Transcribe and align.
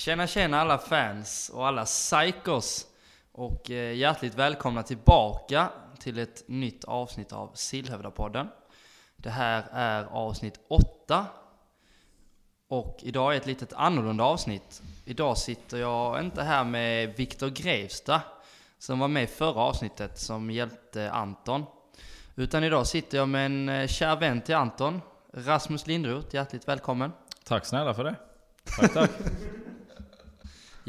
Tjena 0.00 0.26
tjena 0.26 0.60
alla 0.60 0.78
fans 0.78 1.50
och 1.54 1.66
alla 1.66 1.84
psykos! 1.84 2.86
Och 3.32 3.70
eh, 3.70 3.96
hjärtligt 3.96 4.34
välkomna 4.34 4.82
tillbaka 4.82 5.68
till 5.98 6.18
ett 6.18 6.44
nytt 6.48 6.84
avsnitt 6.84 7.32
av 7.32 7.50
Sillhövdapodden. 7.54 8.48
Det 9.16 9.30
här 9.30 9.64
är 9.72 10.04
avsnitt 10.04 10.60
8. 10.68 11.26
Och 12.68 12.98
idag 13.02 13.32
är 13.32 13.36
ett 13.36 13.46
litet 13.46 13.72
annorlunda 13.72 14.24
avsnitt. 14.24 14.82
Idag 15.04 15.38
sitter 15.38 15.78
jag 15.78 16.20
inte 16.20 16.42
här 16.42 16.64
med 16.64 17.16
Viktor 17.16 17.48
Grevsta, 17.48 18.22
som 18.78 18.98
var 18.98 19.08
med 19.08 19.22
i 19.22 19.26
förra 19.26 19.60
avsnittet, 19.60 20.18
som 20.18 20.50
hjälpte 20.50 21.10
Anton. 21.10 21.64
Utan 22.34 22.64
idag 22.64 22.86
sitter 22.86 23.18
jag 23.18 23.28
med 23.28 23.46
en 23.46 23.68
eh, 23.68 23.86
kär 23.86 24.16
vän 24.16 24.40
till 24.40 24.54
Anton, 24.54 25.00
Rasmus 25.34 25.86
Lindroth. 25.86 26.34
Hjärtligt 26.34 26.68
välkommen! 26.68 27.12
Tack 27.44 27.66
snälla 27.66 27.94
för 27.94 28.04
det. 28.04 28.16
Tack, 28.76 28.92
tack. 28.92 29.10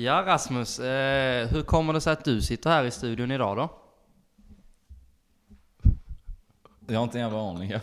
Ja 0.01 0.23
Rasmus, 0.25 0.79
eh, 0.79 1.47
hur 1.47 1.61
kommer 1.61 1.93
det 1.93 2.01
sig 2.01 2.13
att 2.13 2.25
du 2.25 2.41
sitter 2.41 2.69
här 2.69 2.83
i 2.83 2.91
studion 2.91 3.31
idag 3.31 3.57
då? 3.57 3.69
jag 6.87 6.99
har 6.99 7.03
inte 7.03 7.17
en 7.17 7.23
jävla 7.23 7.49
aning 7.49 7.73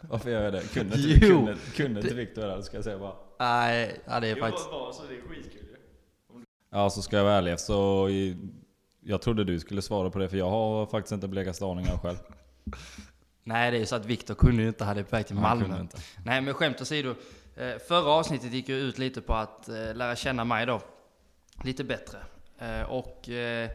varför 0.00 0.30
jag 0.30 0.42
gör 0.42 0.52
det. 0.52 0.74
Kunde 0.74 0.96
inte, 0.96 1.26
Jo. 1.26 1.36
kunde, 1.36 1.56
kunde 1.76 2.00
inte 2.00 2.14
Viktor 2.14 2.42
det, 2.42 2.62
ska 2.62 2.76
jag 2.76 2.84
säga 2.84 2.98
bara. 2.98 3.14
Nej, 3.38 4.00
ja, 4.04 4.20
det 4.20 4.28
är 4.28 4.36
faktiskt... 4.36 4.70
bara 4.70 4.92
så, 4.92 5.02
det 5.08 5.14
är 5.14 5.20
skitkul. 5.20 5.76
Ja, 6.70 6.90
så 6.90 7.02
ska 7.02 7.16
jag 7.16 7.24
vara 7.24 7.34
ärlig. 7.34 7.60
Så 7.60 8.08
i, 8.08 8.36
jag 9.00 9.22
trodde 9.22 9.44
du 9.44 9.60
skulle 9.60 9.82
svara 9.82 10.10
på 10.10 10.18
det, 10.18 10.28
för 10.28 10.36
jag 10.36 10.50
har 10.50 10.86
faktiskt 10.86 11.12
inte 11.12 11.28
blekaste 11.28 11.64
aning 11.64 11.86
av 11.90 11.98
själv. 11.98 12.16
Nej, 13.44 13.70
det 13.70 13.76
är 13.76 13.80
ju 13.80 13.86
så 13.86 13.96
att 13.96 14.06
Viktor 14.06 14.34
kunde 14.34 14.62
ju 14.62 14.68
inte, 14.68 14.84
hade 14.84 15.04
på 15.04 15.16
väg 15.16 15.26
till 15.26 15.36
Malmö. 15.36 15.64
kunde 15.64 15.80
inte. 15.80 15.98
Nej, 16.24 16.40
men 16.40 16.54
skämt 16.54 16.80
åsido. 16.80 17.14
Eh, 17.56 17.78
förra 17.88 18.10
avsnittet 18.10 18.52
gick 18.52 18.68
ju 18.68 18.76
ut 18.76 18.98
lite 18.98 19.20
på 19.20 19.34
att 19.34 19.68
eh, 19.68 19.94
lära 19.94 20.16
känna 20.16 20.44
mig 20.44 20.66
då. 20.66 20.80
Lite 21.64 21.84
bättre. 21.84 22.18
Eh, 22.58 22.82
och 22.82 23.28
eh, 23.28 23.70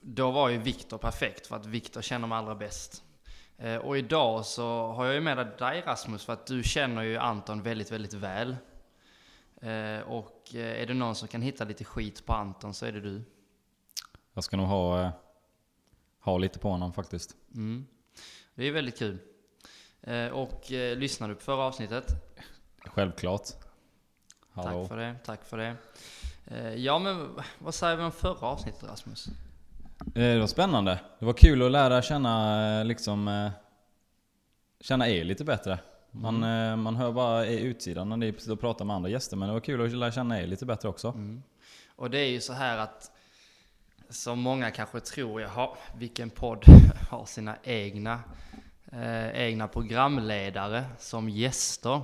då 0.00 0.30
var 0.30 0.48
ju 0.48 0.58
Viktor 0.58 0.98
perfekt, 0.98 1.46
för 1.46 1.56
att 1.56 1.66
Viktor 1.66 2.02
känner 2.02 2.26
mig 2.28 2.38
allra 2.38 2.54
bäst. 2.54 3.04
Eh, 3.58 3.76
och 3.76 3.98
idag 3.98 4.46
så 4.46 4.86
har 4.86 5.04
jag 5.06 5.14
ju 5.14 5.20
med 5.20 5.52
dig 5.58 5.80
Rasmus, 5.86 6.24
för 6.24 6.32
att 6.32 6.46
du 6.46 6.62
känner 6.62 7.02
ju 7.02 7.16
Anton 7.16 7.62
väldigt, 7.62 7.92
väldigt 7.92 8.14
väl. 8.14 8.56
Och 10.06 10.54
är 10.54 10.86
det 10.86 10.94
någon 10.94 11.14
som 11.14 11.28
kan 11.28 11.42
hitta 11.42 11.64
lite 11.64 11.84
skit 11.84 12.26
på 12.26 12.32
Anton 12.32 12.74
så 12.74 12.86
är 12.86 12.92
det 12.92 13.00
du. 13.00 13.22
Jag 14.32 14.44
ska 14.44 14.56
nog 14.56 14.66
ha, 14.66 15.12
ha 16.20 16.38
lite 16.38 16.58
på 16.58 16.68
honom 16.68 16.92
faktiskt. 16.92 17.36
Mm. 17.54 17.86
Det 18.54 18.64
är 18.64 18.72
väldigt 18.72 18.98
kul. 18.98 19.18
Och 20.32 20.64
lyssnar 20.70 21.28
du 21.28 21.34
på 21.34 21.40
förra 21.40 21.62
avsnittet? 21.62 22.06
Självklart. 22.78 23.48
Hallå. 24.50 24.80
Tack 24.80 24.88
för 24.88 24.96
det, 24.96 25.16
tack 25.24 25.44
för 25.44 25.56
det. 25.56 25.76
Eh, 26.46 26.74
ja 26.74 26.98
men 26.98 27.28
vad 27.58 27.74
säger 27.74 27.96
vi 27.96 28.02
om 28.02 28.12
förra 28.12 28.46
avsnittet 28.46 28.82
Rasmus? 28.84 29.26
Eh, 29.26 29.32
Det 30.14 30.38
var 30.38 30.46
spännande. 30.46 31.00
Det 31.18 31.26
var 31.26 31.32
kul 31.32 31.62
att 31.62 31.72
lära 31.72 32.02
känna, 32.02 32.78
eh, 32.80 32.84
liksom, 32.84 33.50
känna 34.80 35.08
er 35.08 35.24
lite 35.24 35.44
bättre. 35.44 35.78
Man, 36.10 36.42
eh, 36.44 36.76
man 36.76 36.96
hör 36.96 37.12
bara 37.12 37.46
er 37.46 37.58
utsidan 37.58 38.08
när 38.08 38.16
ni 38.16 38.32
sitter 38.32 38.52
och 38.52 38.60
pratar 38.60 38.84
med 38.84 38.96
andra 38.96 39.10
gäster, 39.10 39.36
men 39.36 39.48
det 39.48 39.52
var 39.52 39.60
kul 39.60 39.84
att 39.86 39.92
lära 39.92 40.12
känna 40.12 40.40
er 40.40 40.46
lite 40.46 40.66
bättre 40.66 40.88
också. 40.88 41.08
Mm. 41.08 41.42
Och 41.96 42.10
det 42.10 42.18
är 42.18 42.28
ju 42.30 42.40
så 42.40 42.52
här 42.52 42.78
att 42.78 43.10
som 44.08 44.38
många 44.38 44.70
kanske 44.70 45.00
tror, 45.00 45.40
jaha, 45.40 45.68
vilken 45.98 46.30
podd 46.30 46.64
har 47.10 47.24
sina 47.24 47.56
egna, 47.62 48.20
eh, 48.92 49.26
egna 49.30 49.68
programledare 49.68 50.84
som 50.98 51.28
gäster? 51.28 52.00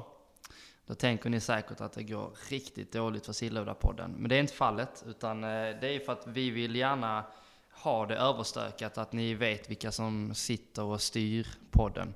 Då 0.87 0.95
tänker 0.95 1.31
ni 1.31 1.41
säkert 1.41 1.81
att 1.81 1.93
det 1.93 2.03
går 2.03 2.31
riktigt 2.49 2.93
dåligt 2.93 3.27
för 3.27 3.33
Sillhövdapodden. 3.33 4.15
Men 4.19 4.29
det 4.29 4.37
är 4.37 4.41
inte 4.41 4.53
fallet, 4.53 5.05
utan 5.09 5.45
eh, 5.45 5.51
det 5.81 5.89
är 5.89 6.01
för 6.01 6.13
att 6.13 6.27
vi 6.27 6.51
vill 6.51 6.77
gärna 6.77 7.25
ha 7.71 8.07
det 8.07 8.17
överstökat, 8.17 8.99
att 8.99 9.13
ni 9.13 9.35
vet 9.35 9.71
vilka 9.71 9.93
som 9.93 10.35
sitter 10.35 10.83
och 10.83 11.01
styr 11.01 11.47
podden. 11.71 12.15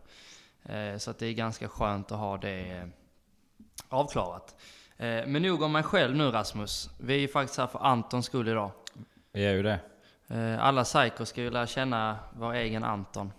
Eh, 0.63 0.97
så 0.99 1.11
att 1.11 1.19
det 1.19 1.27
är 1.27 1.33
ganska 1.33 1.69
skönt 1.69 2.13
att 2.13 2.19
ha 2.19 2.37
det 2.37 2.71
eh, 2.71 2.87
avklarat. 3.89 4.57
Men 4.99 5.43
nog 5.43 5.63
om 5.63 5.73
mig 5.73 5.83
själv 5.83 6.17
nu 6.17 6.31
Rasmus. 6.31 6.91
Vi 6.99 7.15
är 7.15 7.19
ju 7.19 7.29
faktiskt 7.29 7.59
här 7.59 7.67
för 7.67 7.79
Antons 7.79 8.27
skull 8.27 8.49
idag. 8.49 8.71
Vi 9.33 9.47
är 9.47 9.53
ju 9.53 9.63
det. 9.63 9.81
Alla 10.61 10.85
psykos 10.85 11.29
ska 11.29 11.43
ju 11.43 11.51
lära 11.51 11.67
känna 11.67 12.19
vår 12.33 12.53
egen 12.53 12.85
Anton. 12.85 13.33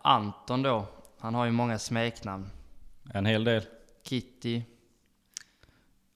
Anton 0.00 0.62
då, 0.62 0.86
han 1.18 1.34
har 1.34 1.44
ju 1.44 1.50
många 1.50 1.78
smeknamn. 1.78 2.50
En 3.14 3.26
hel 3.26 3.44
del. 3.44 3.62
Kitty, 4.04 4.62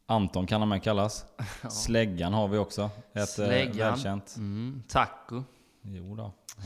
Anton 0.07 0.47
kan 0.47 0.61
han 0.61 0.69
med 0.69 0.83
kallas. 0.83 1.25
Ja. 1.63 1.71
Släggan 1.71 2.33
har 2.33 2.49
vi 2.49 2.59
också. 2.59 2.91
Ett 3.13 3.17
eh, 3.21 3.25
Släggan. 3.27 3.77
välkänt. 3.93 4.35
mm, 4.37 4.83
Taco. 4.89 5.43
Jo 5.83 6.15
då. 6.17 6.33
Ja. 6.57 6.63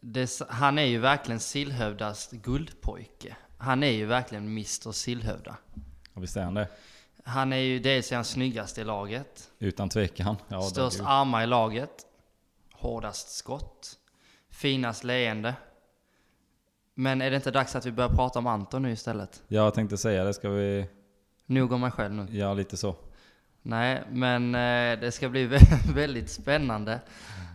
Det, 0.00 0.22
s- 0.22 0.42
han 0.48 0.78
är 0.78 0.82
ju 0.84 0.98
verkligen 0.98 1.40
Sillhövdas 1.40 2.30
guldpojke. 2.32 3.36
Han 3.58 3.82
är 3.82 3.90
ju 3.90 4.06
verkligen 4.06 4.44
Mr 4.46 4.92
Sillhövda. 4.92 5.56
Och 6.14 6.22
visst 6.22 6.36
är 6.36 6.42
han 6.44 6.54
det? 6.54 6.68
Han 7.24 7.52
är 7.52 7.56
ju 7.56 7.78
dels 7.78 8.12
är 8.12 8.16
han 8.16 8.24
snyggast 8.24 8.78
i 8.78 8.84
laget, 8.84 9.50
Utan 9.58 9.88
tvekan. 9.88 10.36
Ja, 10.48 10.62
störst 10.62 11.00
armar 11.04 11.42
i 11.42 11.46
laget, 11.46 12.06
hårdast 12.72 13.28
skott, 13.36 13.98
finast 14.50 15.04
leende. 15.04 15.54
Men 16.98 17.22
är 17.22 17.30
det 17.30 17.36
inte 17.36 17.50
dags 17.50 17.76
att 17.76 17.86
vi 17.86 17.92
börjar 17.92 18.10
prata 18.10 18.38
om 18.38 18.46
Anton 18.46 18.82
nu 18.82 18.90
istället? 18.92 19.42
jag 19.48 19.74
tänkte 19.74 19.96
säga 19.96 20.24
det. 20.24 20.34
Ska 20.34 20.48
vi 20.48 20.86
Nog 21.46 21.72
om 21.72 21.80
mig 21.80 21.90
själv 21.90 22.14
nu. 22.14 22.26
göra 22.36 22.54
lite 22.54 22.76
så? 22.76 22.96
Nej, 23.62 24.02
men 24.10 24.54
eh, 24.54 25.00
det 25.00 25.12
ska 25.12 25.28
bli 25.28 25.46
vä- 25.46 25.92
väldigt 25.94 26.30
spännande 26.30 27.00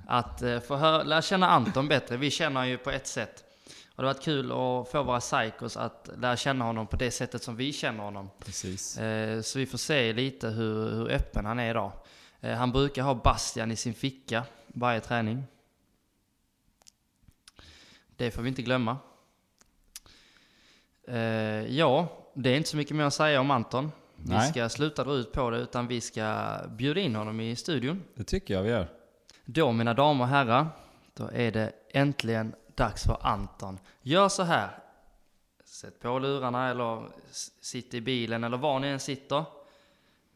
att 0.07 0.41
eh, 0.41 0.59
få 0.59 0.75
hö- 0.75 1.03
lära 1.03 1.21
känna 1.21 1.49
Anton 1.49 1.87
bättre. 1.87 2.17
Vi 2.17 2.31
känner 2.31 2.55
honom 2.55 2.69
ju 2.69 2.77
på 2.77 2.91
ett 2.91 3.07
sätt. 3.07 3.43
Och 3.95 4.03
det 4.03 4.07
har 4.07 4.13
varit 4.13 4.23
kul 4.23 4.45
att 4.51 4.91
få 4.91 5.03
våra 5.03 5.19
psykos 5.19 5.77
att 5.77 6.09
lära 6.17 6.37
känna 6.37 6.65
honom 6.65 6.87
på 6.87 6.95
det 6.95 7.11
sättet 7.11 7.43
som 7.43 7.55
vi 7.55 7.73
känner 7.73 8.03
honom. 8.03 8.29
Precis. 8.39 8.97
Eh, 8.97 9.41
Så 9.41 9.59
vi 9.59 9.65
får 9.65 9.77
se 9.77 10.13
lite 10.13 10.47
hur, 10.49 10.89
hur 10.95 11.09
öppen 11.11 11.45
han 11.45 11.59
är 11.59 11.69
idag. 11.69 11.91
Han 12.41 12.71
brukar 12.71 13.03
ha 13.03 13.13
Bastian 13.15 13.71
i 13.71 13.75
sin 13.75 13.93
ficka 13.93 14.43
varje 14.67 14.99
träning. 14.99 15.43
Det 18.15 18.31
får 18.31 18.41
vi 18.41 18.49
inte 18.49 18.61
glömma. 18.61 18.97
Eh, 21.11 21.65
Ja, 21.77 22.07
det 22.33 22.49
är 22.49 22.57
inte 22.57 22.69
så 22.69 22.77
mycket 22.77 22.95
mer 22.95 23.03
att 23.03 23.13
säga 23.13 23.39
om 23.41 23.51
Anton. 23.51 23.91
Vi 24.15 24.29
Nej. 24.33 24.49
ska 24.49 24.69
sluta 24.69 25.03
dra 25.03 25.13
ut 25.13 25.31
på 25.31 25.49
det, 25.49 25.57
utan 25.57 25.87
vi 25.87 26.01
ska 26.01 26.51
bjuda 26.69 26.99
in 27.01 27.15
honom 27.15 27.39
i 27.39 27.55
studion. 27.55 28.03
Det 28.15 28.23
tycker 28.23 28.53
jag 28.53 28.63
vi 28.63 28.69
gör. 28.69 28.87
Då, 29.45 29.71
mina 29.71 29.93
damer 29.93 30.23
och 30.23 30.29
herrar, 30.29 30.67
då 31.13 31.29
är 31.33 31.51
det 31.51 31.71
äntligen 31.89 32.55
dags 32.75 33.03
för 33.03 33.17
Anton. 33.21 33.79
Gör 34.01 34.29
så 34.29 34.43
här. 34.43 34.69
Sätt 35.65 35.99
på 35.99 36.19
lurarna 36.19 36.69
eller 36.69 37.03
sitt 37.61 37.93
i 37.93 38.01
bilen 38.01 38.43
eller 38.43 38.57
var 38.57 38.79
ni 38.79 38.87
än 38.87 38.99
sitter. 38.99 39.43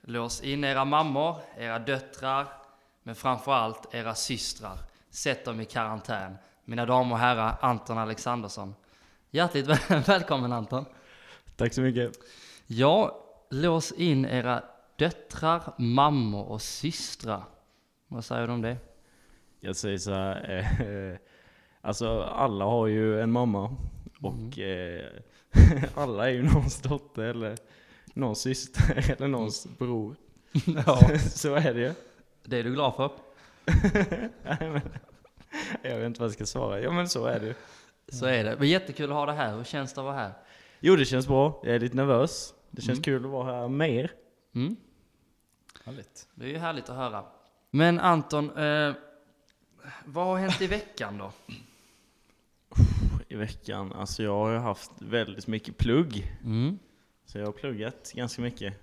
Lås 0.01 0.41
in 0.41 0.63
era 0.63 0.85
mammor, 0.85 1.35
era 1.57 1.79
döttrar, 1.79 2.47
men 3.03 3.15
framförallt 3.15 3.93
era 3.95 4.15
systrar. 4.15 4.77
Sätt 5.09 5.45
dem 5.45 5.61
i 5.61 5.65
karantän. 5.65 6.37
Mina 6.65 6.85
damer 6.85 7.11
och 7.15 7.19
herrar, 7.19 7.57
Anton 7.61 7.97
Alexandersson. 7.97 8.75
Hjärtligt 9.35 9.67
väl- 9.67 10.01
välkommen 10.07 10.51
Anton. 10.53 10.85
Tack 11.55 11.73
så 11.73 11.81
mycket. 11.81 12.11
Ja, 12.67 13.23
lås 13.49 13.91
in 13.91 14.25
era 14.25 14.63
döttrar, 14.95 15.73
mammor 15.77 16.45
och 16.45 16.61
systrar. 16.61 17.43
Vad 18.07 18.25
säger 18.25 18.47
du 18.47 18.53
om 18.53 18.61
det? 18.61 18.77
Jag 19.59 19.75
säger 19.75 19.97
så 19.97 20.13
här, 20.13 20.65
eh, 20.79 21.17
alltså 21.81 22.21
alla 22.21 22.65
har 22.65 22.87
ju 22.87 23.21
en 23.21 23.31
mamma 23.31 23.75
och 24.21 24.59
eh, 24.59 25.05
alla 25.95 26.29
är 26.29 26.33
ju 26.33 26.43
någons 26.43 26.81
dotter 26.81 27.23
eller 27.23 27.57
någons 28.13 28.41
syster 28.41 29.11
eller 29.11 29.27
någons 29.27 29.67
bror. 29.77 30.15
Ja. 30.85 31.19
så 31.19 31.55
är 31.55 31.73
det 31.73 31.79
ju. 31.79 31.93
Det 32.43 32.57
är 32.57 32.63
du 32.63 32.73
glad 32.73 32.95
för? 32.95 33.11
Jag 35.81 35.97
vet 35.97 36.05
inte 36.05 36.19
vad 36.19 36.27
jag 36.27 36.33
ska 36.33 36.45
svara. 36.45 36.81
Ja 36.81 36.91
men 36.91 37.09
så 37.09 37.25
är 37.25 37.39
det 37.39 37.45
ju. 37.45 37.53
Så 38.07 38.25
är 38.25 38.43
det. 38.43 38.55
Men 38.59 38.67
jättekul 38.67 39.09
att 39.09 39.15
ha 39.15 39.25
det 39.25 39.33
här. 39.33 39.57
Hur 39.57 39.63
känns 39.63 39.93
det 39.93 40.01
att 40.01 40.05
vara 40.05 40.15
här? 40.15 40.33
Jo 40.79 40.95
det 40.95 41.05
känns 41.05 41.27
bra, 41.27 41.61
jag 41.63 41.75
är 41.75 41.79
lite 41.79 41.95
nervös. 41.95 42.53
Det 42.71 42.81
känns 42.81 42.97
Mm. 42.97 43.03
kul 43.03 43.25
att 43.25 43.31
vara 43.31 43.55
här 43.61 43.67
med 43.67 43.89
er. 43.93 44.11
Mm. 44.55 44.75
Härligt. 45.85 46.27
Det 46.35 46.45
är 46.45 46.49
ju 46.49 46.57
härligt 46.57 46.89
att 46.89 46.95
höra. 46.95 47.25
Men 47.71 47.99
Anton, 47.99 48.57
eh, 48.57 48.93
vad 50.05 50.25
har 50.25 50.37
hänt 50.37 50.61
i 50.61 50.67
veckan 50.67 51.17
då? 51.17 51.31
I 53.27 53.35
veckan, 53.35 53.93
alltså 53.93 54.23
jag 54.23 54.31
har 54.35 54.51
ju 54.51 54.57
haft 54.57 54.91
väldigt 54.99 55.47
mycket 55.47 55.77
plugg. 55.77 56.37
Mm. 56.43 56.79
Så 57.25 57.37
jag 57.37 57.45
har 57.45 57.51
pluggat 57.51 58.11
ganska 58.15 58.41
mycket. 58.41 58.73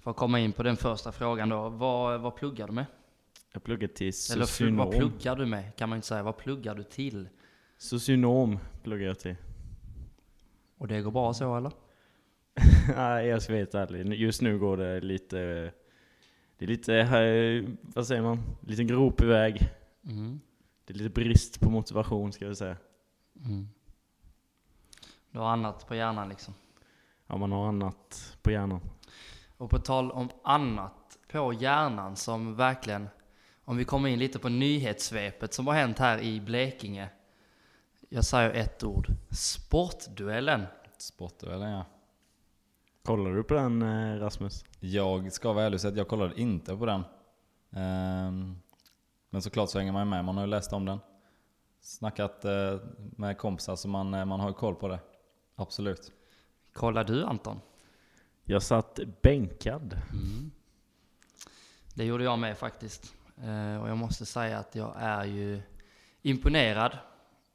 För 0.00 0.10
att 0.10 0.16
komma 0.16 0.40
in 0.40 0.52
på 0.52 0.62
den 0.62 0.76
första 0.76 1.12
frågan 1.12 1.48
då. 1.48 1.68
Vad, 1.68 2.20
vad 2.20 2.36
pluggar 2.36 2.66
du 2.66 2.72
med? 2.72 2.86
Jag 3.52 3.60
har 3.60 3.64
pluggat 3.64 3.94
till 3.94 4.06
Eller 4.06 4.44
socionom. 4.46 4.76
vad 4.76 4.90
pluggar 4.96 5.36
du 5.36 5.46
med? 5.46 5.76
Kan 5.76 5.88
man 5.88 5.96
inte 5.96 6.08
säga. 6.08 6.22
Vad 6.22 6.36
pluggar 6.36 6.74
du 6.74 6.82
till? 6.82 7.28
Socionom 7.78 8.58
pluggar 8.82 9.06
jag 9.06 9.18
till. 9.18 9.36
Och 10.78 10.88
det 10.88 11.00
går 11.00 11.10
bra 11.10 11.34
så 11.34 11.56
eller? 11.56 11.72
Nej, 12.96 13.26
jag 13.26 13.42
ska 13.42 13.52
vara 13.52 13.58
helt 13.58 13.74
ärlig. 13.74 14.12
Just 14.12 14.42
nu 14.42 14.58
går 14.58 14.76
det 14.76 15.00
lite... 15.00 15.72
Det 16.58 16.64
är 16.64 16.68
lite, 16.68 16.96
eh, 16.96 17.74
vad 17.82 18.06
säger 18.06 18.22
man? 18.22 18.42
Lite 18.60 18.84
grop 18.84 19.20
i 19.20 19.26
väg. 19.26 19.70
Mm. 20.04 20.40
Det 20.84 20.92
är 20.92 20.98
lite 20.98 21.10
brist 21.10 21.60
på 21.60 21.70
motivation 21.70 22.32
ska 22.32 22.44
jag 22.44 22.56
säga. 22.56 22.76
Mm. 23.44 23.68
Du 25.30 25.38
har 25.38 25.48
annat 25.48 25.88
på 25.88 25.94
hjärnan 25.94 26.28
liksom. 26.28 26.54
Ja, 27.26 27.36
man 27.36 27.52
har 27.52 27.68
annat 27.68 28.36
på 28.42 28.50
hjärnan. 28.50 28.80
Och 29.56 29.70
på 29.70 29.78
tal 29.78 30.10
om 30.10 30.28
annat 30.44 31.18
på 31.28 31.52
hjärnan 31.52 32.16
som 32.16 32.56
verkligen, 32.56 33.08
om 33.64 33.76
vi 33.76 33.84
kommer 33.84 34.08
in 34.08 34.18
lite 34.18 34.38
på 34.38 34.48
nyhetssvepet 34.48 35.54
som 35.54 35.66
har 35.66 35.74
hänt 35.74 35.98
här 35.98 36.20
i 36.20 36.40
Blekinge. 36.40 37.08
Jag 38.08 38.24
säger 38.24 38.50
ett 38.50 38.84
ord. 38.84 39.08
Sportduellen. 39.30 40.66
Sportduellen 40.98 41.70
ja. 41.70 41.84
Kollar 43.04 43.30
du 43.30 43.42
på 43.44 43.54
den 43.54 43.82
eh, 43.82 44.18
Rasmus? 44.18 44.64
Jag 44.80 45.32
ska 45.32 45.52
vara 45.52 45.64
ärlig 45.64 45.74
och 45.76 45.80
säga 45.80 45.90
att 45.90 45.98
jag 45.98 46.08
kollade 46.08 46.40
inte 46.40 46.76
på 46.76 46.86
den. 46.86 47.04
Ehm, 47.72 48.56
Men 49.30 49.42
såklart 49.42 49.70
så 49.70 49.78
hänger 49.78 49.92
man 49.92 50.02
ju 50.02 50.10
med, 50.10 50.24
man 50.24 50.36
har 50.36 50.44
ju 50.44 50.50
läst 50.50 50.72
om 50.72 50.84
den. 50.84 50.98
Snackat 51.80 52.44
eh, 52.44 52.78
med 52.96 53.38
kompisar 53.38 53.76
så 53.76 53.88
man, 53.88 54.14
eh, 54.14 54.24
man 54.24 54.40
har 54.40 54.48
ju 54.48 54.54
koll 54.54 54.74
på 54.74 54.88
det. 54.88 54.98
Absolut. 55.54 56.12
Kollar 56.72 57.04
du 57.04 57.24
Anton? 57.24 57.60
Jag 58.44 58.62
satt 58.62 59.00
bänkad. 59.22 59.98
Det 61.94 62.04
gjorde 62.04 62.24
jag 62.24 62.38
med 62.38 62.58
faktiskt. 62.58 63.14
Och 63.82 63.88
jag 63.88 63.96
måste 63.96 64.26
säga 64.26 64.58
att 64.58 64.74
jag 64.74 64.94
är 64.98 65.24
ju 65.24 65.62
imponerad 66.22 66.98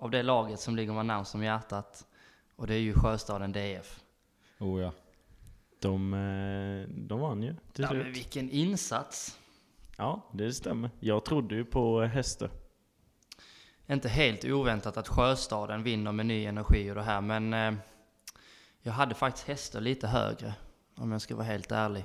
av 0.01 0.12
det 0.12 0.24
laget 0.24 0.59
som 0.59 0.75
ligger 0.75 0.94
mig 0.94 1.03
närmast 1.03 1.36
om 1.36 1.44
hjärtat. 1.44 2.06
Och 2.56 2.68
det 2.68 2.74
är 2.74 2.80
ju 2.80 2.94
Sjöstaden 2.94 3.51
DF. 3.51 4.00
Oh 4.59 4.81
ja. 4.81 4.92
De, 5.80 6.13
eh, 6.13 6.95
de 6.95 7.19
vann 7.19 7.44
ju 7.44 7.56
till 7.74 7.83
Ja, 7.83 7.88
slut. 7.89 8.03
men 8.03 8.13
vilken 8.13 8.50
insats! 8.50 9.39
Ja, 9.98 10.21
det 10.33 10.53
stämmer. 10.53 10.89
Jag 11.00 11.25
trodde 11.25 11.56
ju 11.56 11.65
på 11.65 12.01
Hästö. 12.01 12.50
Inte 13.88 14.09
helt 14.09 14.45
oväntat 14.45 14.98
att 14.98 15.07
Sjöstaden 15.07 15.83
vinner 15.83 16.12
med 16.12 16.25
ny 16.25 16.45
energi 16.45 16.92
och 16.92 16.95
det 16.95 17.04
här, 17.04 17.21
men 17.21 17.54
eh, 17.54 17.74
jag 18.81 18.94
hade 18.94 19.15
faktiskt 19.15 19.47
hästar 19.47 19.81
lite 19.81 20.07
högre, 20.07 20.54
om 20.95 21.12
jag 21.12 21.21
ska 21.21 21.36
vara 21.36 21.45
helt 21.47 21.71
ärlig. 21.71 22.04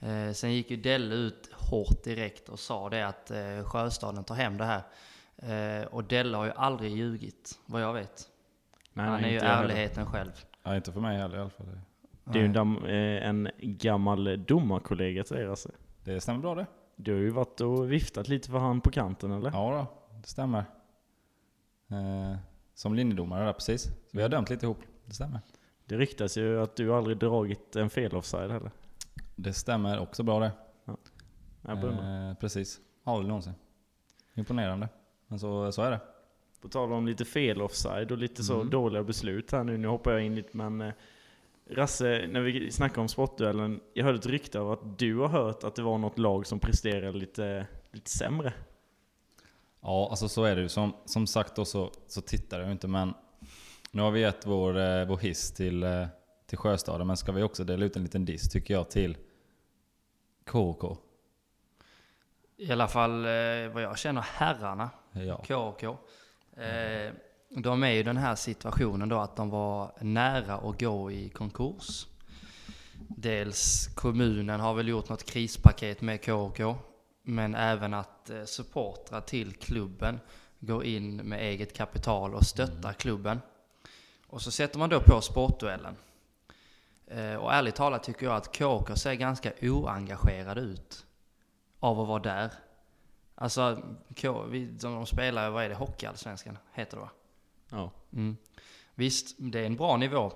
Eh, 0.00 0.32
sen 0.32 0.52
gick 0.52 0.70
ju 0.70 0.76
Delle 0.76 1.14
ut 1.14 1.50
hårt 1.52 2.04
direkt 2.04 2.48
och 2.48 2.60
sa 2.60 2.88
det 2.90 3.06
att 3.06 3.30
Sjöstaden 3.64 4.24
tar 4.24 4.34
hem 4.34 4.56
det 4.58 4.64
här. 4.64 4.82
Eh, 5.36 5.86
och 5.86 6.04
Delle 6.04 6.36
har 6.36 6.44
ju 6.44 6.52
aldrig 6.52 6.92
ljugit, 6.96 7.58
vad 7.66 7.82
jag 7.82 7.92
vet. 7.92 8.28
Nej, 8.92 9.06
Han 9.06 9.24
är 9.24 9.28
ju 9.28 9.34
jag 9.34 9.42
heller. 9.42 9.62
ärligheten 9.62 10.06
själv. 10.06 10.44
ja. 10.62 10.76
Inte 10.76 10.92
för 10.92 11.00
mig 11.00 11.18
heller 11.18 11.36
i 11.36 11.40
alla 11.40 11.50
fall. 11.50 11.66
Det 12.24 12.38
är 12.38 12.42
ju 12.42 12.56
en, 12.58 12.76
eh, 12.86 13.28
en 13.28 13.48
gammal 13.58 14.44
domarkollega 14.46 15.24
säger 15.24 15.44
jag. 15.46 15.56
Det 16.04 16.20
stämmer 16.20 16.40
bra 16.40 16.54
det. 16.54 16.66
Du 16.96 17.12
har 17.12 17.20
ju 17.20 17.30
varit 17.30 17.60
och 17.60 17.92
viftat 17.92 18.28
lite 18.28 18.50
för 18.50 18.58
han 18.58 18.80
på 18.80 18.90
kanten 18.90 19.32
eller? 19.32 19.50
Ja 19.50 19.70
då, 20.10 20.16
det 20.20 20.26
stämmer. 20.28 20.64
Eh, 21.90 22.36
som 22.74 22.94
linjedomare 22.94 23.44
där 23.44 23.52
precis. 23.52 23.82
Så 23.82 23.90
vi 24.12 24.22
har 24.22 24.28
dömt 24.28 24.50
lite 24.50 24.66
ihop. 24.66 24.78
Det 25.06 25.14
stämmer. 25.14 25.40
Det 25.84 25.96
ryktas 25.96 26.36
ju 26.36 26.60
att 26.62 26.76
du 26.76 26.94
aldrig 26.94 27.16
dragit 27.18 27.76
en 27.76 27.90
fel 27.90 28.16
offside 28.16 28.50
heller. 28.50 28.70
Det 29.36 29.52
stämmer 29.52 29.98
också 30.00 30.22
bra 30.22 30.40
det. 30.40 30.52
Beundrar. 31.62 32.28
Eh, 32.30 32.34
precis. 32.34 32.80
Aldrig 33.04 33.28
någonsin. 33.28 33.52
Imponerande. 34.34 34.88
Men 35.32 35.38
så, 35.38 35.72
så 35.72 35.82
är 35.82 35.90
det. 35.90 36.00
På 36.60 36.68
tal 36.68 36.92
om 36.92 37.06
lite 37.06 37.24
fel 37.24 37.62
offside 37.62 38.12
och 38.12 38.18
lite 38.18 38.42
så 38.42 38.54
Mm. 38.54 38.70
dåliga 38.70 39.02
beslut 39.02 39.52
här 39.52 39.64
nu. 39.64 39.78
Nu 39.78 39.88
hoppar 39.88 40.12
jag 40.12 40.22
in 40.22 40.34
lite 40.34 40.56
men 40.56 40.80
eh, 40.80 40.92
Rasse, 41.70 42.26
när 42.30 42.40
vi 42.40 42.70
snackar 42.70 43.02
om 43.02 43.08
sportduellen. 43.08 43.80
Jag 43.94 44.04
hörde 44.04 44.18
ett 44.18 44.26
rykte 44.26 44.60
av 44.60 44.72
att 44.72 44.98
du 44.98 45.16
har 45.18 45.28
hört 45.28 45.64
att 45.64 45.74
det 45.74 45.82
var 45.82 45.98
något 45.98 46.18
lag 46.18 46.46
som 46.46 46.58
presterade 46.58 47.18
lite, 47.18 47.66
lite 47.92 48.10
sämre. 48.10 48.52
Ja, 49.80 50.06
alltså 50.10 50.28
så 50.28 50.44
är 50.44 50.56
det 50.56 50.62
ju. 50.62 50.68
Som, 50.68 50.92
som 51.04 51.26
sagt 51.26 51.56
då 51.56 51.64
så, 51.64 51.90
så 52.06 52.20
tittar 52.20 52.60
jag 52.60 52.72
inte 52.72 52.88
men 52.88 53.14
nu 53.90 54.02
har 54.02 54.10
vi 54.10 54.20
gett 54.20 54.46
vår, 54.46 54.78
eh, 54.78 55.04
vår 55.06 55.18
hiss 55.18 55.52
till, 55.52 55.82
eh, 55.82 56.06
till 56.46 56.58
Sjöstaden 56.58 57.06
men 57.06 57.16
ska 57.16 57.32
vi 57.32 57.42
också 57.42 57.64
dela 57.64 57.84
ut 57.84 57.96
en 57.96 58.02
liten 58.02 58.24
diss 58.24 58.48
tycker 58.50 58.74
jag 58.74 58.90
till 58.90 59.16
KK. 60.46 60.96
I 62.62 62.72
alla 62.72 62.88
fall 62.88 63.24
eh, 63.24 63.68
vad 63.72 63.82
jag 63.82 63.98
känner 63.98 64.20
herrarna, 64.20 64.90
Ja. 65.12 65.36
KK. 65.36 65.96
Eh, 66.56 67.12
de 67.48 67.82
är 67.82 67.90
ju 67.90 67.98
i 67.98 68.02
den 68.02 68.16
här 68.16 68.34
situationen 68.34 69.08
då 69.08 69.18
att 69.18 69.36
de 69.36 69.50
var 69.50 69.92
nära 70.00 70.54
att 70.54 70.80
gå 70.80 71.10
i 71.12 71.28
konkurs. 71.28 72.06
Dels 73.08 73.86
kommunen 73.94 74.60
har 74.60 74.74
väl 74.74 74.88
gjort 74.88 75.08
något 75.08 75.24
krispaket 75.24 76.00
med 76.00 76.24
KK, 76.24 76.76
men 77.22 77.54
även 77.54 77.94
att 77.94 78.30
eh, 78.30 78.44
supportrar 78.44 79.20
till 79.20 79.52
klubben 79.52 80.20
går 80.58 80.84
in 80.84 81.16
med 81.16 81.40
eget 81.40 81.76
kapital 81.76 82.34
och 82.34 82.44
stöttar 82.44 82.92
klubben. 82.92 83.40
Och 84.26 84.42
så 84.42 84.50
sätter 84.50 84.78
man 84.78 84.88
då 84.90 85.00
på 85.00 85.20
sportduellen. 85.20 85.96
Eh, 87.06 87.34
och 87.34 87.52
ärligt 87.52 87.74
talat 87.74 88.02
tycker 88.02 88.26
jag 88.26 88.36
att 88.36 88.56
KK 88.58 88.96
ser 88.96 89.14
ganska 89.14 89.52
oengagerade 89.62 90.60
ut 90.60 91.06
av 91.82 92.00
att 92.00 92.08
vara 92.08 92.22
där. 92.22 92.52
Alltså, 93.34 93.82
K, 94.20 94.42
vi, 94.42 94.66
de, 94.66 95.06
spelar, 95.06 95.50
vad 95.50 95.64
är 95.64 95.68
det, 95.68 95.74
Hockeyallsvenskan 95.74 96.58
heter 96.72 96.96
det 96.96 97.00
va? 97.02 97.10
Ja. 97.70 97.90
Mm. 98.12 98.36
Visst, 98.94 99.36
det 99.38 99.60
är 99.60 99.66
en 99.66 99.76
bra 99.76 99.96
nivå. 99.96 100.32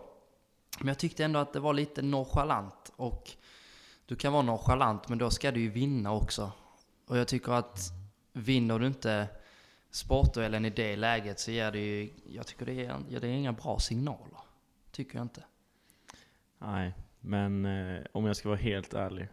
Men 0.79 0.89
jag 0.89 0.99
tyckte 0.99 1.25
ändå 1.25 1.41
att 1.41 1.53
det 1.53 1.61
var 1.61 1.75
lite 1.75 2.03
nonchalant. 2.03 2.93
Och 2.97 3.31
du 4.07 4.17
kan 4.17 4.33
vara 4.33 4.43
nonchalant, 4.43 5.09
men 5.09 5.19
då 5.19 5.31
ska 5.31 5.51
du 5.51 5.61
ju 5.61 5.71
vinna 5.71 6.13
också. 6.13 6.53
Och 7.07 7.19
jag 7.19 7.29
tycker 7.29 7.53
att 7.53 7.79
vinner 8.33 8.79
du 8.79 8.87
inte 8.87 9.29
sportduellen 9.91 10.65
i 10.65 10.71
det 10.71 10.97
läget 10.97 11.41
så 11.41 11.51
ger 11.51 11.73
det 11.73 11.79
ju, 11.79 12.11
jag 12.27 12.47
tycker 12.47 12.67
det 12.67 12.73
ger, 12.73 12.97
ja, 13.09 13.21
det 13.21 13.29
är 13.29 13.33
inga 13.33 13.53
bra 13.53 13.79
signaler. 13.79 14.41
Tycker 14.91 15.19
jag 15.19 15.25
inte. 15.25 15.45
Nej, 16.59 16.95
men 17.21 17.65
eh, 17.67 18.05
om 18.13 18.27
jag 18.27 18.37
ska 18.37 18.49
vara 18.49 18.59
helt 18.59 18.95
ärlig. 18.95 19.29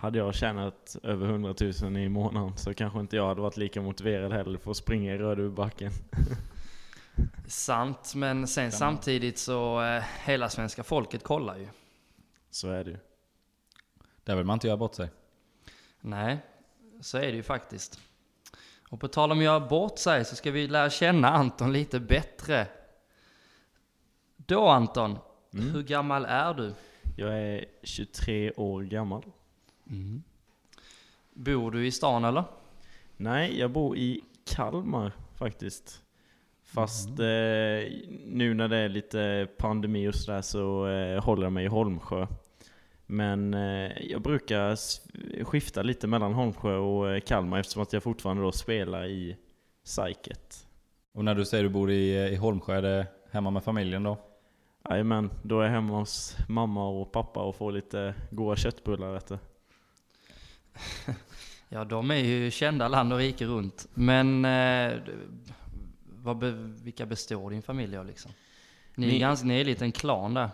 Hade 0.00 0.18
jag 0.18 0.34
tjänat 0.34 0.96
över 1.02 1.26
100 1.26 1.54
000 1.82 1.96
i 1.96 2.08
månaden 2.08 2.56
så 2.56 2.74
kanske 2.74 3.00
inte 3.00 3.16
jag 3.16 3.28
hade 3.28 3.40
varit 3.40 3.56
lika 3.56 3.82
motiverad 3.82 4.32
heller 4.32 4.58
för 4.58 4.70
att 4.70 4.76
springa 4.76 5.14
i 5.14 5.18
Rödöbacken. 5.18 5.92
Sant, 7.46 8.14
men 8.14 8.46
sen 8.46 8.72
samtidigt 8.72 9.38
så, 9.38 9.82
eh, 9.82 10.02
hela 10.24 10.48
svenska 10.48 10.82
folket 10.82 11.22
kollar 11.22 11.56
ju. 11.56 11.68
Så 12.50 12.70
är 12.70 12.84
det 12.84 12.90
ju. 12.90 12.98
Där 14.24 14.36
vill 14.36 14.44
man 14.44 14.54
inte 14.54 14.66
göra 14.66 14.76
bort 14.76 14.94
sig. 14.94 15.10
Nej, 16.00 16.38
så 17.00 17.18
är 17.18 17.26
det 17.26 17.36
ju 17.36 17.42
faktiskt. 17.42 18.00
Och 18.90 19.00
på 19.00 19.08
tal 19.08 19.32
om 19.32 19.38
att 19.38 19.44
göra 19.44 19.68
bort 19.68 19.98
sig 19.98 20.24
så 20.24 20.36
ska 20.36 20.50
vi 20.50 20.68
lära 20.68 20.90
känna 20.90 21.28
Anton 21.28 21.72
lite 21.72 22.00
bättre. 22.00 22.66
Då 24.36 24.68
Anton, 24.68 25.18
hur 25.50 25.82
gammal 25.82 26.24
är 26.24 26.54
du? 26.54 26.74
Jag 27.16 27.38
är 27.38 27.64
23 27.82 28.52
år 28.52 28.82
gammal. 28.82 29.24
Bor 31.32 31.70
du 31.70 31.86
i 31.86 31.90
stan 31.90 32.24
eller? 32.24 32.44
Nej, 33.16 33.58
jag 33.58 33.70
bor 33.70 33.96
i 33.96 34.20
Kalmar 34.44 35.12
faktiskt. 35.34 36.02
Fast 36.62 37.08
eh, 37.08 37.92
nu 38.26 38.54
när 38.54 38.68
det 38.68 38.76
är 38.76 38.88
lite 38.88 39.48
pandemi 39.58 40.08
och 40.08 40.14
sådär 40.14 40.42
så 40.42 40.88
eh, 40.88 41.24
håller 41.24 41.42
jag 41.42 41.52
mig 41.52 41.64
i 41.64 41.68
Holmsjö. 41.68 42.26
Men 43.06 43.54
eh, 43.54 43.92
jag 44.02 44.22
brukar 44.22 44.76
skifta 45.44 45.82
lite 45.82 46.06
mellan 46.06 46.32
Holmsjö 46.32 46.76
och 46.76 47.10
eh, 47.10 47.20
Kalmar 47.20 47.60
eftersom 47.60 47.82
att 47.82 47.92
jag 47.92 48.02
fortfarande 48.02 48.42
då 48.42 48.52
spelar 48.52 49.06
i 49.06 49.36
Saiket. 49.82 50.66
Och 51.14 51.24
när 51.24 51.34
du 51.34 51.44
säger 51.44 51.64
du 51.64 51.70
bor 51.70 51.90
i, 51.90 52.28
i 52.32 52.36
Holmsjö, 52.36 52.76
är 52.76 52.82
det 52.82 53.06
hemma 53.30 53.50
med 53.50 53.64
familjen 53.64 54.02
då? 54.02 54.18
Jajamän, 54.90 55.30
då 55.42 55.60
är 55.60 55.64
jag 55.64 55.70
hemma 55.70 55.98
hos 55.98 56.36
mamma 56.48 56.88
och 56.88 57.12
pappa 57.12 57.40
och 57.40 57.56
får 57.56 57.72
lite 57.72 58.14
goda 58.30 58.56
köttbullar 58.56 59.12
vet 59.12 59.28
du. 59.28 59.38
Ja, 61.70 61.84
de 61.84 62.10
är 62.10 62.14
ju 62.16 62.50
kända 62.50 62.88
land 62.88 63.12
och 63.12 63.18
rike 63.18 63.46
runt. 63.46 63.86
Men 63.94 64.44
eh, 64.44 64.98
vad 66.22 66.38
be, 66.38 66.50
vilka 66.82 67.06
består 67.06 67.50
din 67.50 67.62
familj 67.62 67.96
av 67.96 68.06
liksom? 68.06 68.30
Ni 68.94 69.06
är, 69.06 69.12
Ni- 69.12 69.18
ganska, 69.18 69.46
ni 69.46 69.60
är 69.60 69.64
lite 69.64 69.84
en 69.84 69.92
klan 69.92 70.34
där. 70.34 70.50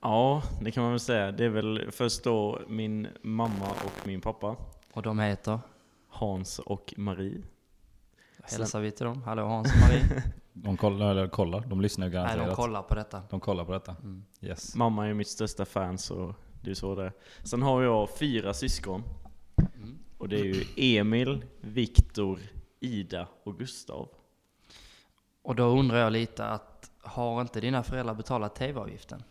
Ja, 0.00 0.42
det 0.60 0.70
kan 0.70 0.82
man 0.82 0.92
väl 0.92 1.00
säga. 1.00 1.32
Det 1.32 1.44
är 1.44 1.48
väl 1.48 1.88
först 1.90 2.24
då 2.24 2.60
min 2.68 3.08
mamma 3.22 3.68
och 3.84 4.06
min 4.06 4.20
pappa. 4.20 4.56
Och 4.92 5.02
de 5.02 5.18
heter? 5.18 5.58
Hans 6.08 6.58
och 6.58 6.94
Marie. 6.96 7.42
Hälsar 8.42 8.80
vi 8.80 8.90
till 8.90 9.06
dem? 9.06 9.22
Hallå 9.22 9.44
Hans 9.46 9.72
och 9.74 9.80
Marie? 9.80 10.22
De 10.54 10.76
kollar, 10.76 11.10
eller 11.10 11.28
kollar, 11.28 11.60
de 11.60 11.80
lyssnar 11.80 12.06
ju 12.06 12.12
Nej, 12.12 12.16
garanterat. 12.22 12.46
de 12.48 12.56
kollar 12.56 12.82
på 12.82 12.94
detta. 12.94 13.22
De 13.30 13.40
kollar 13.40 13.64
på 13.64 13.72
detta. 13.72 13.96
Mm. 14.02 14.24
Yes. 14.40 14.74
Mamma 14.74 15.06
är 15.08 15.14
mitt 15.14 15.28
största 15.28 15.64
fan 15.64 15.98
så 15.98 16.34
det 16.62 16.70
är 16.70 16.74
så 16.74 16.94
det 16.94 17.04
är. 17.04 17.12
Sen 17.42 17.62
har 17.62 17.82
jag 17.82 18.08
fyra 18.18 18.54
syskon. 18.54 19.02
Och 20.22 20.28
det 20.28 20.40
är 20.40 20.44
ju 20.44 20.64
Emil, 20.98 21.44
Viktor, 21.60 22.38
Ida 22.80 23.28
och 23.42 23.58
Gustav. 23.58 24.08
Och 25.42 25.54
då 25.54 25.64
undrar 25.64 25.98
jag 25.98 26.12
lite 26.12 26.46
att 26.46 26.90
har 27.00 27.40
inte 27.40 27.60
dina 27.60 27.82
föräldrar 27.82 28.14
betalat 28.14 28.54
tv-avgiften? 28.54 29.22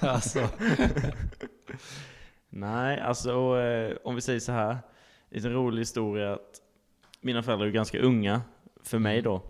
alltså, 0.00 0.48
Nej, 2.48 3.00
alltså 3.00 3.58
eh, 3.60 3.96
om 4.04 4.14
vi 4.14 4.20
säger 4.20 4.40
så 4.40 4.52
här. 4.52 4.78
En 5.30 5.52
rolig 5.52 5.78
historia 5.80 6.32
att 6.34 6.60
mina 7.20 7.42
föräldrar 7.42 7.66
är 7.66 7.70
ganska 7.70 7.98
unga, 8.00 8.40
för 8.82 8.98
mig 8.98 9.22
då. 9.22 9.42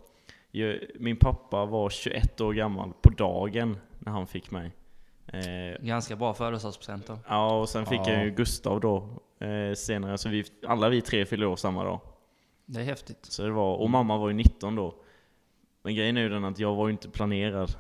Ju- 0.51 0.91
Min 1.01 1.17
pappa 1.17 1.65
var 1.67 1.91
21 1.91 2.41
år 2.41 2.53
gammal 2.53 2.93
på 3.03 3.11
dagen 3.11 3.77
när 3.99 4.13
han 4.13 4.27
fick 4.27 4.51
mig. 4.51 4.73
Eh, 5.33 5.83
ganska 5.85 6.17
bra 6.17 6.35
födelsedagspresent 6.35 7.07
då. 7.07 7.19
ja, 7.29 7.61
och 7.61 7.69
sen 7.69 7.87
fick 7.87 8.01
Ja. 8.01 8.11
jag 8.13 8.25
ju 8.25 8.31
Gustav 8.31 8.81
då 8.81 9.09
eh, 9.47 9.75
senare, 9.75 10.19
så 10.19 10.29
vi, 10.29 10.45
alla 10.67 10.89
vi 10.89 11.01
tre 11.01 11.27
fyllde 11.27 11.47
år 11.47 11.57
samma 11.57 11.85
dag. 11.85 12.01
Det 12.67 12.81
är 12.81 12.85
häftigt. 12.85 13.25
Så 13.25 13.43
det 13.43 13.51
var, 13.51 13.77
och 13.77 13.91
mamma 13.91 14.17
var 14.19 14.29
ju 14.29 14.35
19 14.35 14.75
då. 14.77 14.95
Men 15.83 15.95
grejen 15.95 16.17
är 16.17 16.21
ju 16.21 16.29
den 16.29 16.45
att 16.45 16.59
jag 16.59 16.75
var 16.75 16.87
ju 16.89 16.93
inte 16.93 17.09
planerad. 17.11 17.71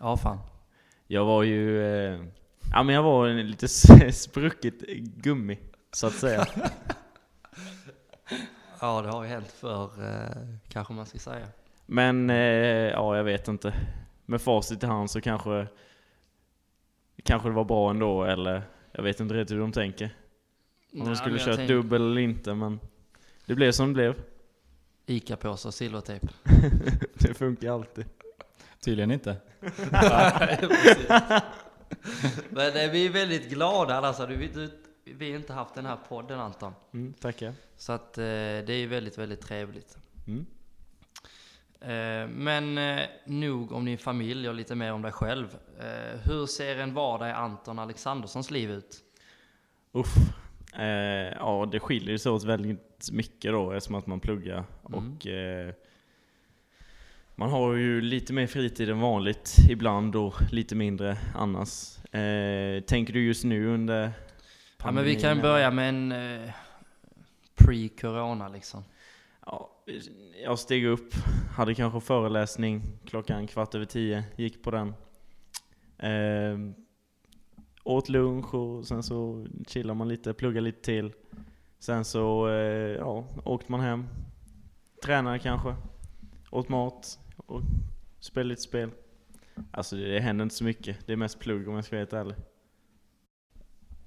Ja, 0.00 0.16
fan. 0.16 0.38
Jag 1.06 1.24
var 1.24 1.42
ju, 1.42 1.82
eh, 1.82 2.20
ja 2.72 2.82
men 2.82 2.94
jag 2.94 3.02
var 3.02 3.28
en 3.28 3.46
lite 3.50 3.68
sprucket 4.12 4.80
gummi, 5.00 5.58
så 5.92 6.06
att 6.06 6.12
säga. 6.14 6.46
Ja, 8.80 9.02
det 9.02 9.08
har 9.08 9.22
ju 9.22 9.28
hänt 9.28 9.52
för 9.52 9.84
eh, 9.84 10.46
kanske 10.68 10.92
man 10.92 11.06
ska 11.06 11.18
säga. 11.18 11.46
Men, 11.86 12.30
eh, 12.30 12.36
ja 12.90 13.16
jag 13.16 13.24
vet 13.24 13.48
inte. 13.48 13.74
Med 14.26 14.40
facit 14.40 14.82
i 14.82 14.86
hand 14.86 15.10
så 15.10 15.20
kanske, 15.20 15.66
kanske 17.24 17.48
det 17.48 17.54
var 17.54 17.64
bra 17.64 17.90
ändå, 17.90 18.24
eller 18.24 18.62
jag 18.92 19.02
vet 19.02 19.20
inte 19.20 19.34
riktigt 19.34 19.56
hur 19.56 19.60
de 19.60 19.72
tänker. 19.72 20.16
Om 20.92 20.98
de 20.98 21.04
Nej, 21.04 21.16
skulle 21.16 21.30
men 21.30 21.38
jag 21.38 21.46
kört 21.46 21.56
tänker 21.56 21.74
dubbel 21.74 22.02
eller 22.02 22.20
inte, 22.20 22.54
men 22.54 22.80
det 23.46 23.54
blev 23.54 23.72
som 23.72 23.88
det 23.88 23.94
blev. 23.94 24.14
Ica-påsar 25.06 25.68
och 25.68 25.74
silvertejp. 25.74 26.26
Det 27.14 27.34
funkar 27.34 27.72
alltid. 27.72 28.04
Tydligen 28.80 29.10
inte. 29.10 29.36
Men 32.50 32.76
eh, 32.76 32.90
vi 32.90 33.06
är 33.06 33.10
väldigt 33.10 33.50
glada 33.50 33.94
alltså. 33.94 34.26
Du, 34.26 34.48
du, 34.48 34.70
vi 35.04 35.30
har 35.30 35.38
inte 35.38 35.52
haft 35.52 35.74
den 35.74 35.86
här 35.86 35.98
podden 36.08 36.40
Anton. 36.40 36.72
Mm, 36.92 37.12
tackar. 37.12 37.54
Så 37.76 37.92
att 37.92 38.18
eh, 38.18 38.22
det 38.22 38.72
är 38.72 38.76
ju 38.76 38.86
väldigt, 38.86 39.18
väldigt 39.18 39.40
trevligt. 39.40 39.96
Mm. 40.26 40.46
Eh, 41.80 42.28
men 42.28 42.78
eh, 42.78 43.06
nog 43.24 43.72
om 43.72 43.84
din 43.84 43.98
familj 43.98 44.48
och 44.48 44.54
lite 44.54 44.74
mer 44.74 44.92
om 44.92 45.02
dig 45.02 45.12
själv. 45.12 45.56
Eh, 45.80 46.20
hur 46.24 46.46
ser 46.46 46.78
en 46.78 46.94
vardag 46.94 47.28
i 47.28 47.32
Anton 47.32 47.78
Alexanderssons 47.78 48.50
liv 48.50 48.70
ut? 48.70 49.00
Uff. 49.92 50.16
Eh, 50.76 51.32
ja, 51.38 51.68
det 51.72 51.80
skiljer 51.80 52.16
sig 52.16 52.32
åt 52.32 52.44
väldigt 52.44 53.10
mycket 53.12 53.52
då 53.52 53.72
eftersom 53.72 53.94
att 53.94 54.06
man 54.06 54.20
pluggar. 54.20 54.64
Mm. 54.88 55.12
Och 55.16 55.26
eh, 55.26 55.74
man 57.34 57.50
har 57.50 57.74
ju 57.74 58.00
lite 58.00 58.32
mer 58.32 58.46
fritid 58.46 58.90
än 58.90 59.00
vanligt 59.00 59.56
ibland 59.70 60.16
och 60.16 60.34
lite 60.52 60.74
mindre 60.74 61.16
annars. 61.34 61.98
Eh, 62.14 62.80
tänker 62.80 63.12
du 63.12 63.26
just 63.26 63.44
nu 63.44 63.66
under 63.66 64.12
Ja, 64.84 64.90
men 64.90 65.04
vi 65.04 65.14
kan 65.14 65.22
pandemin, 65.22 65.42
börja 65.42 65.70
med 65.70 65.88
en 65.88 66.14
pre-corona 67.54 68.48
liksom. 68.48 68.84
Ja, 69.46 69.70
jag 70.44 70.58
steg 70.58 70.86
upp, 70.86 71.14
hade 71.56 71.74
kanske 71.74 72.00
föreläsning 72.00 72.82
klockan 73.04 73.46
kvart 73.46 73.74
över 73.74 73.86
tio, 73.86 74.24
gick 74.36 74.62
på 74.62 74.70
den. 74.70 74.94
Eh, 75.98 76.58
åt 77.84 78.08
lunch 78.08 78.54
och 78.54 78.86
sen 78.86 79.02
så 79.02 79.46
chillade 79.68 79.98
man 79.98 80.08
lite, 80.08 80.34
pluggade 80.34 80.64
lite 80.64 80.82
till. 80.82 81.12
Sen 81.78 82.04
så 82.04 82.48
eh, 82.48 82.96
ja, 82.98 83.24
åkte 83.44 83.72
man 83.72 83.80
hem, 83.80 84.06
tränade 85.04 85.38
kanske, 85.38 85.74
åt 86.50 86.68
mat 86.68 87.18
och 87.46 87.60
spelade 88.20 88.48
lite 88.48 88.62
spel. 88.62 88.90
Alltså 89.70 89.96
det, 89.96 90.12
det 90.12 90.20
händer 90.20 90.42
inte 90.42 90.54
så 90.54 90.64
mycket, 90.64 91.06
det 91.06 91.12
är 91.12 91.16
mest 91.16 91.38
plugg 91.38 91.68
om 91.68 91.74
jag 91.74 91.84
ska 91.84 91.96
vara 91.96 92.00
helt 92.00 92.12
ärlig. 92.12 92.36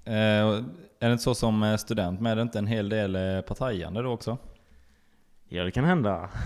Eh, 0.04 0.64
är 1.00 1.08
det 1.08 1.12
inte 1.12 1.24
så 1.24 1.34
som 1.34 1.62
eh, 1.62 1.76
student 1.76 2.20
med? 2.20 2.32
Är 2.32 2.36
det 2.36 2.42
inte 2.42 2.58
en 2.58 2.66
hel 2.66 2.88
del 2.88 3.16
eh, 3.16 3.40
partajande 3.40 4.02
då 4.02 4.10
också? 4.10 4.38
Ja, 5.48 5.64
det 5.64 5.70
kan 5.70 5.84
hända. 5.84 6.30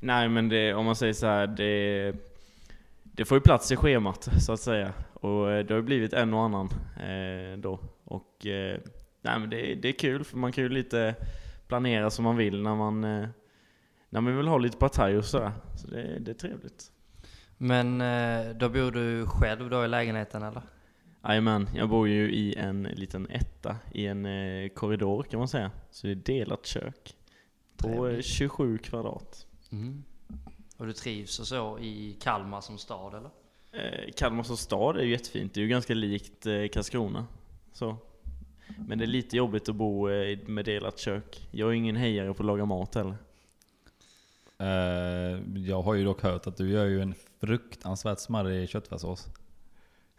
Nej, 0.00 0.28
men 0.28 0.48
det, 0.48 0.74
om 0.74 0.86
man 0.86 0.96
säger 0.96 1.12
så 1.12 1.26
här, 1.26 1.46
det, 1.46 2.12
det 3.02 3.24
får 3.24 3.36
ju 3.36 3.42
plats 3.42 3.72
i 3.72 3.76
schemat 3.76 4.28
så 4.38 4.52
att 4.52 4.60
säga. 4.60 4.92
Och 5.12 5.50
eh, 5.50 5.64
det 5.64 5.74
har 5.74 5.78
ju 5.78 5.86
blivit 5.86 6.12
en 6.12 6.34
och 6.34 6.42
annan 6.42 6.68
eh, 6.96 7.58
då. 7.58 7.80
Och 8.04 8.46
eh, 8.46 8.80
nej, 9.22 9.38
men 9.38 9.50
det, 9.50 9.74
det 9.74 9.88
är 9.88 9.92
kul 9.92 10.24
för 10.24 10.36
man 10.36 10.52
kan 10.52 10.64
ju 10.64 10.70
lite 10.70 11.14
planera 11.68 12.10
som 12.10 12.24
man 12.24 12.36
vill 12.36 12.62
när 12.62 12.74
man, 12.74 13.04
eh, 13.04 13.28
när 14.08 14.20
man 14.20 14.36
vill 14.36 14.48
ha 14.48 14.58
lite 14.58 14.76
partaj 14.76 15.18
och 15.18 15.24
sådär. 15.24 15.52
Så 15.76 15.86
det, 15.86 16.18
det 16.18 16.30
är 16.30 16.34
trevligt. 16.34 16.92
Men 17.56 18.00
eh, 18.00 18.50
då 18.54 18.68
bor 18.68 18.90
du 18.90 19.26
själv 19.26 19.70
då 19.70 19.84
i 19.84 19.88
lägenheten 19.88 20.42
eller? 20.42 20.62
Jajamän, 21.24 21.68
jag 21.74 21.88
bor 21.88 22.08
ju 22.08 22.32
i 22.32 22.54
en 22.54 22.82
liten 22.82 23.30
etta 23.30 23.76
i 23.92 24.06
en 24.06 24.26
eh, 24.26 24.68
korridor 24.68 25.22
kan 25.22 25.38
man 25.38 25.48
säga. 25.48 25.70
Så 25.90 26.06
det 26.06 26.12
är 26.12 26.14
delat 26.14 26.66
kök. 26.66 27.16
På 27.76 27.88
eh, 27.88 27.94
Trevligt. 27.94 28.26
27 28.26 28.78
kvadrat. 28.78 29.46
Mm. 29.72 30.04
Och 30.76 30.86
du 30.86 30.92
trivs 30.92 31.38
och 31.38 31.46
så 31.46 31.78
i 31.78 32.16
Kalmar 32.20 32.60
som 32.60 32.78
stad 32.78 33.14
eller? 33.14 33.30
Eh, 33.72 34.12
Kalmar 34.16 34.42
som 34.42 34.56
stad 34.56 34.96
är 34.96 35.02
ju 35.02 35.10
jättefint, 35.10 35.54
det 35.54 35.60
är 35.60 35.62
ju 35.62 35.68
ganska 35.68 35.94
likt 35.94 36.46
eh, 36.46 36.68
Karlskrona. 36.72 37.26
Så. 37.72 37.96
Men 38.78 38.98
det 38.98 39.04
är 39.04 39.06
lite 39.06 39.36
jobbigt 39.36 39.68
att 39.68 39.76
bo 39.76 40.08
eh, 40.08 40.38
med 40.46 40.64
delat 40.64 40.98
kök. 40.98 41.48
Jag 41.50 41.68
är 41.68 41.72
ingen 41.72 41.96
hejare 41.96 42.34
på 42.34 42.42
att 42.42 42.46
laga 42.46 42.64
mat 42.64 42.94
heller. 42.94 43.16
Eh, 44.58 45.40
jag 45.56 45.82
har 45.82 45.94
ju 45.94 46.04
dock 46.04 46.22
hört 46.22 46.46
att 46.46 46.56
du 46.56 46.70
gör 46.70 46.84
ju 46.84 47.02
en 47.02 47.14
fruktansvärt 47.40 48.18
smarrig 48.18 48.68
köttfärssås. 48.68 49.28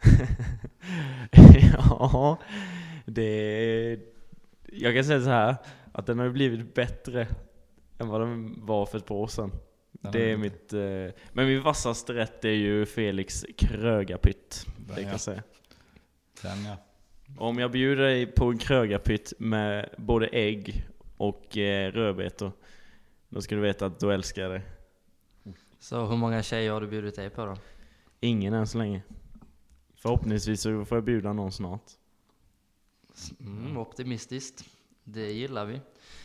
ja, 1.72 2.38
det... 3.06 3.98
Jag 4.72 4.94
kan 4.94 5.04
säga 5.04 5.20
så 5.20 5.30
här 5.30 5.56
att 5.92 6.06
den 6.06 6.18
har 6.18 6.26
ju 6.26 6.32
blivit 6.32 6.74
bättre 6.74 7.26
än 7.98 8.08
vad 8.08 8.20
den 8.20 8.66
var 8.66 8.86
för 8.86 8.98
ett 8.98 9.06
par 9.06 9.14
år 9.14 9.26
sedan. 9.26 9.52
Den 9.92 10.12
Det 10.12 10.32
är 10.32 10.36
mitt... 10.36 10.72
Eh, 10.72 11.20
men 11.32 11.46
min 11.46 11.62
vassaste 11.62 12.14
rätt 12.14 12.44
är 12.44 12.48
ju 12.48 12.86
Felix 12.86 13.44
krögarpytt. 13.58 14.66
Det 14.88 14.94
kan 14.94 15.04
ja. 15.04 15.10
jag 15.10 15.20
säga. 15.20 15.42
Den 16.42 16.64
ja. 16.64 16.76
Om 17.38 17.58
jag 17.58 17.70
bjuder 17.70 18.02
dig 18.02 18.26
på 18.26 18.44
en 18.44 18.58
krögarpytt 18.58 19.32
med 19.38 19.88
både 19.96 20.26
ägg 20.26 20.84
och 21.16 21.58
eh, 21.58 21.92
rödbetor, 21.92 22.52
då 23.28 23.40
ska 23.40 23.54
du 23.54 23.60
veta 23.60 23.86
att 23.86 24.00
då 24.00 24.10
älskar 24.10 24.48
dig. 24.48 24.62
Så 25.78 26.06
hur 26.06 26.16
många 26.16 26.42
tjejer 26.42 26.72
har 26.72 26.80
du 26.80 26.86
bjudit 26.86 27.16
dig 27.16 27.30
på 27.30 27.46
då? 27.46 27.56
Ingen 28.20 28.54
än 28.54 28.66
så 28.66 28.78
länge. 28.78 29.02
Förhoppningsvis 30.02 30.60
så 30.60 30.84
får 30.84 30.96
jag 30.96 31.04
bjuda 31.04 31.32
någon 31.32 31.52
snart. 31.52 31.90
Mm, 33.40 33.76
optimistiskt. 33.76 34.64
Det 35.04 35.32
gillar 35.32 35.64
vi. 35.64 35.80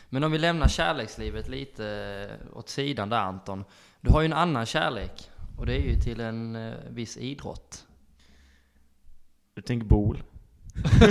Men 0.08 0.24
om 0.24 0.32
vi 0.32 0.38
lämnar 0.38 0.68
kärlekslivet 0.68 1.48
lite 1.48 1.86
eh, 2.30 2.56
åt 2.58 2.68
sidan 2.68 3.08
där 3.08 3.18
Anton. 3.18 3.64
Du 4.00 4.10
har 4.10 4.20
ju 4.20 4.24
en 4.24 4.32
annan 4.32 4.66
kärlek. 4.66 5.30
Och 5.58 5.66
det 5.66 5.74
är 5.74 5.80
ju 5.80 6.00
till 6.00 6.20
en 6.20 6.56
eh, 6.56 6.74
viss 6.90 7.16
idrott. 7.16 7.86
Du 9.54 9.62
tänker 9.62 9.86
bol? 9.86 10.22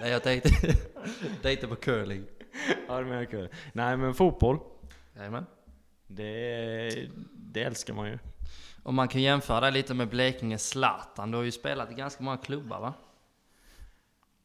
Nej 0.00 0.10
jag 0.10 0.22
tänkte, 0.22 0.50
tänkte 1.42 1.68
på 1.68 1.76
curling. 1.76 2.24
Ja, 2.88 2.98
det 2.98 3.04
menar 3.04 3.26
jag. 3.30 3.48
Nej, 3.72 3.96
men 3.96 4.14
fotboll. 4.14 4.58
Jajamän. 5.16 5.46
Det, 6.06 7.08
det 7.32 7.62
älskar 7.62 7.94
man 7.94 8.06
ju. 8.06 8.18
Och 8.82 8.94
man 8.94 9.08
kan 9.08 9.22
jämföra 9.22 9.60
det 9.60 9.70
lite 9.70 9.94
med 9.94 10.08
Blekinge 10.08 10.58
Zlatan. 10.58 11.30
Du 11.30 11.36
har 11.36 11.44
ju 11.44 11.50
spelat 11.50 11.90
i 11.90 11.94
ganska 11.94 12.24
många 12.24 12.36
klubbar 12.36 12.80
va? 12.80 12.94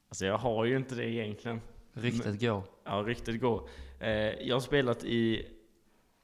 Alltså 0.10 0.25
jag 0.25 0.38
har 0.38 0.66
ju 0.66 0.78
inte 0.78 0.96
det 0.96 1.10
egentligen. 1.10 1.62
Ryktet 1.94 2.42
går. 2.42 2.63
Ja, 2.84 2.92
riktigt 2.92 3.42
går. 3.42 3.70
Eh, 4.00 4.10
jag 4.48 4.56
har 4.56 4.60
spelat 4.60 5.04
i... 5.04 5.48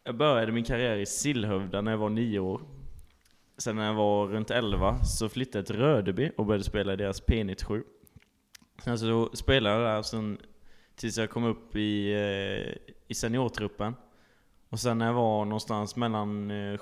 Jag 0.04 0.16
började 0.16 0.52
min 0.52 0.64
karriär 0.64 0.98
i 0.98 1.06
Sillhövda 1.06 1.82
när 1.82 1.92
jag 1.92 1.98
var 1.98 2.10
nio 2.10 2.40
år. 2.40 2.62
Sen 3.58 3.76
när 3.76 3.86
jag 3.86 3.94
var 3.94 4.28
runt 4.28 4.52
11 4.52 5.04
så 5.04 5.30
flyttade 5.30 5.58
jag 5.58 5.66
till 5.66 5.76
Rödeby 5.76 6.32
och 6.38 6.46
började 6.46 6.64
spela 6.64 6.94
i 6.94 6.96
deras 6.96 7.24
P97. 7.24 7.84
Sen 8.84 9.00
så 9.00 9.30
spelade 9.34 9.76
jag 9.76 9.96
där 9.96 10.02
sen, 10.02 10.38
tills 10.96 11.18
jag 11.18 11.30
kom 11.30 11.44
upp 11.44 11.76
i, 11.76 12.12
eh, 12.12 12.94
i 13.08 13.14
seniortruppen. 13.14 13.96
Och 14.70 14.80
sen 14.80 14.98
när 14.98 15.06
jag 15.06 15.14
var 15.14 15.46
någonstans 15.46 15.96
mellan 15.96 16.52
eh, 16.52 16.80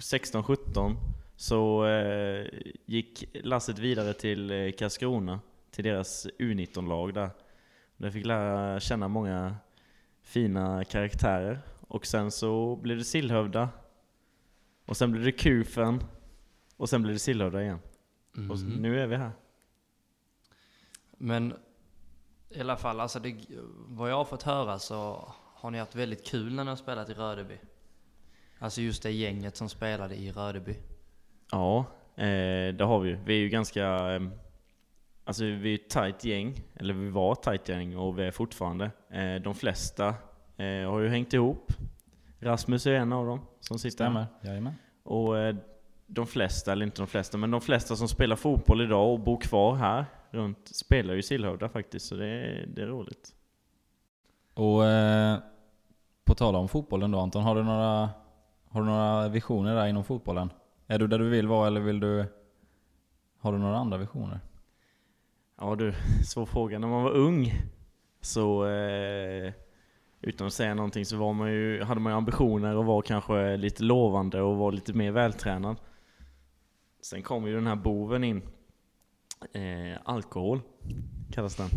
16-17 0.00 0.96
så 1.36 1.86
eh, 1.86 2.46
gick 2.86 3.24
lasset 3.44 3.78
vidare 3.78 4.12
till 4.12 4.50
eh, 4.50 4.72
Karlskrona, 4.72 5.40
till 5.70 5.84
deras 5.84 6.26
U19-lag 6.38 7.14
där. 7.14 7.30
Där 7.96 8.10
fick 8.10 8.26
lära 8.26 8.80
känna 8.80 9.08
många 9.08 9.56
fina 10.22 10.84
karaktärer. 10.84 11.60
Och 11.88 12.06
sen 12.06 12.30
så 12.30 12.76
blev 12.76 12.98
det 12.98 13.04
Sillhövda. 13.04 13.68
Och 14.86 14.96
sen 14.96 15.12
blev 15.12 15.24
det 15.24 15.32
Kufen. 15.32 16.00
Och 16.76 16.88
sen 16.88 17.02
blev 17.02 17.14
det 17.14 17.18
Sillhövda 17.18 17.62
igen. 17.62 17.78
Och 18.32 18.58
Mhm. 18.58 18.72
nu 18.82 19.00
är 19.00 19.06
vi 19.06 19.16
här. 19.16 19.32
Men 21.18 21.54
i 22.50 22.60
alla 22.60 22.76
fall, 22.76 23.00
alltså 23.00 23.18
det, 23.20 23.36
vad 23.88 24.10
jag 24.10 24.16
har 24.16 24.24
fått 24.24 24.42
höra 24.42 24.78
så 24.78 25.32
har 25.54 25.70
ni 25.70 25.78
haft 25.78 25.94
väldigt 25.94 26.26
kul 26.26 26.54
när 26.54 26.64
ni 26.64 26.68
har 26.70 26.76
spelat 26.76 27.08
i 27.10 27.12
Rödeby. 27.14 27.58
Alltså 28.58 28.80
just 28.80 29.02
det 29.02 29.10
gänget 29.10 29.56
som 29.56 29.68
spelade 29.68 30.14
i 30.14 30.32
Rödeby. 30.32 30.76
Ja, 31.52 31.78
eh, 32.16 32.74
det 32.74 32.84
har 32.84 33.00
vi 33.00 33.08
ju. 33.08 33.18
Vi 33.24 33.34
är 33.34 33.38
ju 33.38 33.48
ganska... 33.48 34.14
Eh, 34.14 34.22
alltså 35.24 35.44
vi 35.44 35.70
är 35.70 35.74
ett 35.74 35.90
tajt 35.90 36.24
gäng, 36.24 36.62
eller 36.74 36.94
vi 36.94 37.10
var 37.10 37.32
ett 37.32 37.42
tajt 37.42 37.68
gäng 37.68 37.96
och 37.96 38.18
vi 38.18 38.22
är 38.24 38.30
fortfarande. 38.30 38.90
Eh, 39.10 39.34
de 39.34 39.54
flesta 39.54 40.14
har 40.58 41.00
ju 41.00 41.08
hängt 41.08 41.32
ihop. 41.32 41.72
Rasmus 42.40 42.86
är 42.86 42.94
en 42.94 43.12
av 43.12 43.26
dem 43.26 43.40
som 43.60 43.78
sitter 43.78 44.04
här. 44.04 44.10
Stämmer, 44.10 44.26
jajamän. 44.42 44.74
Och 45.02 45.34
de 46.06 46.26
flesta, 46.26 46.72
eller 46.72 46.86
inte 46.86 47.00
de 47.00 47.06
flesta, 47.06 47.38
men 47.38 47.50
de 47.50 47.60
flesta 47.60 47.96
som 47.96 48.08
spelar 48.08 48.36
fotboll 48.36 48.80
idag 48.80 49.12
och 49.12 49.20
bor 49.20 49.40
kvar 49.40 49.74
här 49.74 50.04
runt 50.30 50.68
spelar 50.68 51.14
ju 51.14 51.20
i 51.20 51.22
Sillhövda 51.22 51.68
faktiskt, 51.68 52.06
så 52.06 52.14
det 52.14 52.26
är, 52.26 52.66
det 52.66 52.82
är 52.82 52.86
roligt. 52.86 53.34
Och 54.54 54.86
eh, 54.86 55.38
på 56.24 56.34
tal 56.34 56.56
om 56.56 56.68
fotbollen 56.68 57.10
då 57.10 57.18
Anton, 57.18 57.42
har 57.42 57.54
du 57.54 57.62
några, 57.62 58.10
har 58.68 58.80
du 58.80 58.86
några 58.86 59.28
visioner 59.28 59.74
där 59.74 59.86
inom 59.86 60.04
fotbollen? 60.04 60.52
Är 60.86 60.98
du 60.98 61.06
där 61.06 61.18
du 61.18 61.28
vill 61.28 61.46
vara 61.46 61.66
eller 61.66 61.80
vill 61.80 62.00
du... 62.00 62.24
Har 63.38 63.52
du 63.52 63.58
några 63.58 63.76
andra 63.76 63.98
visioner? 63.98 64.40
Ja 65.58 65.74
du, 65.74 65.94
svår 66.24 66.46
fråga. 66.46 66.78
När 66.78 66.88
man 66.88 67.02
var 67.02 67.10
ung 67.10 67.52
så, 68.20 68.66
eh, 68.66 69.52
utan 70.20 70.46
att 70.46 70.52
säga 70.52 70.74
någonting, 70.74 71.06
så 71.06 71.16
var 71.16 71.32
man 71.32 71.52
ju, 71.52 71.82
hade 71.82 72.00
man 72.00 72.12
ju 72.12 72.16
ambitioner 72.16 72.80
att 72.80 72.86
vara 72.86 73.02
kanske 73.02 73.56
lite 73.56 73.82
lovande 73.82 74.42
och 74.42 74.56
vara 74.56 74.70
lite 74.70 74.92
mer 74.92 75.10
vältränad. 75.10 75.76
Sen 77.02 77.22
kom 77.22 77.46
ju 77.46 77.54
den 77.54 77.66
här 77.66 77.76
boven 77.76 78.24
in. 78.24 78.42
Eh, 79.52 79.98
alkohol 80.04 80.60
kallas 81.32 81.56
den. 81.56 81.70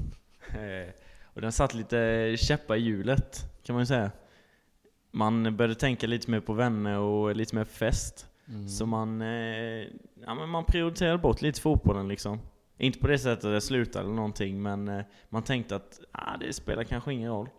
Eh, 0.61 0.89
och 1.23 1.41
den 1.41 1.51
satt 1.51 1.73
lite 1.73 2.35
käppar 2.37 2.75
i 2.75 2.79
hjulet 2.79 3.51
kan 3.63 3.73
man 3.73 3.81
ju 3.81 3.85
säga. 3.85 4.11
Man 5.11 5.57
började 5.57 5.75
tänka 5.75 6.07
lite 6.07 6.31
mer 6.31 6.39
på 6.39 6.53
vänner 6.53 6.97
och 6.97 7.35
lite 7.35 7.55
mer 7.55 7.63
fest. 7.63 8.27
Mm. 8.47 8.69
Så 8.69 8.85
man, 8.85 9.21
eh, 9.21 9.87
ja, 10.25 10.35
men 10.35 10.49
man 10.49 10.65
prioriterade 10.65 11.17
bort 11.17 11.41
lite 11.41 11.61
fotbollen 11.61 12.07
liksom. 12.07 12.39
Inte 12.77 12.99
på 12.99 13.07
det 13.07 13.19
sättet 13.19 13.45
att 13.45 13.51
det 13.51 13.61
slutade 13.61 14.05
eller 14.05 14.15
någonting, 14.15 14.61
men 14.61 14.87
eh, 14.87 15.05
man 15.29 15.43
tänkte 15.43 15.75
att 15.75 15.99
ah, 16.11 16.37
det 16.37 16.53
spelar 16.53 16.83
kanske 16.83 17.13
ingen 17.13 17.31
roll. 17.31 17.49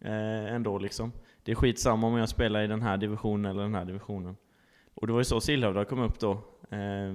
Eh, 0.00 0.54
ändå 0.54 0.78
liksom. 0.78 1.12
Det 1.42 1.50
är 1.50 1.56
skitsamma 1.56 2.06
om 2.06 2.16
jag 2.16 2.28
spelar 2.28 2.62
i 2.62 2.66
den 2.66 2.82
här 2.82 2.96
divisionen 2.96 3.50
eller 3.50 3.62
den 3.62 3.74
här 3.74 3.84
divisionen. 3.84 4.36
Och 4.94 5.06
det 5.06 5.12
var 5.12 5.20
ju 5.20 5.24
så 5.24 5.40
Sillhövda 5.40 5.84
kom 5.84 6.00
upp 6.00 6.18
då. 6.20 6.32
Eh, 6.70 7.14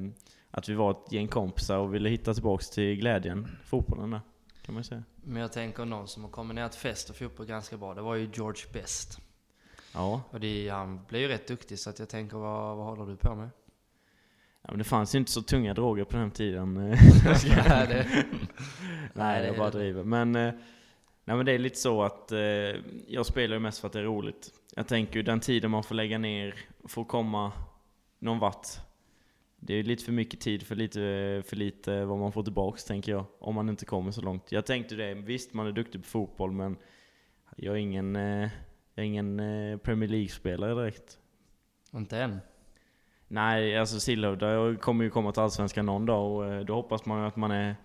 att 0.52 0.70
vi 0.70 0.74
var 0.74 0.92
ett 0.92 1.12
gäng 1.12 1.28
kompisar 1.28 1.78
och 1.78 1.94
ville 1.94 2.10
hitta 2.10 2.34
tillbaks 2.34 2.70
till 2.70 2.96
glädjen, 2.96 3.48
fotbollen 3.66 4.12
där. 4.12 4.22
Kan 4.66 4.76
man 4.76 4.84
säga. 4.84 5.04
Men 5.16 5.42
jag 5.42 5.52
tänker 5.52 5.86
någon 5.86 6.08
som 6.08 6.24
har 6.24 6.32
kombinerat 6.32 6.76
fest 6.76 7.10
och 7.10 7.16
fotboll 7.16 7.46
ganska 7.46 7.78
bra. 7.78 7.94
Det 7.94 8.02
var 8.02 8.16
ju 8.16 8.30
George 8.34 8.64
Best. 8.74 9.20
Ja, 9.94 10.22
Och 10.32 10.40
det, 10.40 10.70
han 10.70 11.00
blev 11.08 11.22
ju 11.22 11.28
rätt 11.28 11.48
duktig 11.48 11.80
så 11.80 11.90
att 11.90 12.00
jag 12.00 12.10
tänker 12.10 12.38
vad, 12.38 12.78
vad 12.78 12.86
håller 12.86 13.06
du 13.12 13.18
på 13.18 13.36
med? 13.36 13.50
ja 14.62 14.70
men 14.72 14.78
det 14.78 14.84
fanns 14.84 15.16
ju 15.16 15.20
inte 15.20 15.32
så 15.32 15.42
tunga 15.42 15.74
droger 15.74 16.04
på 16.04 16.18
den 16.18 16.32
tiden. 16.32 16.74
Nej, 16.74 17.88
det- 17.88 18.26
Nej, 19.14 19.46
jag 19.46 19.54
är 19.56 19.58
bara 19.58 19.70
driver. 19.70 20.04
Men, 20.04 20.36
eh, 20.36 20.54
nej, 21.26 21.36
men 21.38 21.46
det 21.46 21.52
är 21.52 21.60
lite 21.60 21.78
så 21.80 22.04
att 22.04 22.32
eh, 22.32 22.40
jag 23.08 23.26
spelar 23.26 23.56
ju 23.56 23.60
mest 23.60 23.80
för 23.80 23.88
att 23.88 23.94
det 23.94 24.00
är 24.00 24.04
roligt. 24.04 24.50
Jag 24.76 24.88
tänker 24.88 25.16
ju 25.16 25.24
den 25.24 25.40
tiden 25.40 25.72
man 25.72 25.84
får 25.84 25.96
lägga 25.96 26.18
ner 26.18 26.56
för 26.88 27.02
att 27.02 27.08
komma 27.08 27.52
någon 28.20 28.40
vart. 28.40 28.68
Det 29.60 29.74
är 29.74 29.78
ju 29.78 29.84
lite 29.84 30.04
för 30.06 30.12
mycket 30.12 30.40
tid 30.42 30.64
för 30.68 30.76
lite 30.76 31.00
för 31.48 31.56
lite 31.56 32.06
vad 32.06 32.20
man 32.20 32.32
får 32.32 32.44
tillbaks 32.44 32.84
tänker 32.84 33.12
jag. 33.12 33.26
Om 33.40 33.56
man 33.56 33.70
inte 33.70 33.86
kommer 33.86 34.12
så 34.12 34.22
långt. 34.22 34.52
Jag 34.52 34.66
tänkte 34.66 34.96
det, 34.96 35.14
visst 35.14 35.54
man 35.54 35.68
är 35.68 35.72
duktig 35.72 36.02
på 36.02 36.08
fotboll 36.08 36.52
men 36.52 36.78
jag 37.56 37.74
är 37.76 37.80
ingen, 37.80 38.16
eh, 38.16 38.50
jag 38.96 39.04
är 39.04 39.08
ingen 39.08 39.40
eh, 39.40 39.78
Premier 39.78 40.10
League-spelare 40.10 40.74
direkt. 40.74 41.20
Inte 41.94 42.18
än. 42.18 42.40
Nej, 43.28 43.78
alltså 43.78 44.00
Sillhövda 44.00 44.76
kommer 44.76 45.04
ju 45.04 45.10
komma 45.10 45.32
till 45.32 45.42
Allsvenskan 45.42 45.86
någon 45.86 46.06
dag 46.06 46.32
och 46.32 46.46
eh, 46.46 46.66
då 46.66 46.74
hoppas 46.74 47.06
man 47.06 47.20
ju 47.22 47.28
att 47.28 47.36
man 47.36 47.52
är, 47.52 47.76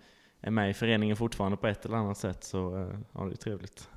är 0.41 0.51
med 0.51 0.69
i 0.69 0.73
föreningen 0.73 1.15
fortfarande 1.15 1.57
på 1.57 1.67
ett 1.67 1.85
eller 1.85 1.97
annat 1.97 2.17
sätt. 2.17 2.43
Så 2.43 2.77
eh, 2.77 2.99
ja, 3.13 3.25
det 3.25 3.31
är 3.31 3.35
trevligt. 3.35 3.89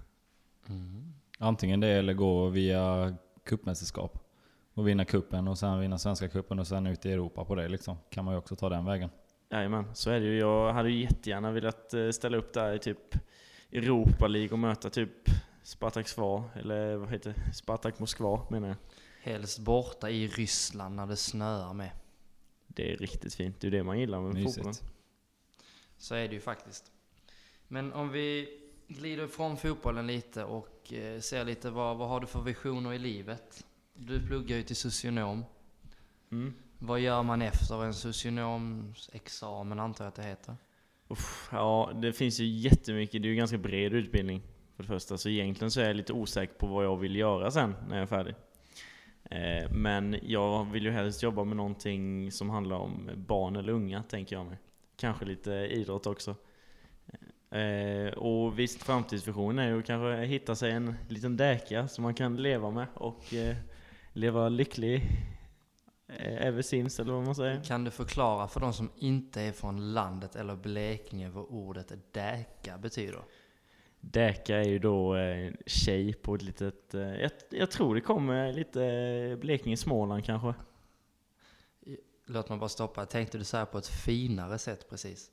Mm. 0.69 1.13
Antingen 1.39 1.81
det 1.81 1.89
eller 1.89 2.13
gå 2.13 2.49
via 2.49 3.15
cupmästerskap. 3.45 4.19
Och 4.75 4.89
vinna 4.89 5.05
kuppen 5.05 5.49
och 5.49 5.59
sen 5.59 5.81
vinna 5.81 5.99
svenska 5.99 6.29
kuppen 6.29 6.59
och 6.59 6.67
sen 6.67 6.87
ut 6.87 7.07
i 7.07 7.13
Europa 7.13 7.45
på 7.45 7.55
det 7.55 7.69
liksom. 7.69 7.97
Kan 8.11 8.25
man 8.25 8.35
ju 8.35 8.39
också 8.39 8.57
ta 8.57 8.69
den 8.69 8.85
vägen. 8.85 9.11
Jajamän, 9.51 9.85
så 9.95 10.11
är 10.11 10.21
det 10.21 10.27
ju. 10.27 10.39
Jag 10.39 10.73
hade 10.73 10.91
ju 10.91 11.01
jättegärna 11.01 11.51
velat 11.51 11.95
eh, 11.95 12.11
ställa 12.11 12.37
upp 12.37 12.53
där 12.53 12.75
i 12.75 12.79
typ 12.79 13.15
Europa 13.73 14.27
League 14.27 14.51
och 14.53 14.59
möta 14.59 14.91
typ 14.91 15.29
Spartak 15.63 16.09
Svar, 16.09 16.51
eller 16.55 16.97
vad 16.97 17.11
heter 17.11 17.35
det? 17.35 17.53
Spartak 17.55 17.99
Moskva 17.99 18.47
menar 18.51 18.69
jag. 18.69 18.77
Helst 19.23 19.59
borta 19.59 20.11
i 20.11 20.29
Ryssland 20.29 20.97
när 20.97 21.07
det 21.07 21.17
snöar 21.17 21.73
med. 21.73 21.91
Det 22.67 22.93
är 22.93 22.97
riktigt 22.97 23.35
fint, 23.35 23.61
det 23.61 23.67
är 23.67 23.71
det 23.71 23.83
man 23.83 24.01
gillar 24.01 24.21
med 24.21 24.45
fotbollen. 24.45 24.75
Så 25.99 26.15
är 26.15 26.29
det 26.29 26.35
ju 26.35 26.41
faktiskt. 26.41 26.93
Men 27.69 27.93
om 27.93 28.11
vi 28.11 28.59
glider 28.89 29.27
från 29.27 29.57
fotbollen 29.57 30.07
lite 30.07 30.45
och 30.45 30.93
eh, 30.93 31.21
ser 31.21 31.45
lite 31.45 31.71
vad, 31.71 31.97
vad 31.97 32.09
har 32.09 32.21
du 32.21 32.27
för 32.27 32.43
visioner 32.43 32.93
i 32.93 32.99
livet? 32.99 33.67
Du 33.95 34.27
pluggar 34.27 34.57
ju 34.57 34.63
till 34.63 34.77
socionom. 34.77 35.45
Mm. 36.31 36.55
Vad 36.79 37.01
gör 37.01 37.23
man 37.23 37.43
efter 37.43 37.85
en 37.85 37.95
socionomexamen 37.95 39.81
antar 39.81 40.05
jag 40.05 40.09
att 40.09 40.15
det 40.15 40.23
heter? 40.23 40.57
Uff, 41.09 41.49
ja, 41.53 41.93
det 41.95 42.13
finns 42.13 42.41
ju 42.41 42.47
jättemycket. 42.47 43.23
Det 43.23 43.29
är 43.29 43.31
ju 43.31 43.37
ganska 43.37 43.59
bred 43.59 43.93
utbildning 43.93 44.43
för 44.77 44.83
det 44.83 44.89
första. 44.89 45.19
Så 45.19 45.29
egentligen 45.29 45.71
så 45.71 45.81
är 45.81 45.87
jag 45.87 45.97
lite 45.97 46.13
osäker 46.13 46.55
på 46.55 46.67
vad 46.67 46.85
jag 46.85 46.97
vill 46.97 47.17
göra 47.17 47.51
sen 47.51 47.75
när 47.89 47.97
jag 47.97 48.03
är 48.03 48.07
färdig. 48.07 48.35
Eh, 49.31 49.71
men 49.71 50.17
jag 50.23 50.65
vill 50.65 50.85
ju 50.85 50.91
helst 50.91 51.23
jobba 51.23 51.45
med 51.45 51.57
någonting 51.57 52.33
som 52.33 52.51
handlar 52.51 52.77
om 52.77 53.11
barn 53.17 53.57
eller 53.57 53.73
unga, 53.73 54.03
tänker 54.03 54.37
jag 54.37 54.47
mig. 54.47 54.59
Kanske 54.97 55.25
lite 55.25 55.53
idrott 55.53 56.07
också. 56.07 56.37
Eh, 57.51 58.13
och 58.13 58.59
visst, 58.59 58.83
framtidsvisionen 58.83 59.59
är 59.59 59.69
ju 59.69 59.79
att 59.79 59.87
kanske 59.87 60.25
hitta 60.25 60.55
sig 60.55 60.71
en 60.71 60.95
liten 61.09 61.37
däka 61.37 61.89
som 61.89 62.03
man 62.03 62.15
kan 62.15 62.37
leva 62.37 62.71
med 62.71 62.87
och 62.95 63.35
eh, 63.35 63.57
leva 64.13 64.49
lycklig 64.49 65.03
ever 66.19 66.63
since, 66.63 67.03
eller 67.03 67.13
vad 67.13 67.25
man 67.25 67.35
säger. 67.35 67.65
Kan 67.65 67.85
du 67.85 67.91
förklara 67.91 68.49
för 68.49 68.61
de 68.61 68.73
som 68.73 68.91
inte 68.97 69.41
är 69.41 69.53
från 69.53 69.95
landet 69.95 70.37
eller 70.37 70.57
Blekinge 70.57 71.29
vad 71.29 71.45
ordet 71.45 71.93
däka 72.13 72.79
betyder? 72.79 73.23
Däka 74.05 74.57
är 74.57 74.69
ju 74.69 74.79
då 74.79 75.17
eh, 75.17 75.53
tjej 75.67 76.13
på 76.13 76.35
ett 76.35 76.43
litet... 76.43 76.95
Eh, 76.95 77.01
jag, 77.01 77.31
jag 77.51 77.71
tror 77.71 77.95
det 77.95 78.01
kommer 78.01 78.53
lite 78.53 78.85
eh, 78.85 79.39
Blekinge, 79.39 79.77
Småland 79.77 80.25
kanske. 80.25 80.55
Låt 82.27 82.49
mig 82.49 82.59
bara 82.59 82.69
stoppa. 82.69 83.07
Tänkte 83.07 83.39
du 83.39 83.45
säga 83.45 83.67
på 83.67 83.79
ett 83.79 83.87
finare 83.87 84.59
sätt 84.59 84.91
precis? 84.91 85.31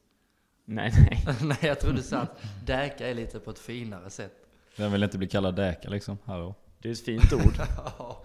Nej, 0.65 0.91
nej. 1.09 1.35
Nej, 1.43 1.57
jag 1.61 1.79
trodde 1.79 1.97
du 1.97 2.03
sa 2.03 2.17
att 2.17 2.41
däka 2.65 3.07
är 3.07 3.13
lite 3.13 3.39
på 3.39 3.51
ett 3.51 3.59
finare 3.59 4.09
sätt. 4.09 4.33
Den 4.75 4.91
vill 4.91 5.03
inte 5.03 5.17
bli 5.17 5.27
kallad 5.27 5.55
däka 5.55 5.89
liksom. 5.89 6.17
Hallå. 6.25 6.55
Det 6.79 6.89
är 6.89 6.91
ett 6.91 7.05
fint 7.05 7.33
ord. 7.33 7.53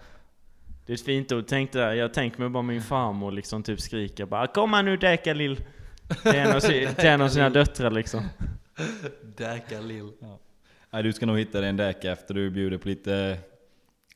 Det 0.85 0.93
är 0.93 0.95
ett 0.95 1.05
fint 1.05 1.31
ord. 1.31 1.45
Tänk 1.47 1.71
det 1.71 1.79
där, 1.79 1.93
jag 1.93 2.13
tänker 2.13 2.39
mig 2.39 2.49
bara 2.49 2.63
min 2.63 2.81
farmor 2.81 3.31
liksom 3.31 3.63
typ 3.63 3.81
skrika 3.81 4.25
bara 4.25 4.47
Kom 4.47 4.73
här 4.73 4.83
nu 4.83 4.97
Däka 4.97 5.33
lill! 5.33 5.63
Till 6.23 7.05
en 7.05 7.21
av 7.21 7.29
sina 7.29 7.49
döttrar 7.49 7.91
liksom. 7.91 8.27
Däka 9.21 9.81
lill. 9.81 10.11
Nej, 10.89 11.03
du 11.03 11.13
ska 11.13 11.25
nog 11.25 11.39
hitta 11.39 11.59
dig 11.59 11.69
en 11.69 11.77
däka 11.77 12.11
efter 12.11 12.33
du 12.33 12.49
bjuder 12.49 12.77
på 12.77 12.87
lite, 12.87 13.39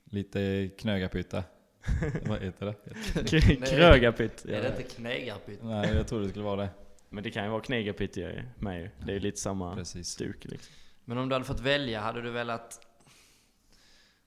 lite 0.04 0.70
knögapytta. 0.78 1.44
Vad 2.26 2.40
heter 2.40 2.66
det? 2.66 3.68
Krögarpytt. 3.70 4.46
Är 4.46 4.62
det 4.62 4.68
inte 4.70 4.84
knegarpytt? 4.84 5.60
Nej, 5.64 5.96
jag 5.96 6.08
trodde 6.08 6.24
det 6.24 6.30
skulle 6.30 6.46
vara 6.46 6.62
det. 6.62 6.70
Men 7.10 7.24
det 7.24 7.32
kan 7.32 7.44
ju 7.44 7.50
vara 7.50 7.62
knegapytt 7.62 8.18
ju 8.18 8.44
med 8.60 8.82
ju. 8.82 8.90
Det 9.06 9.12
är 9.12 9.14
ju 9.14 9.20
lite 9.20 9.40
samma 9.40 9.76
Precis. 9.76 10.08
stuk 10.08 10.46
liksom. 10.46 10.74
Men 11.06 11.18
om 11.18 11.30
du 11.30 11.36
hade 11.36 11.46
fått 11.46 11.60
välja, 11.60 12.02
hade 12.02 12.22
du 12.22 12.32
velat... 12.32 12.88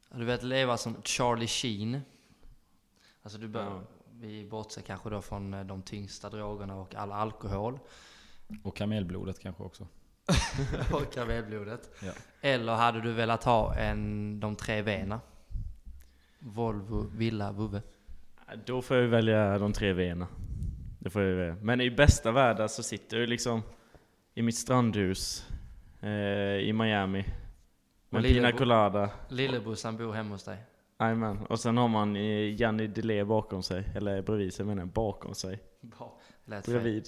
Hade 0.08 0.22
du 0.22 0.26
velat 0.26 0.42
leva 0.42 0.76
som 0.76 1.02
Charlie 1.04 1.46
Sheen? 1.46 2.00
Alltså 3.22 3.38
du 3.38 3.48
bör, 3.48 3.64
Ja. 3.64 3.82
Vi 4.20 4.44
bortser 4.44 4.82
kanske 4.82 5.10
då 5.10 5.22
från 5.22 5.54
eh, 5.54 5.64
de 5.64 5.82
tyngsta 5.82 6.30
drogerna 6.30 6.76
och 6.76 6.94
all 6.94 7.12
alkohol. 7.12 7.78
Och 8.62 8.76
kamelblodet 8.76 9.38
kanske 9.38 9.62
också. 9.62 9.86
och 10.92 11.12
kamelblodet. 11.12 11.90
Ja. 12.02 12.12
Eller 12.40 12.74
hade 12.74 13.00
du 13.00 13.12
velat 13.12 13.44
ha 13.44 13.74
en, 13.74 14.40
de 14.40 14.56
tre 14.56 14.82
V'na? 14.82 15.20
Volvo, 16.38 17.06
villa, 17.16 17.52
vovve. 17.52 17.82
Då 18.64 18.82
får 18.82 18.96
jag 18.96 19.08
välja 19.08 19.58
de 19.58 19.72
tre 19.72 19.92
V'na. 19.92 20.26
Det 20.98 21.10
får 21.10 21.22
jag 21.22 21.36
välja. 21.36 21.56
Men 21.62 21.80
i 21.80 21.90
bästa 21.90 22.32
världar 22.32 22.68
så 22.68 22.82
sitter 22.82 23.20
jag 23.20 23.28
liksom 23.28 23.62
i 24.34 24.42
mitt 24.42 24.56
strandhus 24.58 25.46
eh, 26.00 26.10
i 26.68 26.72
Miami. 26.72 27.24
Med 28.10 28.22
lille- 28.22 28.34
pina 28.34 28.52
colada. 28.52 29.10
Lillebrorsan 29.28 29.96
bor 29.96 30.12
hemma 30.12 30.30
hos 30.30 30.44
dig. 30.44 30.56
Jajamän. 31.00 31.46
Och 31.46 31.60
sen 31.60 31.76
har 31.76 31.88
man 31.88 32.16
eh, 32.16 32.60
Janni 32.60 32.86
Delé 32.86 33.24
bakom 33.24 33.62
sig. 33.62 33.84
Eller 33.94 34.22
bredvid 34.22 34.54
sig 34.54 34.66
menar 34.66 34.82
jag. 34.82 34.88
Bakom 34.88 35.34
sig. 35.34 35.60
Lät 36.44 36.64
fel. 36.64 37.02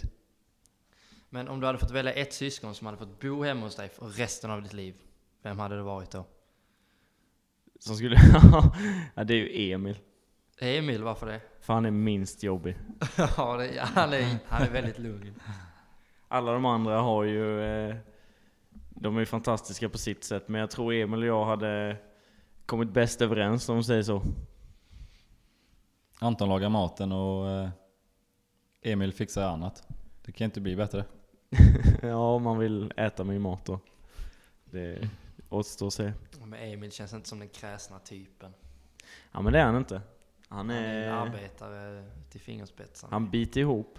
Men 1.35 1.49
om 1.49 1.61
du 1.61 1.67
hade 1.67 1.79
fått 1.79 1.91
välja 1.91 2.13
ett 2.13 2.33
syskon 2.33 2.75
som 2.75 2.87
hade 2.87 2.99
fått 2.99 3.21
bo 3.21 3.43
hemma 3.43 3.61
hos 3.61 3.77
dig 3.77 3.89
för 3.89 4.07
resten 4.07 4.51
av 4.51 4.63
ditt 4.63 4.73
liv. 4.73 4.95
Vem 5.43 5.59
hade 5.59 5.77
det 5.77 5.83
varit 5.83 6.11
då? 6.11 6.25
Som 7.79 7.97
skulle... 7.97 8.17
ja 9.15 9.25
det 9.25 9.35
är 9.35 9.39
ju 9.39 9.73
Emil. 9.73 9.99
Emil, 10.59 11.03
varför 11.03 11.27
det? 11.27 11.41
För 11.61 11.75
han 11.75 11.87
är 11.87 11.91
minst 11.91 12.43
jobbig. 12.43 12.77
ja, 13.17 13.57
det, 13.57 13.81
han, 13.81 14.13
är, 14.13 14.39
han 14.47 14.63
är 14.63 14.71
väldigt 14.71 14.99
lugn. 14.99 15.35
Alla 16.29 16.53
de 16.53 16.65
andra 16.65 17.01
har 17.01 17.25
ju... 17.25 17.63
Eh, 17.63 17.97
de 18.91 19.17
är 19.17 19.21
ju 19.21 19.27
fantastiska 19.27 19.89
på 19.89 19.99
sitt 19.99 20.25
sätt, 20.25 20.49
men 20.49 20.61
jag 20.61 20.71
tror 20.71 20.93
Emil 20.93 21.21
och 21.21 21.27
jag 21.27 21.45
hade 21.45 21.97
kommit 22.67 22.91
bäst 22.91 23.23
överens 23.23 23.69
om 23.69 23.77
man 23.77 23.85
säger 23.85 24.03
så. 24.03 24.23
Anton 26.21 26.49
lagar 26.49 26.69
maten 26.69 27.13
och 27.13 27.51
eh, 27.51 27.69
Emil 28.83 29.13
fixar 29.13 29.49
annat. 29.49 29.83
Det 30.25 30.33
kan 30.33 30.45
inte 30.45 30.61
bli 30.61 30.77
bättre. 30.77 31.05
ja, 32.03 32.35
om 32.35 32.43
man 32.43 32.59
vill 32.59 32.93
äta 32.97 33.25
min 33.25 33.43
mat 33.43 33.65
då. 33.65 33.81
Det 34.65 35.09
återstår 35.49 35.87
att 35.87 35.95
se. 35.95 36.13
Men 36.45 36.55
Emil 36.55 36.93
känns 36.93 37.13
inte 37.13 37.29
som 37.29 37.39
den 37.39 37.49
kräsna 37.49 37.99
typen. 37.99 38.53
Ja 39.33 39.41
men 39.43 39.53
det 39.53 39.59
är 39.59 39.65
han 39.65 39.77
inte. 39.77 39.95
Han 40.49 40.59
Han 40.59 40.71
är 40.71 41.03
en 41.03 41.03
är... 41.03 41.11
arbetare 41.11 42.05
till 42.31 42.41
fingerspetsarna. 42.41 43.11
Han 43.15 43.31
biter 43.31 43.61
ihop. 43.61 43.99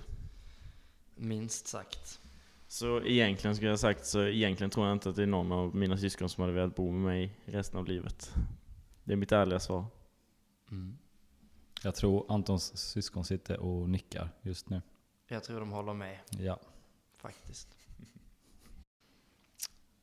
Minst 1.16 1.68
sagt. 1.68 2.20
Så 2.68 3.02
egentligen 3.02 3.56
skulle 3.56 3.70
jag 3.70 3.80
sagt 3.80 4.06
så 4.06 4.24
egentligen 4.24 4.72
tror 4.72 4.86
jag 4.86 4.96
inte 4.96 5.10
att 5.10 5.16
det 5.16 5.24
är 5.24 5.28
någon 5.28 5.52
av 5.52 5.76
mina 5.76 5.98
syskon 5.98 6.30
som 6.30 6.42
hade 6.42 6.54
velat 6.54 6.76
bo 6.76 6.92
med 6.92 7.02
mig 7.02 7.34
resten 7.46 7.80
av 7.80 7.86
livet. 7.86 8.34
Det 9.04 9.14
är 9.14 9.18
mitt 9.18 9.32
ärliga 9.32 9.60
svar. 9.60 9.86
Mm. 10.72 10.98
Jag 11.84 11.96
tror 11.96 12.26
Antons 12.30 12.78
syskon 12.78 13.26
sitter 13.26 13.60
och 13.60 13.90
nickar 13.90 14.30
just 14.42 14.70
nu. 14.70 14.82
Jag 15.28 15.44
tror 15.44 15.60
de 15.60 15.72
håller 15.72 15.94
med, 15.94 16.20
Ja. 16.40 16.60
Faktiskt. 17.26 17.68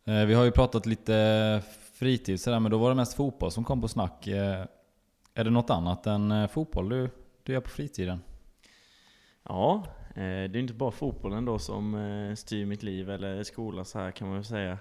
Eh, 0.05 0.25
vi 0.25 0.35
har 0.35 0.45
ju 0.45 0.51
pratat 0.51 0.87
lite 0.87 1.63
fritid 1.93 2.41
sådär, 2.41 2.61
men 2.61 2.71
då 2.71 2.79
var 2.79 2.89
det 2.89 2.95
mest 2.95 3.15
fotboll 3.15 3.51
som 3.51 3.65
kom 3.65 3.81
på 3.81 3.89
snack. 3.89 4.27
Eh, 4.27 4.65
är 5.35 5.45
det 5.45 5.51
något 5.51 5.71
annat 5.71 6.07
än 6.07 6.33
eh, 6.33 6.49
fotboll 6.49 6.89
du, 6.89 7.11
du 7.43 7.53
gör 7.53 7.61
på 7.61 7.71
fritiden? 7.71 8.23
Ja, 9.43 9.87
det 10.15 10.23
är 10.23 10.57
inte 10.57 10.75
bara 10.75 10.91
fotbollen 10.91 11.45
då 11.45 11.59
som 11.59 12.35
styr 12.37 12.67
mitt 12.67 12.83
liv 12.83 13.11
eller 13.11 13.43
skola 13.43 13.85
så 13.85 13.99
här 13.99 14.11
kan 14.11 14.29
man 14.29 14.37
väl 14.37 14.45
säga. 14.45 14.79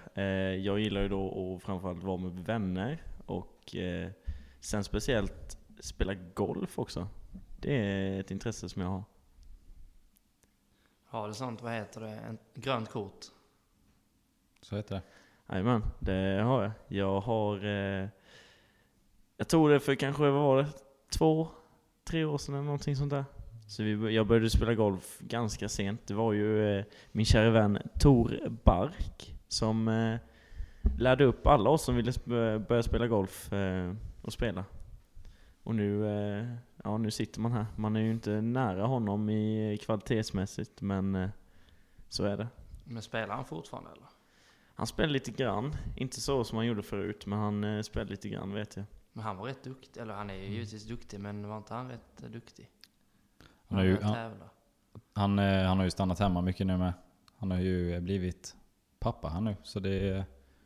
Jag 0.56 0.80
gillar 0.80 1.02
ju 1.02 1.08
då 1.08 1.54
att 1.56 1.62
framförallt 1.62 2.02
vara 2.02 2.16
med 2.16 2.32
vänner 2.32 3.02
och 3.26 3.76
sen 4.60 4.84
speciellt 4.84 5.58
spela 5.80 6.14
golf 6.14 6.78
också. 6.78 7.08
Det 7.60 7.76
är 7.76 8.20
ett 8.20 8.30
intresse 8.30 8.68
som 8.68 8.82
jag 8.82 8.88
har. 8.88 9.04
Har 11.12 11.28
du 11.28 11.34
sånt, 11.34 11.62
vad 11.62 11.72
heter 11.72 12.00
det, 12.00 12.08
en 12.10 12.38
grönt 12.54 12.90
kort? 12.90 13.24
Så 14.60 14.76
heter 14.76 14.94
det. 14.94 15.02
Jajamän, 15.54 15.82
det 15.98 16.42
har 16.44 16.62
jag. 16.62 16.72
Jag 16.88 17.20
har... 17.20 17.64
Eh, 17.64 18.08
jag 19.36 19.48
tog 19.48 19.70
det 19.70 19.80
för 19.80 19.94
kanske, 19.94 20.22
vad 20.22 20.32
var 20.32 20.56
det? 20.56 20.66
Två, 21.18 21.48
tre 22.04 22.24
år 22.24 22.38
sedan 22.38 22.54
eller 22.54 22.64
någonting 22.64 22.96
sånt 22.96 23.10
där. 23.10 23.24
Så 23.68 23.82
vi, 23.82 24.14
jag 24.14 24.26
började 24.26 24.50
spela 24.50 24.74
golf 24.74 25.18
ganska 25.20 25.68
sent. 25.68 26.06
Det 26.06 26.14
var 26.14 26.32
ju 26.32 26.78
eh, 26.78 26.84
min 27.12 27.26
kära 27.26 27.50
vän 27.50 27.78
Tor 28.00 28.48
Bark 28.64 29.34
som 29.48 29.88
eh, 29.88 30.16
lärde 30.98 31.24
upp 31.24 31.46
alla 31.46 31.70
oss 31.70 31.84
som 31.84 31.96
ville 31.96 32.10
sp- 32.10 32.66
börja 32.68 32.82
spela 32.82 33.06
golf 33.06 33.52
eh, 33.52 33.94
och 34.22 34.32
spela. 34.32 34.64
Och 35.62 35.74
nu, 35.74 36.06
eh, 36.06 36.46
ja, 36.82 36.98
nu 36.98 37.10
sitter 37.10 37.40
man 37.40 37.52
här. 37.52 37.66
Man 37.76 37.96
är 37.96 38.00
ju 38.00 38.10
inte 38.10 38.40
nära 38.40 38.86
honom 38.86 39.30
i 39.30 39.78
kvalitetsmässigt, 39.82 40.80
men 40.80 41.14
eh, 41.14 41.28
så 42.08 42.24
är 42.24 42.36
det. 42.36 42.48
Men 42.84 43.02
spelar 43.02 43.34
han 43.34 43.44
fortfarande 43.44 43.90
eller? 43.90 44.06
Han 44.74 44.86
spelade 44.86 45.12
lite 45.12 45.30
grann, 45.30 45.76
inte 45.96 46.20
så 46.20 46.44
som 46.44 46.56
han 46.58 46.66
gjorde 46.66 46.82
förut, 46.82 47.26
men 47.26 47.38
han 47.38 47.64
eh, 47.64 47.82
spelade 47.82 48.10
lite 48.10 48.28
grann 48.28 48.52
vet 48.52 48.76
jag. 48.76 48.84
Men 49.12 49.24
han 49.24 49.36
var 49.36 49.44
rätt 49.44 49.62
duktig, 49.64 50.00
eller 50.00 50.14
han 50.14 50.30
är 50.30 50.34
ju 50.34 50.46
givetvis 50.46 50.84
duktig, 50.84 51.20
men 51.20 51.48
var 51.48 51.56
inte 51.56 51.74
han 51.74 51.88
rätt 51.88 52.22
eh, 52.22 52.28
duktig? 52.30 52.70
Han 53.68 53.78
har 53.78 53.84
ju, 53.84 54.00
han 54.00 54.32
han, 55.14 55.38
han, 55.38 55.76
har 55.78 55.84
ju 55.84 55.90
stannat 55.90 56.18
hemma 56.18 56.40
mycket 56.40 56.66
nu 56.66 56.76
med. 56.76 56.92
Han 57.36 57.50
har 57.50 57.58
ju 57.58 58.00
blivit 58.00 58.56
pappa 58.98 59.28
han 59.28 59.44
nu, 59.44 59.56
så 59.62 59.80
det, 59.80 60.24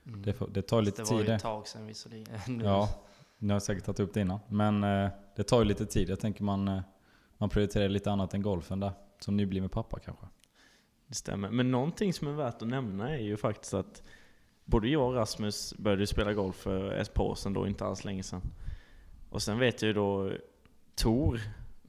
Mm. 0.08 0.22
det, 0.22 0.36
det 0.50 0.62
tar 0.62 0.82
lite 0.82 1.02
det 1.02 1.10
var 1.10 1.10
tid 1.10 1.18
ju 1.20 1.26
det. 1.26 1.34
ett 1.34 1.42
tag 1.42 1.66
sedan 1.68 1.86
visserligen. 1.86 2.38
Nu- 2.58 2.64
Ja, 2.64 2.88
ni 3.38 3.52
har 3.52 3.60
säkert 3.60 3.84
tagit 3.84 4.00
upp 4.00 4.14
det 4.14 4.20
innan. 4.20 4.40
Men 4.48 4.84
eh, 4.84 5.10
det 5.36 5.42
tar 5.42 5.58
ju 5.58 5.64
lite 5.64 5.86
tid. 5.86 6.08
Jag 6.08 6.20
tänker 6.20 6.44
man, 6.44 6.68
eh, 6.68 6.80
man 7.38 7.48
prioriterar 7.48 7.88
lite 7.88 8.10
annat 8.10 8.34
än 8.34 8.42
golfen 8.42 8.80
där. 8.80 8.92
Som 9.18 9.36
nybliven 9.36 9.68
pappa 9.68 9.98
kanske. 9.98 10.26
Det 11.06 11.14
stämmer. 11.14 11.50
Men 11.50 11.70
någonting 11.70 12.12
som 12.12 12.28
är 12.28 12.32
värt 12.32 12.62
att 12.62 12.68
nämna 12.68 13.10
är 13.10 13.22
ju 13.22 13.36
faktiskt 13.36 13.74
att 13.74 14.02
både 14.64 14.88
jag 14.88 15.08
och 15.08 15.14
Rasmus 15.14 15.74
började 15.78 16.06
spela 16.06 16.32
golf 16.32 16.56
för 16.56 16.92
ett 16.92 17.14
par 17.14 17.24
år 17.24 17.34
sedan 17.34 17.52
då, 17.52 17.66
inte 17.66 17.84
alls 17.84 18.04
länge 18.04 18.22
sedan. 18.22 18.42
Och 19.30 19.42
sen 19.42 19.58
vet 19.58 19.82
jag 19.82 19.86
ju 19.86 19.92
då 19.92 20.32
Tor 20.94 21.40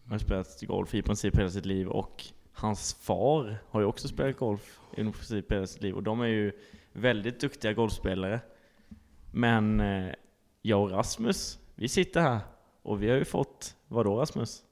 har 0.09 0.17
spelat 0.17 0.61
golf 0.61 0.95
i 0.95 1.01
princip 1.01 1.37
hela 1.37 1.49
sitt 1.49 1.65
liv 1.65 1.87
och 1.87 2.23
hans 2.53 2.93
far 2.93 3.57
har 3.69 3.79
ju 3.81 3.85
också 3.85 4.07
spelat 4.07 4.37
golf 4.37 4.79
i 4.91 5.03
princip 5.03 5.51
hela 5.51 5.67
sitt 5.67 5.81
liv. 5.81 5.95
Och 5.95 6.03
de 6.03 6.21
är 6.21 6.27
ju 6.27 6.51
väldigt 6.93 7.39
duktiga 7.39 7.73
golfspelare. 7.73 8.39
Men 9.31 9.79
eh, 9.79 10.13
jag 10.61 10.81
och 10.83 10.91
Rasmus, 10.91 11.59
vi 11.75 11.87
sitter 11.87 12.21
här 12.21 12.39
och 12.81 13.03
vi 13.03 13.09
har 13.09 13.17
ju 13.17 13.25
fått, 13.25 13.75
vadå 13.87 14.17
Rasmus? 14.21 14.63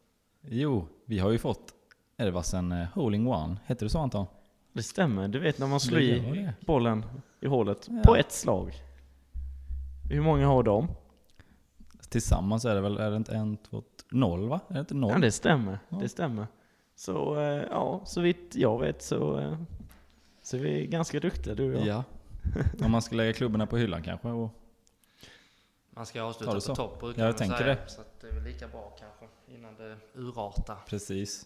Jo, 0.42 0.88
vi 1.06 1.20
har 1.20 1.32
ju 1.32 1.38
fått 1.38 1.74
Elvasen 2.18 2.72
eh, 2.72 2.88
Holing 2.94 3.28
One. 3.28 3.58
Heter 3.66 3.86
det 3.86 3.90
så 3.90 4.00
Anton? 4.00 4.26
Det 4.74 4.84
stämmer, 4.84 5.28
du 5.28 5.40
vet 5.40 5.60
när 5.60 5.68
man 5.68 5.80
slår 5.80 5.98
Det 5.98 6.04
i 6.04 6.20
det. 6.20 6.54
bollen 6.66 7.06
i 7.42 7.48
hålet 7.48 7.88
Ja. 7.92 8.02
på 8.06 8.16
ett 8.16 8.32
slag. 8.32 8.74
Hur 10.12 10.22
många 10.22 10.48
har 10.48 10.64
de? 10.64 10.88
Tillsammans 12.10 12.66
är 12.66 12.76
det 12.76 12.82
väl, 12.82 12.98
är 12.98 13.12
det 13.12 13.18
inte 13.18 13.36
en, 13.36 13.58
två, 13.58 13.84
noll 14.12 14.50
va? 14.50 14.60
Är 14.68 14.74
det 14.74 14.80
inte 14.80 14.94
noll? 14.96 15.12
Ja, 15.12 15.18
det 15.20 15.32
stämmer. 15.32 15.80
Ja. 15.90 15.98
Det 15.98 16.10
stämmer. 16.10 16.48
Så 16.96 17.40
eh, 17.40 17.64
ja, 17.70 18.02
så 18.06 18.22
vitt 18.22 18.56
jag 18.56 18.80
vet 18.80 19.02
så, 19.02 19.40
eh, 19.40 19.58
så 20.42 20.58
är 20.58 20.62
vi 20.62 20.88
ganska 20.88 21.20
duktiga 21.20 21.56
du 21.56 21.76
och 21.76 21.80
jag. 21.88 21.88
Ja. 21.88 22.04
Om 22.86 22.92
man 22.92 23.02
ska 23.02 23.16
lägga 23.16 23.34
klubborna 23.34 23.68
på 23.68 23.78
hyllan 23.78 24.02
kanske. 24.04 24.28
Och, 24.28 24.50
Man 25.96 26.06
ska 26.06 26.20
Ta 26.20 26.26
avsluta 26.26 26.52
det 26.52 26.56
på 26.58 26.62
så. 26.62 26.76
topp 26.76 27.00
brukar 27.00 27.22
Ja, 27.22 27.28
jag 27.28 27.38
tänker 27.38 27.58
säga. 27.58 27.68
det. 27.76 27.92
Så 27.92 28.02
att 28.02 28.22
det 28.22 28.28
är 28.28 28.34
väl 28.34 28.44
lika 28.44 28.68
bra 28.68 28.94
kanske 29.00 29.26
innan 29.56 29.76
det 29.76 29.98
urartar. 30.14 30.78
precis. 30.90 31.46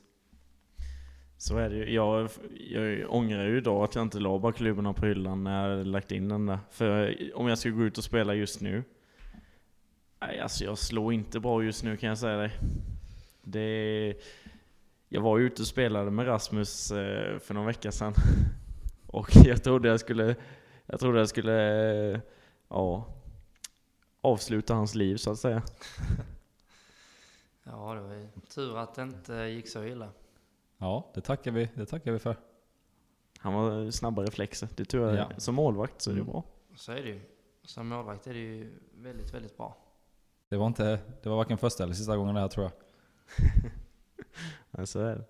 Så 1.38 1.58
är 1.58 1.70
det 1.70 1.76
ju. 1.76 1.94
Jag, 1.94 2.30
jag 2.70 3.14
ångrar 3.14 3.46
ju 3.46 3.58
idag 3.58 3.84
att 3.84 3.96
jag 3.96 4.02
inte 4.02 4.20
la 4.20 4.40
bara 4.40 4.52
klubborna 4.52 4.94
på 4.94 5.06
hyllan 5.06 5.44
när 5.44 5.70
jag 5.70 5.88
lagt 5.88 6.12
in 6.12 6.30
den 6.30 6.46
där. 6.46 6.60
För 6.72 7.16
om 7.36 7.48
jag 7.48 7.58
ska 7.58 7.70
gå 7.70 7.84
ut 7.84 7.98
och 7.98 8.04
spela 8.04 8.34
just 8.34 8.62
nu. 8.62 8.84
Nej, 10.22 10.40
alltså 10.40 10.64
jag 10.64 10.78
slår 10.78 11.14
inte 11.14 11.40
bra 11.40 11.64
just 11.64 11.84
nu 11.84 11.98
kan 11.98 12.10
jag 12.10 12.18
säga 12.18 12.38
dig. 12.38 12.52
Det, 13.42 14.14
jag 15.10 15.22
var 15.22 15.38
ju 15.38 15.46
ute 15.46 15.62
och 15.62 15.68
spelade 15.68 16.12
med 16.12 16.28
Rasmus 16.28 16.92
eh, 16.92 17.40
för 17.40 17.54
någon 17.54 17.66
vecka 17.66 17.92
sedan. 17.92 18.14
Och 19.08 19.30
jag 19.46 19.64
trodde 19.64 19.88
jag 19.90 20.00
skulle, 20.00 20.36
jag 20.86 21.00
trodde 21.00 21.20
jag 21.20 21.30
skulle, 21.30 21.84
eh, 22.14 22.20
ja, 22.70 23.08
avsluta 24.22 24.74
hans 24.74 24.96
liv 24.96 25.18
så 25.18 25.32
att 25.32 25.40
säga. 25.40 25.62
Ja, 27.64 27.94
det 27.94 28.02
var 28.02 28.14
ju 28.14 28.28
tur 28.50 28.78
att 28.78 28.96
det 28.96 29.02
inte 29.02 29.34
gick 29.34 29.70
så 29.70 29.84
illa. 29.84 30.10
Ja, 30.78 31.12
det 31.14 31.22
tackar 31.22 31.52
vi, 31.52 31.70
det 31.76 31.86
tackar 31.86 32.12
vi 32.12 32.20
för. 32.20 32.36
Han 33.38 33.54
var 33.54 33.92
snabba 33.92 34.22
reflexer. 34.24 34.70
Det 34.76 34.86
tror 34.86 35.08
jag, 35.10 35.18
Ja. 35.18 35.40
som 35.40 35.56
målvakt 35.56 36.02
så 36.02 36.10
är 36.12 36.16
det 36.16 36.22
Mm. 36.22 36.32
bra. 36.32 36.44
Så 36.76 36.92
är 36.92 36.96
det 37.04 37.10
ju. 37.10 37.22
Som 37.64 37.88
målvakt 37.88 38.28
är 38.28 38.34
det 38.34 38.40
ju 38.40 38.80
väldigt, 38.94 39.34
väldigt 39.34 39.58
bra. 39.58 39.78
Det 40.50 40.58
var, 40.58 40.68
inte, 40.68 41.00
det 41.24 41.30
var 41.30 41.36
varken 41.38 41.58
första 41.58 41.84
eller 41.84 41.94
sista 41.94 42.18
gången 42.18 42.36
det 42.36 42.42
här 42.42 42.48
tror 42.48 42.66
jag. 42.66 42.74
Ja, 44.72 44.86
så 44.86 45.00
är 45.00 45.16
det. 45.16 45.24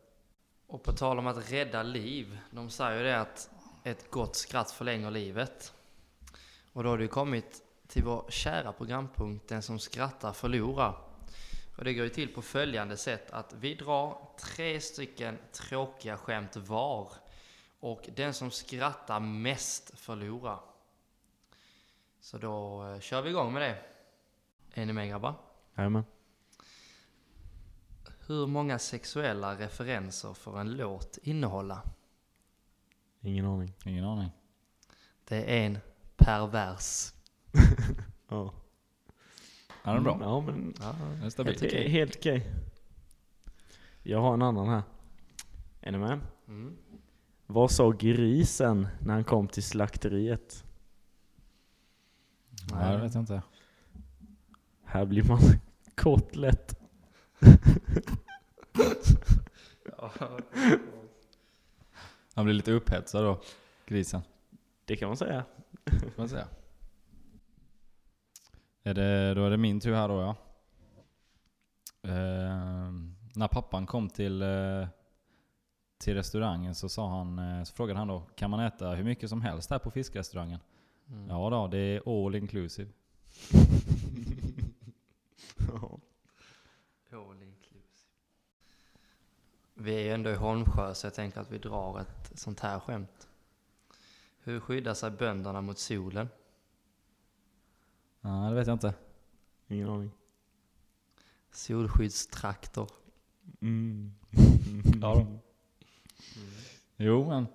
Och 0.68 0.84
på 0.84 0.92
tal 0.92 1.20
om 1.20 1.28
att 1.28 1.52
rädda 1.52 1.84
liv, 1.84 2.38
de 2.52 2.70
säger 2.70 2.98
ju 2.98 3.04
det 3.04 3.20
att 3.22 3.50
ett 3.84 4.12
gott 4.12 4.36
skratt 4.36 4.72
förlänger 4.72 5.12
livet. 5.12 5.74
Och 6.74 6.84
då 6.84 6.90
har 6.90 6.98
det 6.98 7.04
ju 7.04 7.08
kommit 7.08 7.64
till 7.90 8.04
vår 8.04 8.26
kära 8.30 8.74
programpunkt 8.74 9.48
Den 9.48 9.62
som 9.62 9.80
skrattar 9.80 10.34
förlorar. 10.34 10.98
Och 11.78 11.84
det 11.84 11.94
går 11.94 12.04
ju 12.04 12.10
till 12.10 12.34
på 12.34 12.42
följande 12.42 12.98
sätt 12.98 13.32
att 13.32 13.54
vi 13.54 13.76
drar 13.76 14.30
tre 14.40 14.82
stycken 14.82 15.38
tråkiga 15.52 16.18
skämt 16.18 16.56
var. 16.56 17.12
Och 17.80 18.10
den 18.16 18.34
som 18.34 18.52
skrattar 18.52 19.20
mest 19.20 20.00
förlorar. 20.00 20.60
Så 22.20 22.38
då 22.38 22.86
eh, 22.88 23.00
kör 23.00 23.22
vi 23.22 23.30
igång 23.30 23.54
med 23.54 23.62
det. 23.62 23.84
Är 24.82 24.86
ni 24.86 24.94
med 24.94 25.10
grabbar? 25.10 25.36
Jajamän. 25.76 26.04
Hur 28.28 28.48
många 28.48 28.80
sexuella 28.80 29.56
referenser 29.56 30.34
får 30.34 30.60
en 30.60 30.78
låt 30.78 31.18
innehålla? 31.24 31.84
Ingen 33.22 33.46
aning. 33.46 33.74
Ingen 33.86 34.06
aning. 34.06 34.30
Det 35.24 35.58
är 35.58 35.66
en 35.66 35.80
pervers. 36.18 37.19
Ja. 38.30 38.54
Ja, 39.84 39.92
den 39.94 39.96
är 39.98 40.02
bra. 40.02 40.18
Ja, 40.22 40.42
men 40.42 40.74
Ja, 40.80 40.96
Den 41.14 41.24
är 41.24 41.30
stabil. 41.30 41.58
det 41.60 41.86
är 41.86 41.90
helt 41.90 42.16
okej. 42.18 42.52
Jag 44.04 44.22
har 44.22 44.34
en 44.34 44.42
annan 44.42 44.68
här. 44.70 44.82
Är 45.82 45.92
ni 45.92 45.98
med? 45.98 46.20
mm. 46.48 46.78
Vad 47.48 47.72
sa 47.72 47.92
grisen 47.92 48.88
när 49.02 49.14
han 49.14 49.24
kom 49.24 49.48
till 49.48 49.64
slakteriet? 49.64 50.64
Ja, 52.72 52.92
det 52.92 52.98
vet 52.98 53.14
jag 53.14 53.22
inte. 53.22 53.42
Här 54.84 55.06
blir 55.06 55.24
man 55.24 55.40
kort 55.96 56.36
lätt. 56.36 56.80
Han 62.34 62.46
blir 62.46 62.54
lite 62.56 62.72
upphetsad 62.72 63.24
då, 63.24 63.42
grisen. 63.86 64.22
Det 64.86 64.96
kan 64.96 65.08
man 65.08 65.18
säga. 65.18 65.46
Får 65.86 66.12
man 66.18 66.30
säga. 66.30 66.48
Är 68.84 68.94
det, 68.94 69.34
då 69.34 69.46
är 69.46 69.50
det 69.50 69.58
min 69.58 69.80
tur 69.80 69.94
här 69.94 70.08
då 70.08 70.22
ja. 70.22 70.36
Eh, 72.02 72.92
när 73.36 73.48
pappan 73.48 73.86
kom 73.86 74.10
till, 74.10 74.42
eh, 74.42 74.88
till 75.98 76.14
restaurangen 76.14 76.76
så, 76.76 76.90
sa 76.90 77.10
han, 77.10 77.40
eh, 77.40 77.64
så 77.64 77.74
frågade 77.74 78.00
han 78.00 78.08
då 78.08 78.20
Kan 78.36 78.50
man 78.50 78.60
äta 78.60 78.90
hur 78.90 79.04
mycket 79.04 79.30
som 79.30 79.42
helst 79.42 79.70
här 79.70 79.80
på 79.80 79.92
fiskrestaurangen? 79.92 80.60
Mm. 81.08 81.30
Ja 81.30 81.50
då, 81.50 81.68
det 81.68 81.78
är 81.78 82.26
all 82.26 82.36
inclusive. 82.36 82.92
All 87.12 87.44
inclusive. 87.44 88.10
Vi 89.74 89.96
är 89.96 90.00
ju 90.00 90.10
ändå 90.10 90.30
i 90.30 90.36
Holmsjö 90.36 90.94
så 90.94 91.08
jag 91.08 91.14
tänker 91.14 91.42
att 91.42 91.52
vi 91.52 91.58
drar 91.58 92.00
ett 92.00 92.40
sånt 92.40 92.60
här 92.60 92.80
skämt. 92.80 93.28
Hur 94.44 94.60
skyddar 94.60 94.94
sig 94.94 95.12
bönderna 95.12 95.62
mot 95.62 95.80
solen? 95.80 96.30
Ja, 98.30 98.50
det 98.50 98.56
vet 98.56 98.68
jag 98.68 98.76
inte. 98.76 98.94
Ingen 99.68 99.90
aning. 99.90 100.12
Solskyddstraktor. 101.52 102.90
Mm. 103.62 104.14
Ja 105.02 105.16
då. 105.16 105.40
Jo 106.98 107.28
men. 107.28 107.48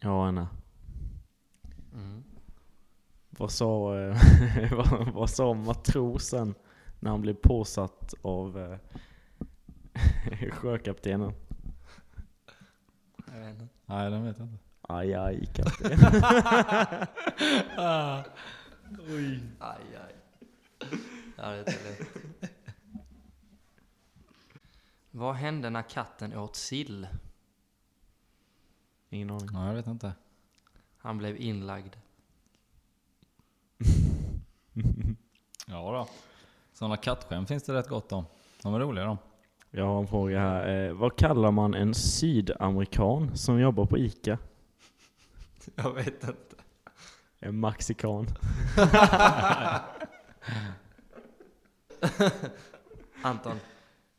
Ja, 0.00 0.26
Anna. 0.28 0.48
Mm. 1.94 2.24
Vad 3.30 3.50
sa, 3.50 3.98
eh, 3.98 4.16
vad, 4.76 5.12
vad 5.12 5.30
sa 5.30 5.54
matrosen 5.54 6.54
när 7.00 7.10
han 7.10 7.20
blev 7.20 7.34
påsatt 7.34 8.14
av 8.22 8.58
eh, 8.58 8.78
sjökaptenen? 10.52 11.32
Jag 13.26 13.40
vet 13.40 13.50
inte. 13.50 13.68
Nej 13.86 14.10
den 14.10 14.24
vet 14.24 14.38
jag 14.38 14.46
inte. 14.46 14.58
Aj, 14.88 15.14
aj, 15.14 15.46
kapten. 15.54 15.98
Aj, 19.58 19.82
aj. 19.96 20.14
Ja, 21.36 21.48
det 21.50 21.56
är 21.56 21.58
inte 21.58 21.72
lätt. 21.72 22.08
Vad 25.10 25.34
hände 25.34 25.70
när 25.70 25.82
katten 25.82 26.36
åt 26.36 26.56
sill? 26.56 27.08
Ingen 29.10 29.30
aning. 29.30 29.48
Nej 29.52 29.66
jag 29.66 29.74
vet 29.74 29.86
inte. 29.86 30.12
Han 30.98 31.18
blev 31.18 31.36
inlagd. 31.40 31.96
Ja 35.68 35.92
då. 35.92 36.08
Sådana 36.72 36.96
kattskämt 36.96 37.48
finns 37.48 37.62
det 37.62 37.74
rätt 37.74 37.88
gott 37.88 38.12
om. 38.12 38.24
De 38.62 38.74
är 38.74 38.78
roliga 38.78 39.04
de. 39.04 39.18
Jag 39.70 39.86
har 39.86 40.00
en 40.00 40.06
fråga 40.06 40.40
här. 40.40 40.86
Eh, 40.88 40.92
vad 40.92 41.16
kallar 41.16 41.50
man 41.50 41.74
en 41.74 41.94
sydamerikan 41.94 43.36
som 43.36 43.60
jobbar 43.60 43.86
på 43.86 43.98
ICA? 43.98 44.38
Jag 45.76 45.92
vet 45.92 46.06
inte. 46.24 46.56
En 47.40 47.58
maxikan. 47.60 48.26
Anton, 53.22 53.56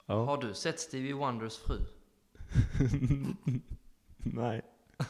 Ja. 0.06 0.26
har 0.26 0.38
du 0.38 0.54
sett 0.54 0.80
Stevie 0.80 1.14
Wonders 1.14 1.58
fru? 1.58 1.78
Nej. 4.18 4.62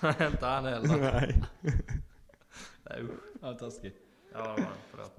inte 0.03 0.45
han 0.45 0.65
heller. 0.65 0.97
Nej. 0.97 1.43
Nej, 2.89 3.01
usch. 3.03 3.11
Ja, 3.41 3.53
taskig. 3.53 3.93
Ja, 4.33 4.37
det 4.41 4.47
var 4.47 4.57
han. 4.57 4.65
Förlåt. 4.91 5.13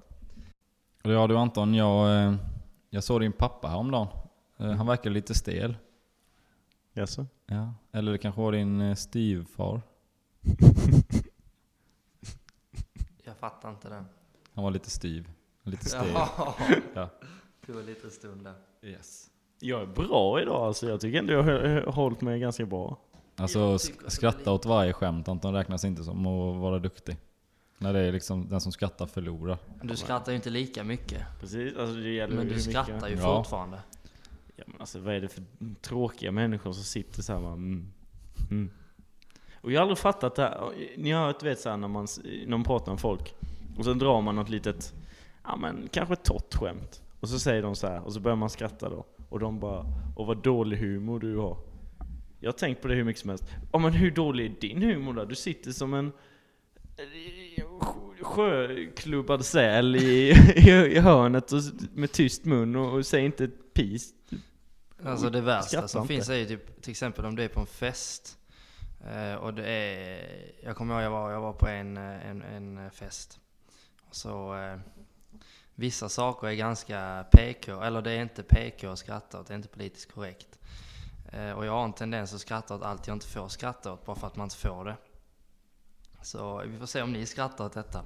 Ja 1.03 1.27
du 1.27 1.37
Anton, 1.37 1.73
jag, 1.73 2.23
eh, 2.23 2.35
jag 2.89 3.03
såg 3.03 3.21
din 3.21 3.31
pappa 3.33 3.67
häromdagen. 3.67 4.07
Eh, 4.57 4.71
Han 4.71 4.87
verkar 4.87 5.09
lite 5.09 5.33
stel. 5.33 5.77
Jaså? 6.93 7.25
Ja. 7.45 7.73
Eller 7.91 8.11
det 8.11 8.17
kanske 8.17 8.41
var 8.41 8.51
din 8.51 8.81
eh, 8.81 8.95
styvfar. 8.95 9.81
Fattar 13.39 13.69
inte 13.69 13.89
den. 13.89 14.05
Han 14.53 14.63
var 14.63 14.71
lite 14.71 14.89
styv. 14.89 15.29
Lite 15.63 15.85
stel. 15.89 16.07
Ja. 16.13 16.55
Ja. 16.93 17.09
Tog 17.65 17.75
en 17.79 17.85
liten 17.85 18.11
stund 18.11 18.43
där. 18.43 18.53
Yes. 18.89 19.29
Jag 19.59 19.81
är 19.81 19.85
bra 19.85 20.41
idag 20.41 20.65
alltså. 20.67 20.89
Jag 20.89 21.01
tycker 21.01 21.19
ändå 21.19 21.33
jag 21.33 21.43
har 21.43 21.91
hållit 21.91 22.21
mig 22.21 22.39
ganska 22.39 22.65
bra. 22.65 22.97
Alltså 23.35 23.71
det 24.03 24.09
skratta 24.11 24.45
var 24.45 24.53
åt 24.53 24.65
varje 24.65 24.93
skämt 24.93 25.27
Anton 25.27 25.53
räknas 25.53 25.85
inte 25.85 26.03
som 26.03 26.25
att 26.27 26.57
vara 26.61 26.79
duktig. 26.79 27.17
När 27.77 27.93
det 27.93 27.99
är 27.99 28.11
liksom 28.11 28.49
den 28.49 28.61
som 28.61 28.71
skrattar 28.71 29.05
förlorar. 29.05 29.57
Du 29.83 29.95
skrattar 29.95 30.31
ju 30.31 30.35
inte 30.35 30.49
lika 30.49 30.83
mycket. 30.83 31.23
Precis, 31.39 31.77
alltså 31.77 31.95
det 31.95 32.09
gäller 32.09 32.35
Men 32.35 32.45
du 32.47 32.55
mycket- 32.55 32.69
skrattar 32.71 33.07
ju 33.07 33.15
Ja. 33.15 33.37
fortfarande. 33.37 33.79
Ja, 34.55 34.63
men 34.67 34.79
alltså 34.81 34.99
vad 34.99 35.13
är 35.15 35.21
det 35.21 35.27
för 35.29 35.43
tråkiga 35.81 36.31
människor 36.31 36.73
som 36.73 36.83
sitter 36.83 37.21
så 37.21 37.33
här 37.33 37.39
bara, 37.41 37.53
mm, 37.53 37.91
mm. 38.51 38.69
Och 39.61 39.71
jag 39.71 39.77
har 39.79 39.81
aldrig 39.81 39.97
fattat 39.97 40.35
det 40.35 40.41
här. 40.41 40.71
Ni 40.97 41.11
har 41.11 41.25
hört, 41.25 41.43
vet 41.43 41.59
så 41.59 41.69
här, 41.69 41.77
när 41.77 41.87
man, 41.87 42.03
s- 42.05 42.19
när 42.23 42.57
man 42.57 42.63
pratar 42.63 42.91
med 42.91 43.01
folk 43.01 43.33
och 43.77 43.85
så 43.85 43.93
drar 43.93 44.21
man 44.21 44.35
något 44.35 44.49
litet, 44.49 44.93
ja 45.43 45.55
men 45.55 45.89
kanske 45.91 46.13
ett 46.13 46.23
torrt 46.23 46.55
skämt. 46.55 47.01
Och 47.19 47.29
så 47.29 47.39
säger 47.39 47.61
de 47.61 47.75
så 47.75 47.87
här 47.87 48.01
och 48.05 48.13
så 48.13 48.19
börjar 48.19 48.35
man 48.35 48.49
skratta 48.49 48.89
då. 48.89 49.05
Och 49.29 49.39
de 49.39 49.59
bara, 49.59 49.85
och 50.15 50.25
vad 50.25 50.37
dålig 50.43 50.77
humor 50.77 51.19
du 51.19 51.37
har. 51.37 51.57
Jag 52.39 52.47
har 52.47 52.57
tänkt 52.57 52.81
på 52.81 52.87
det 52.87 52.95
hur 52.95 53.03
mycket 53.03 53.21
som 53.21 53.29
helst. 53.29 53.43
Ja 53.71 53.79
men 53.79 53.93
hur 53.93 54.11
dålig 54.11 54.45
är 54.45 54.55
din 54.61 54.81
humor 54.81 55.13
då? 55.13 55.25
Du 55.25 55.35
sitter 55.35 55.71
som 55.71 55.93
en 55.93 56.07
eh, 56.97 57.63
sj- 57.63 58.23
sjöklubbad 58.23 59.45
säl 59.45 59.95
i, 59.95 60.29
i, 60.55 60.69
i 60.69 60.99
hörnet 60.99 61.51
och, 61.51 61.59
med 61.93 62.11
tyst 62.11 62.45
mun 62.45 62.75
och, 62.75 62.93
och 62.93 63.05
säger 63.05 63.25
inte 63.25 63.43
ett 63.43 63.73
pis. 63.73 64.13
Alltså 65.05 65.29
det 65.29 65.41
värsta 65.41 65.87
som 65.87 66.01
inte. 66.01 66.13
finns 66.13 66.29
är 66.29 66.35
ju 66.35 66.45
typ, 66.45 66.81
till 66.81 66.91
exempel 66.91 67.25
om 67.25 67.35
du 67.35 67.43
är 67.43 67.47
på 67.47 67.59
en 67.59 67.65
fest. 67.65 68.37
Eh, 69.07 69.35
och 69.35 69.53
det 69.53 69.69
är, 69.69 70.51
jag 70.63 70.75
kommer 70.75 70.93
ihåg 70.93 71.03
jag 71.03 71.11
var, 71.11 71.31
jag 71.31 71.41
var 71.41 71.53
på 71.53 71.67
en, 71.67 71.97
eh, 71.97 72.29
en, 72.29 72.41
en 72.41 72.91
fest. 72.91 73.39
Och 74.09 74.15
så 74.15 74.55
eh, 74.57 74.79
vissa 75.75 76.09
saker 76.09 76.47
är 76.47 76.53
ganska 76.53 77.25
PK, 77.31 77.81
eller 77.81 78.01
det 78.01 78.11
är 78.11 78.21
inte 78.21 78.43
PK 78.43 78.87
att 78.89 78.99
skratta 78.99 79.39
åt, 79.39 79.47
det 79.47 79.53
är 79.53 79.55
inte 79.55 79.67
politiskt 79.67 80.13
korrekt. 80.13 80.59
Eh, 81.31 81.51
och 81.51 81.65
jag 81.65 81.71
har 81.71 81.83
en 81.83 81.93
tendens 81.93 82.33
att 82.33 82.41
skratta 82.41 82.75
åt 82.75 82.83
allt 82.83 83.07
jag 83.07 83.15
inte 83.15 83.27
får 83.27 83.47
skratta 83.47 83.93
åt, 83.93 84.05
bara 84.05 84.15
för 84.15 84.27
att 84.27 84.35
man 84.35 84.45
inte 84.45 84.55
får 84.55 84.85
det. 84.85 84.95
Så 86.21 86.63
vi 86.65 86.77
får 86.77 86.85
se 86.85 87.01
om 87.01 87.13
ni 87.13 87.25
skrattar 87.25 87.65
åt 87.65 87.73
detta. 87.73 88.03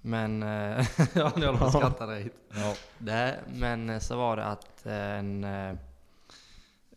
Men, 0.00 0.42
eh, 0.42 0.86
ja 1.14 1.32
ni 1.36 1.46
håller 1.46 1.58
på 1.58 1.64
att 1.64 1.72
skratta 1.72 2.06
direkt. 2.06 2.36
Ja. 2.54 2.74
Nej, 2.98 3.38
men 3.54 3.90
eh, 3.90 3.98
så 3.98 4.16
var 4.16 4.36
det 4.36 4.44
att 4.44 4.86
eh, 4.86 4.94
en, 4.94 5.44
eh, 5.44 5.74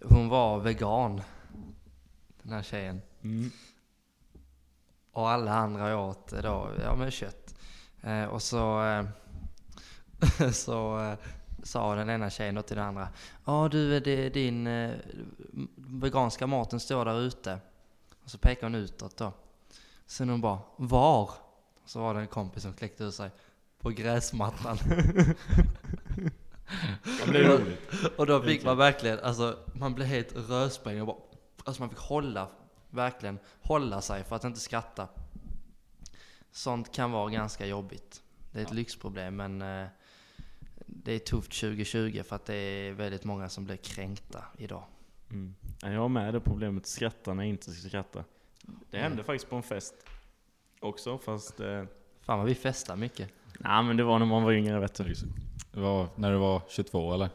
hon 0.01 0.29
var 0.29 0.59
vegan, 0.59 1.21
den 2.41 2.53
här 2.53 2.63
tjejen. 2.63 3.01
Mm. 3.23 3.51
Och 5.11 5.29
alla 5.29 5.53
andra 5.53 5.99
åt 5.99 6.33
eh, 6.33 6.41
då, 6.41 6.71
ja 6.83 6.95
men 6.95 7.11
kött. 7.11 7.55
Eh, 8.01 8.25
och 8.25 8.41
så, 8.41 8.83
eh, 8.83 9.05
så 10.51 10.99
eh, 10.99 11.17
sa 11.63 11.95
den 11.95 12.09
ena 12.09 12.29
tjejen 12.29 12.55
då 12.55 12.61
till 12.61 12.77
den 12.77 12.85
andra. 12.85 13.07
Ja 13.45 13.69
du, 13.71 13.99
det, 13.99 14.29
din 14.29 14.67
eh, 14.67 14.95
veganska 15.75 16.47
maten 16.47 16.79
står 16.79 17.05
där 17.05 17.19
ute. 17.19 17.59
Och 18.23 18.29
så 18.29 18.37
pekade 18.37 18.65
hon 18.65 18.75
utåt 18.75 19.17
då. 19.17 19.33
Sen 20.05 20.29
hon 20.29 20.41
bara, 20.41 20.59
var? 20.75 21.29
Så 21.85 21.99
var 21.99 22.13
det 22.13 22.19
en 22.19 22.27
kompis 22.27 22.63
som 22.63 22.73
kläckte 22.73 23.03
ur 23.03 23.11
sig. 23.11 23.29
På 23.79 23.89
gräsmattan. 23.89 24.77
Roligt. 27.25 27.79
Och 28.17 28.25
då 28.25 28.41
fick 28.41 28.63
man 28.63 28.77
verkligen, 28.77 29.19
alltså 29.19 29.57
man 29.73 29.93
blev 29.93 30.07
helt 30.07 30.35
rödsprängd 30.35 31.01
och 31.01 31.07
bara, 31.07 31.17
alltså 31.63 31.81
man 31.81 31.89
fick 31.89 31.99
hålla, 31.99 32.47
verkligen 32.93 33.39
hålla 33.61 34.01
sig 34.01 34.23
för 34.23 34.35
att 34.35 34.43
inte 34.43 34.59
skratta. 34.59 35.07
Sånt 36.51 36.91
kan 36.91 37.11
vara 37.11 37.29
ganska 37.29 37.65
jobbigt. 37.65 38.21
Det 38.51 38.59
är 38.59 38.63
ett 38.65 38.73
lyxproblem 38.73 39.35
men 39.35 39.61
eh, 39.61 39.87
det 40.85 41.11
är 41.13 41.19
tufft 41.19 41.59
2020 41.59 42.23
för 42.23 42.35
att 42.35 42.45
det 42.45 42.55
är 42.55 42.91
väldigt 42.91 43.23
många 43.23 43.49
som 43.49 43.65
blir 43.65 43.75
kränkta 43.77 44.43
idag. 44.57 44.83
Mm. 45.29 45.55
Ja, 45.81 45.91
Jag 45.91 46.01
har 46.01 46.09
med 46.09 46.33
det 46.33 46.39
problemet, 46.39 46.85
skratta 46.87 47.33
när 47.33 47.43
jag 47.43 47.49
inte 47.49 47.71
ska 47.71 47.89
skratta. 47.89 48.23
Det 48.91 48.97
hände 48.97 49.13
Mm. 49.13 49.25
faktiskt 49.25 49.49
på 49.49 49.55
en 49.55 49.63
fest 49.63 49.93
också, 50.79 51.17
fast... 51.17 51.59
Eh, 51.59 51.83
Fan 52.21 52.37
vad 52.39 52.47
vi 52.47 52.55
festar 52.55 52.95
mycket. 52.95 53.29
nej 53.59 53.83
men 53.83 53.97
det 53.97 54.03
var 54.03 54.19
när 54.19 54.25
man 54.25 54.43
var 54.43 54.51
yngre 54.51 54.79
vet 54.79 54.93
du. 54.95 55.13
Det 55.71 55.79
var 55.79 56.07
när 56.15 56.31
du 56.31 56.37
var 56.37 56.61
22 56.69 57.13
eller? 57.13 57.29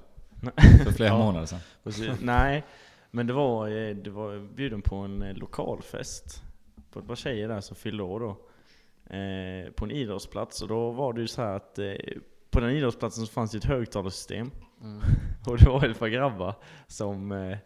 För 0.85 0.93
flera 0.93 1.09
Ja. 1.11 1.19
månader 1.19 1.47
sedan. 1.47 1.61
Precis. 1.85 2.09
nej, 2.21 2.65
men 3.11 3.27
det 3.27 3.33
var, 3.33 3.69
eh, 3.69 3.97
det 3.97 4.11
var 4.11 4.55
bjuden 4.55 4.83
på 4.83 4.97
en 4.97 5.23
eh, 5.23 5.37
lokalfest. 5.37 6.43
På 6.91 6.99
ett 6.99 7.07
par 7.07 7.17
tjejer 7.17 7.49
där 7.49 7.61
som 7.61 7.77
fyllde 7.77 8.03
år 8.03 8.21
då. 8.21 8.29
Eh, 9.17 9.73
på 9.73 9.85
en 9.85 9.91
idrottsplats, 9.91 10.63
och 10.63 10.69
då 10.69 10.91
var 10.91 11.13
det 11.13 11.21
ju 11.21 11.27
så 11.27 11.43
här 11.43 11.57
att 11.57 11.79
eh, 11.79 11.95
på 12.51 12.61
den 12.61 12.71
idrottsplatsen 12.71 13.27
så 13.27 13.33
fanns 13.33 13.51
det 13.53 13.59
ett 13.59 13.65
högtalarsystem. 13.65 14.51
Mm. 14.83 15.01
Och 15.47 15.59
det 15.59 15.69
var 15.69 15.85
ett 15.85 15.99
par 15.99 16.09
grabbar 16.09 16.55
som... 16.87 17.33
Eh, 17.33 17.59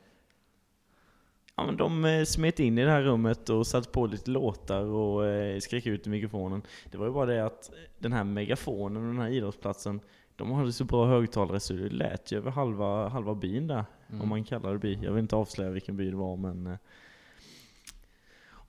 Ja 1.56 1.66
men 1.66 1.76
de 1.76 2.04
eh, 2.04 2.24
smet 2.24 2.60
in 2.60 2.78
i 2.78 2.84
det 2.84 2.90
här 2.90 3.02
rummet 3.02 3.48
och 3.48 3.66
satte 3.66 3.90
på 3.90 4.06
lite 4.06 4.30
låtar 4.30 4.84
och 4.84 5.22
skrek 5.62 5.86
ut 5.86 6.06
i 6.06 6.10
mikrofonen. 6.10 6.62
Det 6.90 6.98
var 6.98 7.06
ju 7.06 7.12
bara 7.12 7.26
det 7.26 7.44
att 7.46 7.70
den 7.98 8.12
här 8.12 8.24
megafonen 8.24 9.02
och 9.02 9.08
den 9.08 9.22
här 9.22 9.28
idrottsplatsen, 9.28 10.00
de 10.36 10.50
hade 10.52 10.72
så 10.72 10.84
bra 10.84 11.06
högtalare 11.06 11.60
så 11.60 11.72
det 11.72 11.88
lät 11.88 12.32
ju 12.32 12.36
över 12.38 12.50
halva, 12.50 13.08
halva 13.08 13.34
byn 13.34 13.66
där. 13.66 13.84
Mm. 14.08 14.22
Om 14.22 14.28
man 14.28 14.44
kallar 14.44 14.72
det 14.72 14.78
by. 14.78 14.98
Jag 15.02 15.12
vill 15.12 15.22
inte 15.22 15.36
avslöja 15.36 15.70
vilken 15.70 15.96
by 15.96 16.10
det 16.10 16.16
var 16.16 16.36
men... 16.36 16.66
eh, 16.66 16.76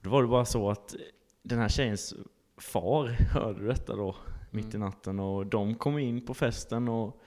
Då 0.01 0.09
var 0.09 0.21
det 0.21 0.27
bara 0.27 0.45
så 0.45 0.69
att 0.69 0.95
den 1.43 1.59
här 1.59 1.69
tjejens 1.69 2.13
far 2.57 3.07
hörde 3.33 3.65
detta 3.67 3.95
då 3.95 4.15
mitt 4.51 4.65
i 4.73 4.77
Mm. 4.77 4.81
natten 4.87 5.19
och 5.19 5.45
de 5.47 5.75
kom 5.75 5.97
in 5.99 6.25
på 6.25 6.33
festen 6.33 6.87
och 6.87 7.21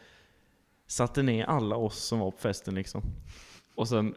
satte 0.87 1.23
ner 1.23 1.45
alla 1.45 1.77
oss 1.77 1.99
som 1.99 2.19
var 2.19 2.31
på 2.31 2.39
festen 2.39 2.75
liksom. 2.75 3.03
Och 3.75 3.89
sen 3.89 4.15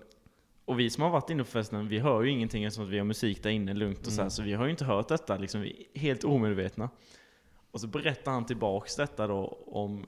och 0.65 0.79
vi 0.79 0.89
som 0.89 1.03
har 1.03 1.09
varit 1.09 1.29
inne 1.29 1.43
på 1.43 1.49
festen, 1.49 1.87
vi 1.87 1.99
hör 1.99 2.23
ju 2.23 2.29
ingenting 2.31 2.63
eftersom 2.63 2.85
att 2.85 2.91
vi 2.91 2.97
har 2.97 3.05
musik 3.05 3.43
där 3.43 3.49
inne 3.49 3.73
lugnt 3.73 3.99
och 3.99 4.05
så 4.13 4.15
här, 4.15 4.21
Mm. 4.21 4.29
så 4.31 4.43
vi 4.43 4.53
har 4.53 4.65
ju 4.65 4.71
inte 4.71 4.85
hört 4.85 5.07
detta 5.07 5.37
liksom, 5.37 5.61
vi 5.61 5.87
är 5.93 5.99
helt 5.99 6.23
omedvetna. 6.23 6.89
Och 7.71 7.81
så 7.81 7.87
berättar 7.87 8.31
han 8.31 8.45
tillbaks 8.45 8.95
detta 8.95 9.27
då 9.27 9.57
om 9.65 10.05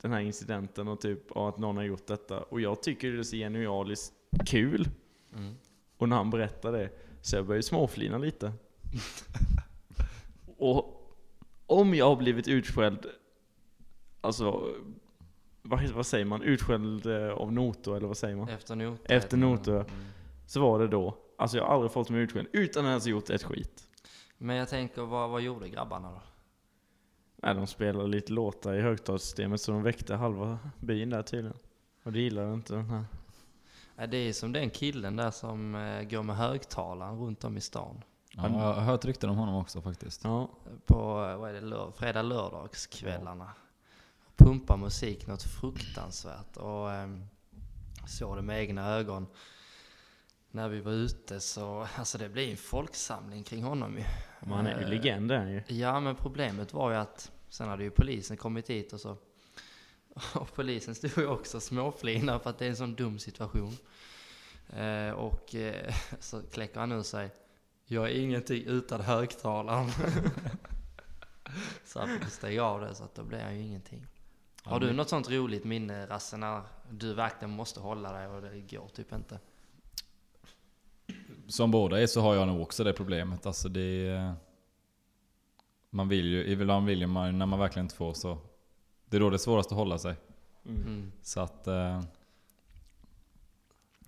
den 0.00 0.12
här 0.12 0.20
incidenten 0.20 0.88
och 0.88 1.00
typ 1.00 1.30
och 1.30 1.48
att 1.48 1.58
någon 1.58 1.76
har 1.76 1.84
gjort 1.84 2.06
detta. 2.06 2.42
Och 2.42 2.60
jag 2.60 2.82
tycker 2.82 3.12
det 3.12 3.18
är 3.18 3.22
så 3.22 3.36
genialiskt 3.36 4.14
kul. 4.46 4.88
Mm. 5.36 5.54
Och 5.96 6.08
när 6.08 6.16
han 6.16 6.30
berättar 6.30 6.72
det, 6.72 6.90
så 7.20 7.36
jag 7.36 7.46
börjar 7.46 7.62
småflina 7.62 8.18
lite. 8.18 8.52
och 10.58 10.98
om 11.66 11.94
jag 11.94 12.08
har 12.08 12.16
blivit 12.16 12.48
utskälld, 12.48 13.06
alltså, 14.20 14.74
vad, 15.62 15.88
vad 15.88 16.06
säger 16.06 16.24
man? 16.24 16.42
Utskälld 16.42 17.06
eh, 17.06 17.28
av 17.28 17.52
notor 17.52 17.96
eller 17.96 18.06
vad 18.06 18.16
säger 18.16 18.36
man? 18.36 18.48
Efter 18.48 18.76
not. 18.76 19.00
Efter 19.04 19.36
noter. 19.36 19.80
Mm. 19.80 20.04
Så 20.46 20.60
var 20.60 20.78
det 20.78 20.88
då. 20.88 21.18
Alltså 21.38 21.56
jag 21.56 21.64
har 21.64 21.74
aldrig 21.74 21.92
fått 21.92 22.10
mig 22.10 22.20
utskälld 22.20 22.48
utan 22.52 22.84
att 22.84 22.88
ens 22.88 23.06
gjort 23.06 23.30
ett 23.30 23.42
skit. 23.42 23.88
Men 24.38 24.56
jag 24.56 24.68
tänker, 24.68 25.02
vad, 25.02 25.30
vad 25.30 25.42
gjorde 25.42 25.68
grabbarna 25.68 26.10
då? 26.10 26.20
Nej, 27.42 27.54
de 27.54 27.66
spelade 27.66 28.08
lite 28.08 28.32
låtar 28.32 28.74
i 28.74 28.80
högtalssystemet 28.80 29.60
så 29.60 29.72
de 29.72 29.82
väckte 29.82 30.14
halva 30.14 30.58
byn 30.80 31.10
där 31.10 31.22
tydligen. 31.22 31.58
Och 32.02 32.12
det 32.12 32.20
gillade 32.20 32.54
inte 32.54 32.74
den 32.74 32.90
här. 32.90 33.04
Ja, 33.96 34.06
Det 34.06 34.16
är 34.16 34.32
som 34.32 34.52
den 34.52 34.70
killen 34.70 35.16
där 35.16 35.30
som 35.30 35.74
eh, 35.74 36.02
går 36.02 36.22
med 36.22 36.36
högtalaren 36.36 37.18
runt 37.18 37.44
om 37.44 37.56
i 37.56 37.60
stan. 37.60 38.02
Ja, 38.34 38.42
jag 38.42 38.50
har 38.50 38.80
hört 38.80 39.04
rykten 39.04 39.30
om 39.30 39.36
honom 39.36 39.54
också 39.54 39.82
faktiskt. 39.82 40.24
Ja, 40.24 40.50
På, 40.86 41.26
eh, 41.30 41.36
vad 41.36 41.50
är 41.50 41.54
det, 41.54 41.60
lör, 41.60 41.90
fredag 41.90 42.22
lördagskvällarna. 42.22 43.50
Pumpar 44.36 44.76
musik 44.76 45.26
något 45.26 45.42
fruktansvärt. 45.42 46.56
Och 46.56 46.92
ehm, 46.92 47.24
såg 48.06 48.36
det 48.36 48.42
med 48.42 48.60
egna 48.60 48.88
ögon. 48.88 49.26
När 50.50 50.68
vi 50.68 50.80
var 50.80 50.92
ute 50.92 51.40
så, 51.40 51.86
alltså 51.96 52.18
det 52.18 52.28
blev 52.28 52.50
en 52.50 52.56
folksamling 52.56 53.42
kring 53.42 53.62
honom 53.64 53.96
ju. 53.98 54.04
Men 54.46 54.56
han 54.56 54.66
är 54.66 54.78
ju 54.78 54.82
Eh, 54.82 54.88
legend 54.88 55.32
är 55.32 55.38
han 55.38 55.50
ju. 55.50 55.62
Ja, 55.66 56.00
men 56.00 56.16
problemet 56.16 56.72
var 56.72 56.90
ju 56.90 56.96
att 56.96 57.32
sen 57.48 57.68
hade 57.68 57.84
ju 57.84 57.90
polisen 57.90 58.36
kommit 58.36 58.70
hit 58.70 58.92
och 58.92 59.00
så 59.00 59.16
och 60.34 60.54
polisen 60.54 60.94
stod 60.94 61.18
ju 61.18 61.26
också 61.26 61.60
småflina 61.60 62.38
för 62.38 62.50
att 62.50 62.58
det 62.58 62.64
är 62.64 62.70
en 62.70 62.76
sån 62.76 62.94
dum 62.94 63.18
situation. 63.18 63.76
Eh, 64.76 65.10
och 65.10 65.54
eh, 65.54 65.94
så 66.20 66.42
kläcker 66.42 66.80
han 66.80 66.92
ur 66.92 67.02
sig 67.02 67.30
Jag 67.84 68.10
är 68.10 68.14
ingenting 68.20 68.64
utan 68.66 69.00
högtalaren. 69.00 69.90
så 71.84 72.00
han 72.00 72.08
fick 72.08 72.28
stänga 72.28 72.62
av 72.62 72.80
det 72.80 72.94
så 72.94 73.04
att 73.04 73.14
då 73.14 73.22
blev 73.22 73.40
han 73.40 73.54
ju 73.54 73.62
ingenting. 73.62 74.06
Har 74.64 74.80
du 74.80 74.92
något 74.92 75.08
sånt 75.08 75.30
roligt 75.30 75.64
minne 75.64 76.06
Rasse 76.06 76.36
när 76.36 76.62
du 76.90 77.14
verkligen 77.14 77.50
måste 77.50 77.80
hålla 77.80 78.12
dig 78.12 78.26
och 78.26 78.42
det 78.42 78.60
går 78.60 78.88
typ 78.88 79.12
inte? 79.12 79.38
Som 81.52 81.70
båda 81.70 82.00
är 82.00 82.06
så 82.06 82.20
har 82.20 82.34
jag 82.34 82.48
nog 82.48 82.62
också 82.62 82.84
det 82.84 82.92
problemet. 82.92 83.46
Alltså 83.46 83.68
det 83.68 84.08
är, 84.08 84.34
Man 85.90 86.08
vill 86.08 86.26
ju, 86.26 86.46
ibland 86.46 86.86
vill 86.86 87.06
man 87.06 87.38
när 87.38 87.46
man 87.46 87.58
verkligen 87.58 87.84
inte 87.84 87.94
får 87.94 88.14
så. 88.14 88.38
Det 89.06 89.16
är 89.16 89.20
då 89.20 89.30
det 89.30 89.36
är 89.36 89.38
svårast 89.38 89.72
att 89.72 89.78
hålla 89.78 89.98
sig. 89.98 90.14
Mm. 90.66 91.12
Så 91.22 91.40
att... 91.40 91.66
Eh, 91.66 92.02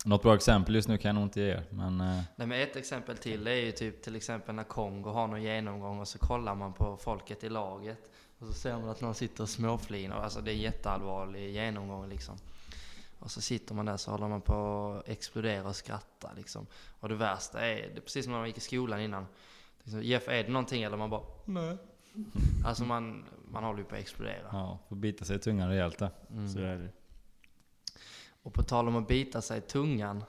något 0.05 0.23
bra 0.23 0.35
exempel 0.35 0.75
just 0.75 0.89
nu 0.89 0.99
kan 0.99 1.09
jag 1.09 1.15
nog 1.15 1.25
inte 1.25 1.41
ge 1.41 1.51
er. 1.51 1.65
Men 1.71 2.01
eh, 2.01 2.21
Nej 2.37 2.47
men 2.47 2.61
ett 2.61 2.77
exempel 2.77 3.17
till 3.17 3.47
är 3.47 3.55
ju 3.55 3.73
typ 3.73 4.03
till 4.03 4.17
exempel 4.17 4.55
när 4.55 4.65
Kongo 4.65 5.11
har 5.11 5.27
någon 5.27 5.43
genomgång 5.43 6.01
och 6.01 6.09
så 6.09 6.19
kollar 6.19 6.55
man 6.55 6.73
på 6.73 6.97
folket 6.97 7.45
i 7.45 7.49
laget 7.49 8.11
och 8.39 8.47
så 8.47 8.53
ser 8.53 8.73
man 8.73 8.89
att 8.89 9.01
någon 9.01 9.15
sitter 9.15 9.43
och 9.43 9.49
småflinar. 9.49 10.17
Alltså 10.17 10.41
det 10.41 10.51
är 10.51 10.55
en 10.55 10.61
jätteallvarlig 10.61 11.51
genomgång 11.51 12.09
liksom. 12.09 12.37
Och 13.25 13.31
så 13.31 13.41
sitter 13.41 13.75
man 13.75 13.87
där 13.87 13.97
så 13.97 14.11
håller 14.11 14.29
man 14.29 14.41
på 14.41 14.91
att 14.99 15.09
explodera 15.09 15.69
och 15.69 15.77
skratta 15.77 16.33
liksom. 16.37 16.67
Och 17.01 17.09
det 17.09 17.15
värsta 17.15 17.61
är, 17.61 17.77
det 17.77 17.97
är 17.97 18.01
precis 18.01 18.25
som 18.25 18.33
när 18.33 18.39
man 18.39 18.49
gick 18.49 18.59
i 18.59 18.61
skolan 18.61 19.01
innan. 19.01 19.27
Liksom, 19.83 20.03
Jeff, 20.03 20.29
är 20.29 20.45
det 20.45 20.49
någonting 20.49 20.83
eller 20.83 20.97
man 20.97 21.11
bara 21.11 21.23
Nej. 21.45 21.77
Alltså 22.65 22.85
man, 22.85 23.25
man 23.49 23.65
håller 23.65 23.79
ju 23.79 23.85
på 23.85 23.95
att 23.95 24.01
explodera. 24.01 24.49
ja, 24.53 24.79
får 24.89 24.97
bita 24.97 25.25
sig 25.25 25.37
i 25.37 25.39
tungan 25.39 25.69
rejält 25.69 25.99
där. 25.99 26.11
Mm. 26.31 26.49
Så 26.49 26.59
är 26.59 26.77
det. 26.79 26.89
Och 28.43 28.55
på 28.55 28.63
tal 28.63 28.89
om 28.89 28.97
att 28.97 29.09
bita 29.09 29.43
sig 29.43 29.59
i 29.59 29.61
tungan 29.61 30.25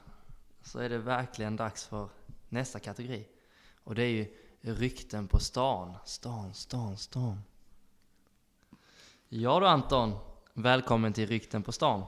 så 0.62 0.79
är 0.79 0.89
det 0.89 0.97
verkligen 0.97 1.55
dags 1.55 1.86
för 1.86 2.10
nästa 2.49 2.79
kategori. 2.79 3.27
Och 3.84 3.95
det 3.95 4.03
är 4.03 4.10
ju 4.10 4.36
rykten 4.62 5.27
på 5.27 5.39
stan. 5.39 5.93
Stan, 6.05 6.53
stan, 6.53 6.97
stan. 6.97 7.41
Ja 9.29 9.60
du 9.60 9.67
Anton, 9.67 10.17
välkommen 10.53 11.13
till 11.13 11.27
Rykten 11.27 11.63
på 11.63 11.71
stan. 11.71 12.05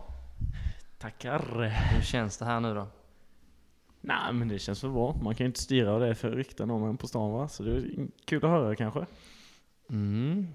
Tackar. 0.97 1.71
Hur 1.93 2.01
känns 2.01 2.37
det 2.37 2.45
här 2.45 2.59
nu 2.59 2.73
då? 2.73 2.87
Nej 4.01 4.33
men 4.33 4.47
det 4.47 4.59
känns 4.59 4.83
väl 4.83 4.91
bra. 4.91 5.19
Man 5.23 5.35
kan 5.35 5.45
ju 5.45 5.47
inte 5.47 5.61
styra 5.61 5.99
det 5.99 6.07
är 6.07 6.13
för 6.13 6.31
rykten 6.31 6.71
om 6.71 6.83
en 6.83 6.97
på 6.97 7.07
stan 7.07 7.31
va? 7.31 7.47
Så 7.47 7.63
det 7.63 7.71
är 7.71 8.07
kul 8.25 8.45
att 8.45 8.51
höra 8.51 8.75
kanske. 8.75 9.05
Mm. 9.89 10.47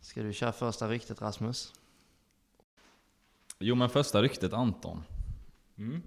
Ska 0.00 0.22
du 0.22 0.32
köra 0.32 0.52
första 0.52 0.88
ryktet 0.88 1.22
Rasmus? 1.22 1.72
Jo 3.58 3.74
men 3.74 3.88
första 3.88 4.22
ryktet 4.22 4.52
Anton. 4.52 5.02
Mm. 5.76 6.02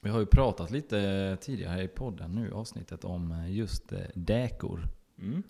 Vi 0.00 0.10
har 0.10 0.20
ju 0.20 0.26
pratat 0.26 0.70
lite 0.70 1.38
tidigare 1.40 1.72
här 1.72 1.82
i 1.82 1.88
podden 1.88 2.34
nu 2.34 2.52
avsnittet 2.52 3.04
om 3.04 3.46
just 3.48 3.92
eh, 3.92 4.00
däkor. 4.14 4.88
Mm. 5.18 5.42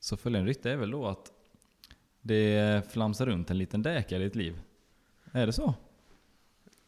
Så 0.00 0.16
följande 0.16 0.50
rykte 0.50 0.70
är 0.70 0.76
väl 0.76 0.90
då 0.90 1.06
att 1.06 1.32
det 2.20 2.92
flamsar 2.92 3.26
runt 3.26 3.50
en 3.50 3.58
liten 3.58 3.82
däka 3.82 4.16
i 4.16 4.18
ditt 4.18 4.34
liv. 4.34 4.60
Är 5.36 5.46
det 5.46 5.52
så? 5.52 5.74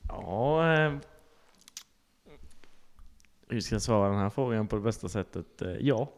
Ja, 0.08 0.74
eh, 0.74 0.96
hur 3.48 3.60
ska 3.60 3.74
jag 3.74 3.82
svara 3.82 4.10
den 4.10 4.18
här 4.18 4.30
frågan 4.30 4.68
på 4.68 4.76
det 4.76 4.82
bästa 4.82 5.08
sättet? 5.08 5.62
Eh, 5.62 5.70
ja, 5.70 6.12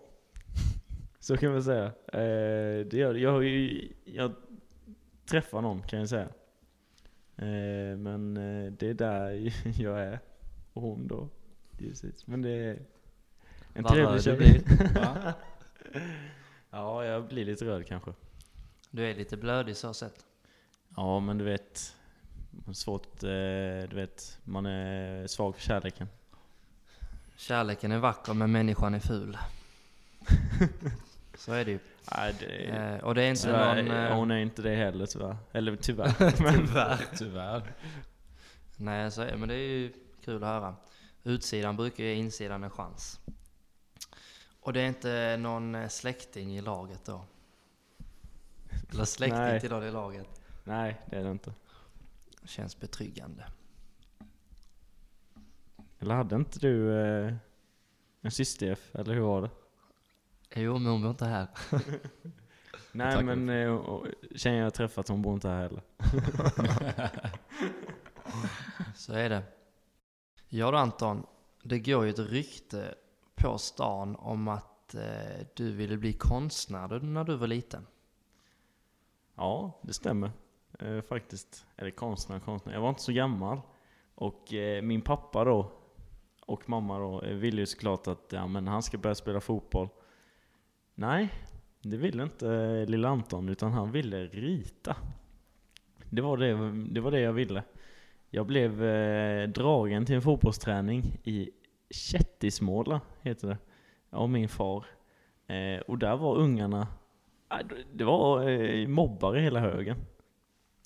så 1.18 1.36
kan 1.36 1.54
vi 1.54 1.62
säga. 1.62 1.84
Eh, 1.86 2.86
det 2.86 2.92
gör. 2.92 3.14
Jag, 3.14 3.32
har 3.32 3.40
ju, 3.40 3.88
jag 4.04 4.32
träffar 5.26 5.62
någon 5.62 5.82
kan 5.82 5.98
jag 5.98 6.08
säga. 6.08 6.28
Eh, 7.36 7.96
men 7.96 8.36
eh, 8.36 8.72
det 8.72 8.88
är 8.88 8.94
där 8.94 9.52
jag 9.82 10.00
är. 10.00 10.20
Och 10.72 10.82
hon 10.82 11.06
då, 11.06 11.28
givetvis. 11.78 12.26
Men 12.26 12.42
det 12.42 12.50
är 12.50 12.78
en 13.74 13.82
Vad 13.82 13.92
trevlig 13.92 14.22
tjej. 14.22 14.64
ja, 16.70 17.04
jag 17.04 17.28
blir 17.28 17.44
lite 17.44 17.64
röd 17.64 17.86
kanske. 17.86 18.12
Du 18.90 19.10
är 19.10 19.14
lite 19.14 19.36
blödig 19.36 19.76
så 19.76 19.94
sett. 19.94 20.24
Ja, 20.96 21.20
men 21.20 21.38
du 21.38 21.44
vet. 21.44 21.94
Svårt, 22.74 23.22
eh, 23.22 23.28
du 23.88 23.96
vet. 23.96 24.38
Man 24.44 24.66
är 24.66 25.26
svag 25.26 25.54
för 25.54 25.62
kärleken. 25.62 26.09
Kärleken 27.37 27.92
är 27.92 27.98
vacker 27.98 28.35
men 28.35 28.52
människan 28.52 28.94
är 28.94 29.00
ful. 29.00 29.38
så 31.35 31.52
är 31.52 31.64
det 31.64 31.70
ju. 31.70 31.78
Nej, 32.16 32.35
det 32.38 32.46
Eh, 32.46 33.04
och 33.04 33.14
det 33.14 33.22
är 33.22 33.31
inte 33.31 33.42
Tyvärr, 33.42 33.83
någon... 33.83 33.96
eh, 33.96 34.16
hon 34.16 34.31
är 34.31 34.37
inte 34.38 34.62
det 34.62 34.74
heller 34.76 35.07
tyvärr. 35.07 35.37
Eller 35.52 35.76
tyvärr. 35.76 36.14
men, 36.42 36.66
Tyvärr. 36.66 37.07
Tyvärr. 37.18 37.74
Nej, 38.76 39.11
så 39.11 39.22
är, 39.22 39.37
men 39.37 39.48
det 39.48 39.54
är 39.54 39.68
ju 39.68 39.92
kul 40.24 40.44
att 40.44 40.49
höra. 40.49 40.76
Utsidan 41.24 41.76
brukar 41.76 42.05
ge 42.05 42.14
insidan 42.14 42.64
en 42.64 42.70
chans. 42.70 43.20
Och 44.61 44.72
det 44.72 44.80
är 44.80 44.86
inte 44.88 45.36
någon 45.36 45.74
eh, 45.74 45.88
släkting 45.88 46.57
i 46.57 46.61
laget 46.61 47.05
då? 47.05 47.24
Eller 48.92 49.05
släkting 49.05 49.61
till 49.61 49.70
någon 49.70 49.84
i 49.84 49.90
laget? 49.90 50.28
nej, 50.64 51.01
det 51.07 51.16
är 51.16 51.24
det 51.24 51.30
inte. 51.30 51.53
Känns 52.49 52.80
betryggande. 52.80 53.44
Eller 55.99 56.14
hade 56.14 56.36
inte 56.36 56.59
du 56.59 57.01
eh, 57.01 57.34
en 58.20 58.30
syster 58.30 58.78
eller 58.92 59.14
hur 59.14 59.20
var 59.20 59.42
det? 59.42 59.51
Jo, 60.61 60.78
men 60.78 60.92
hon 60.92 61.03
bor 61.03 61.11
inte 61.11 61.24
här. 61.24 61.49
Nej 62.92 63.24
men 63.24 63.49
eh, 63.49 63.82
tjejen 64.34 64.59
jag 64.59 64.74
träffat 64.74 65.09
hon 65.09 65.22
bor 65.22 65.34
inte 65.34 65.49
här 65.49 65.62
heller. 65.62 65.82
Så 68.94 69.12
är 69.12 69.28
det. 69.28 69.42
Ja 70.49 70.70
då 70.70 70.76
Anton, 70.76 71.26
det 71.62 71.78
går 71.78 72.05
ju 72.05 72.11
ett 72.11 72.18
rykte 72.18 72.94
på 73.34 73.59
stan 73.59 74.16
om 74.16 74.49
att 74.49 74.94
eh, 74.94 75.46
du 75.55 75.72
ville 75.72 75.96
bli 75.96 76.12
konstnär 76.12 77.01
när 77.01 77.24
du 77.24 77.36
var 77.36 77.46
liten. 77.46 77.86
Ja, 79.34 79.80
det 79.82 79.92
stämmer. 79.92 80.30
Eh, 80.79 81.01
faktiskt. 81.01 81.66
Eller 81.76 81.91
konstnär, 81.91 82.41
konstnär. 82.41 82.72
Jag 82.72 82.81
var 82.81 82.89
inte 82.89 83.03
så 83.03 83.12
gammal. 83.12 83.61
Och 84.14 84.55
eh, 84.55 84.83
min 84.83 85.01
pappa 85.01 85.45
då, 85.45 85.72
och 86.47 86.68
mamma 86.68 86.99
då, 86.99 87.22
eh, 87.22 87.35
ville 87.35 87.61
ju 87.61 87.66
såklart 87.66 88.07
att 88.07 88.33
ja, 88.33 88.47
men 88.47 88.68
han 88.68 88.83
ska 88.83 88.99
börja 88.99 89.14
spela 89.14 89.41
fotboll. 89.41 89.89
Nej, 90.95 91.29
det 91.83 91.97
ville 91.97 92.22
inte 92.22 92.49
eh, 92.51 92.91
lilla 92.91 93.09
Anton, 93.09 93.49
utan 93.49 93.72
han 93.72 93.93
ville 93.93 94.26
rita. 94.26 94.97
Det 96.11 96.22
var 96.22 96.37
det, 96.37 96.72
det, 96.95 97.01
var 97.01 97.11
det 97.11 97.20
jag 97.20 97.33
ville. 97.33 97.62
Jag 98.31 98.47
blev 98.47 98.85
eh, 98.85 99.49
dragen 99.49 100.07
till 100.07 100.14
en 100.14 100.22
fotbollsträning 100.22 101.03
i 101.24 101.51
Kättismåla, 101.91 103.01
heter 103.22 103.49
det, 103.49 103.59
av 104.11 104.31
min 104.31 104.49
far. 104.49 104.87
Eh, 105.47 105.81
och 105.81 105.99
där 105.99 106.16
var 106.16 106.37
ungarna, 106.37 106.87
det 107.93 108.05
var 108.05 108.49
eh, 108.49 108.89
mobbare 108.89 109.41
hela 109.41 109.61
högen. 109.61 109.97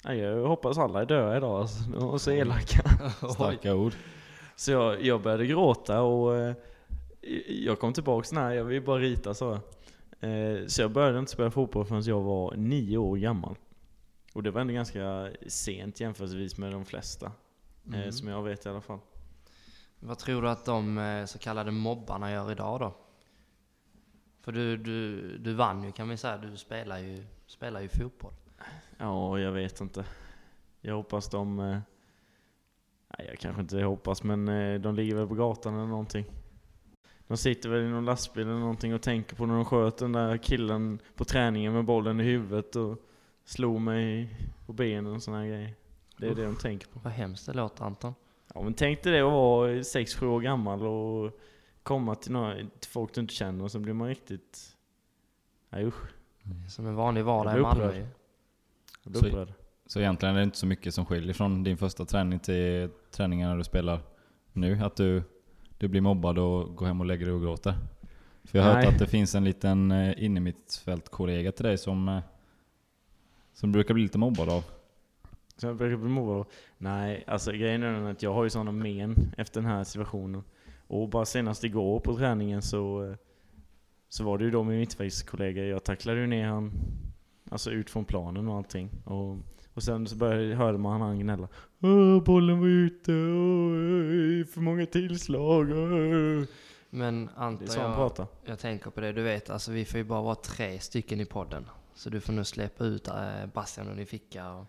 Ja, 0.03 0.14
Jag 0.14 0.48
hoppas 0.48 0.78
alla 0.78 1.00
är 1.03 1.07
döda 1.07 1.36
idag, 1.36 1.61
alltså. 1.61 1.90
de 1.90 2.09
var 2.09 2.18
så 2.18 2.30
elaka. 2.30 2.82
Starka 3.34 3.74
ord. 3.74 3.92
Så 4.57 4.70
jag, 4.72 5.03
jag 5.03 5.22
började 5.22 5.46
gråta 5.46 6.03
och 6.03 6.36
eh, 6.36 6.55
jag 7.48 7.78
kom 7.78 7.92
tillbaks, 7.92 8.32
nej 8.32 8.57
jag 8.57 8.64
vill 8.64 8.82
bara 8.82 8.98
rita 8.98 9.34
jag. 9.34 9.53
Eh, 10.20 10.66
så 10.66 10.82
jag 10.82 10.90
började 10.90 11.18
inte 11.18 11.32
spela 11.32 11.50
fotboll 11.50 11.84
förrän 11.84 12.03
jag 12.03 12.20
var 12.20 12.55
nio 12.57 12.98
år 12.98 13.16
gammal. 13.16 13.57
Och 14.34 14.42
det 14.42 14.50
var 14.50 14.61
ändå 14.61 14.72
ganska 14.74 15.30
sent 15.46 16.00
jämförelsevis 16.00 16.59
med 16.59 16.72
de 16.72 16.84
flesta. 16.84 17.26
Eh, 17.26 17.94
Mm. 17.94 18.12
som 18.12 18.28
jag 18.28 18.42
vet 18.42 18.66
i 18.66 18.68
alla 18.68 18.80
fall. 18.80 18.98
Vad 20.00 20.18
tror 20.18 20.42
du 20.42 20.48
att 20.48 20.64
de 20.64 20.98
eh, 20.98 21.24
så 21.24 21.38
kallade 21.38 21.70
mobbarna 21.70 22.32
gör 22.32 22.53
idag 22.53 22.80
då? 22.80 22.94
För 24.40 24.53
du, 24.53 24.76
du, 24.76 25.28
du 25.38 25.55
vann 25.55 25.84
ju 25.84 25.92
kan 25.92 26.09
vi 26.09 26.16
säga, 26.16 26.36
du 26.38 26.57
spelar 26.57 26.98
ju, 26.98 27.24
spelar 27.46 27.80
ju 27.80 27.88
fotboll. 27.88 28.32
Ja, 28.98 29.38
jag 29.38 29.52
vet 29.52 29.80
inte. 29.80 30.04
Jag 30.80 30.94
hoppas 30.94 31.28
de... 31.30 31.58
Eh, 31.58 31.78
nej, 33.18 33.26
jag 33.28 33.38
kanske 33.38 33.62
inte 33.62 33.82
hoppas, 33.82 34.22
men 34.22 34.48
eh, 34.48 34.80
de 34.80 34.94
ligger 34.94 35.14
väl 35.14 35.28
på 35.28 35.34
gatan 35.34 35.74
eller 35.74 35.86
någonting. 35.86 36.24
De 37.26 37.36
sitter 37.36 37.68
väl 37.68 37.80
i 37.80 37.88
någon 37.88 38.04
lastbil 38.04 38.46
eller 38.46 38.58
någonting 38.58 38.94
och 38.94 39.02
tänker 39.02 39.36
på 39.36 39.46
när 39.46 39.54
de 39.54 39.64
sköt 39.64 39.96
den 39.96 40.12
där 40.12 40.36
killen 40.36 40.98
på 41.16 41.24
träningen 41.24 41.72
med 41.72 41.84
bollen 41.84 42.20
i 42.20 42.22
huvudet 42.22 42.76
och 42.76 42.98
slog 43.44 43.80
mig 43.80 44.36
på 44.66 44.72
benen 44.72 45.12
och 45.12 45.22
här 45.22 45.46
grejer. 45.46 45.74
Det 46.16 46.26
är 46.26 46.34
det 46.34 46.44
de 46.44 46.56
tänker 46.56 46.88
på. 46.88 47.00
Vad 47.02 47.12
hemskt 47.12 47.46
det 47.46 47.52
låter 47.52 47.84
Anton. 47.84 48.14
Ja 48.54 48.62
men 48.62 48.74
tänk 48.74 49.02
dig 49.02 49.12
det 49.12 49.18
att 49.18 49.32
vara 49.32 49.70
6-7 49.70 50.26
år 50.26 50.40
gammal 50.40 50.86
och 50.86 51.40
komma 51.82 52.14
till, 52.14 52.32
några, 52.32 52.54
till 52.54 52.90
folk 52.90 53.14
du 53.14 53.20
inte 53.20 53.34
känner 53.34 53.64
och 53.64 53.70
så 53.70 53.78
blir 53.78 53.94
man 53.94 54.08
riktigt... 54.08 54.76
Nej 55.70 55.86
usch, 55.86 56.12
Som 56.68 56.86
en 56.86 56.94
vanlig 56.94 57.24
vardag 57.24 57.58
i 57.58 57.60
Malmö. 57.60 58.06
Jag 59.03 59.12
blir 59.12 59.20
Så- 59.20 59.26
upprörd. 59.26 59.53
Så 59.86 60.00
egentligen 60.00 60.34
är 60.34 60.38
det 60.38 60.44
inte 60.44 60.59
så 60.59 60.66
mycket 60.66 60.94
som 60.94 61.07
skiljer 61.07 61.32
från 61.34 61.62
din 61.64 61.76
första 61.76 62.05
träning 62.05 62.38
till 62.38 62.90
träningen 63.11 63.48
när 63.50 63.57
du 63.57 63.64
spelar 63.64 64.00
nu. 64.53 64.78
Att 64.84 64.96
du, 64.96 65.22
du 65.78 65.88
blir 65.88 66.00
mobbad 66.00 66.38
och 66.38 66.76
går 66.76 66.86
hem 66.86 67.00
och 67.00 67.07
lägger 67.07 67.26
dig 67.26 67.34
och 67.34 67.42
gråter. 67.42 67.74
För 68.44 68.59
jag 68.59 68.64
har 68.64 68.74
hört 68.74 68.86
att 68.86 68.98
det 68.98 69.07
finns 69.07 69.34
en 69.34 69.44
liten 69.44 69.90
eh, 69.90 70.24
innermittfältkollega 70.24 71.53
till 71.53 71.64
dig 71.64 71.78
som, 71.78 72.09
eh, 72.09 72.18
som 73.53 73.72
brukar 73.72 73.94
bli 73.94 74.03
lite 74.03 74.18
mobbad 74.18 74.48
av. 74.48 74.64
Så 75.57 75.66
jag 75.66 75.76
brukar 75.76 75.96
bli 75.96 76.09
mobbad 76.09 76.36
av- 76.36 76.46
Nej, 76.78 77.24
alltså 77.26 77.53
grejen 77.53 77.82
är 77.82 78.11
att 78.11 78.22
jag 78.22 78.34
har 78.34 78.44
ju 78.44 78.50
sådana 78.50 78.72
men 78.72 79.34
efter 79.36 79.61
den 79.61 79.70
här 79.70 79.84
situationen. 79.84 80.42
Och 80.86 81.09
bara 81.09 81.24
senast 81.24 81.64
igår 81.64 82.00
på 82.00 82.16
träningen 82.16 82.62
så, 82.62 83.05
eh, 83.11 83.14
så 84.09 84.24
var 84.24 84.38
det 84.38 84.44
ju 84.44 84.50
då 84.50 84.62
min 84.62 84.78
mittfältskollega, 84.78 85.64
jag 85.64 85.84
tacklade 85.84 86.20
ju 86.20 86.26
ner 86.26 86.46
han 86.46 86.72
Alltså 87.53 87.70
ut 87.70 87.90
från 87.90 88.05
planen 88.05 88.48
och 88.48 88.57
allting. 88.57 88.90
Och, 89.05 89.36
och 89.74 89.82
sen 89.82 90.07
så 90.07 90.16
började, 90.16 90.55
hörde 90.55 90.78
man 90.78 91.00
han 91.00 91.18
gnälla. 91.18 91.48
Åh, 91.80 92.22
bollen 92.22 92.61
var 92.61 92.66
ute, 92.66 93.12
åh, 93.12 94.46
för 94.55 94.61
många 94.61 94.86
tillslag. 94.86 95.70
åh." 95.70 96.44
Men 96.94 97.26
Det 97.26 97.32
är 97.36 97.44
Anton, 97.44 97.68
så 97.68 97.80
han 97.80 97.88
jag, 97.90 97.96
pratar. 97.96 98.26
jag 98.44 98.59
tänker 98.59 98.90
på 98.90 99.00
det, 99.00 99.12
du 99.12 99.22
vet 99.22 99.50
alltså 99.50 99.72
vi 99.72 99.84
får 99.84 99.98
ju 99.98 100.05
bara 100.05 100.22
vara 100.22 100.34
tre 100.34 100.80
stycken 100.80 101.20
i 101.20 101.24
podden. 101.26 101.66
Så 101.94 102.11
du 102.11 102.20
får 102.20 102.32
nu 102.32 102.44
släppa 102.44 102.84
ut 102.84 103.09
äh, 103.09 103.46
Bastian 103.55 103.88
ur 103.88 103.94
din 103.96 104.07
ficka 104.07 104.53
och 104.53 104.66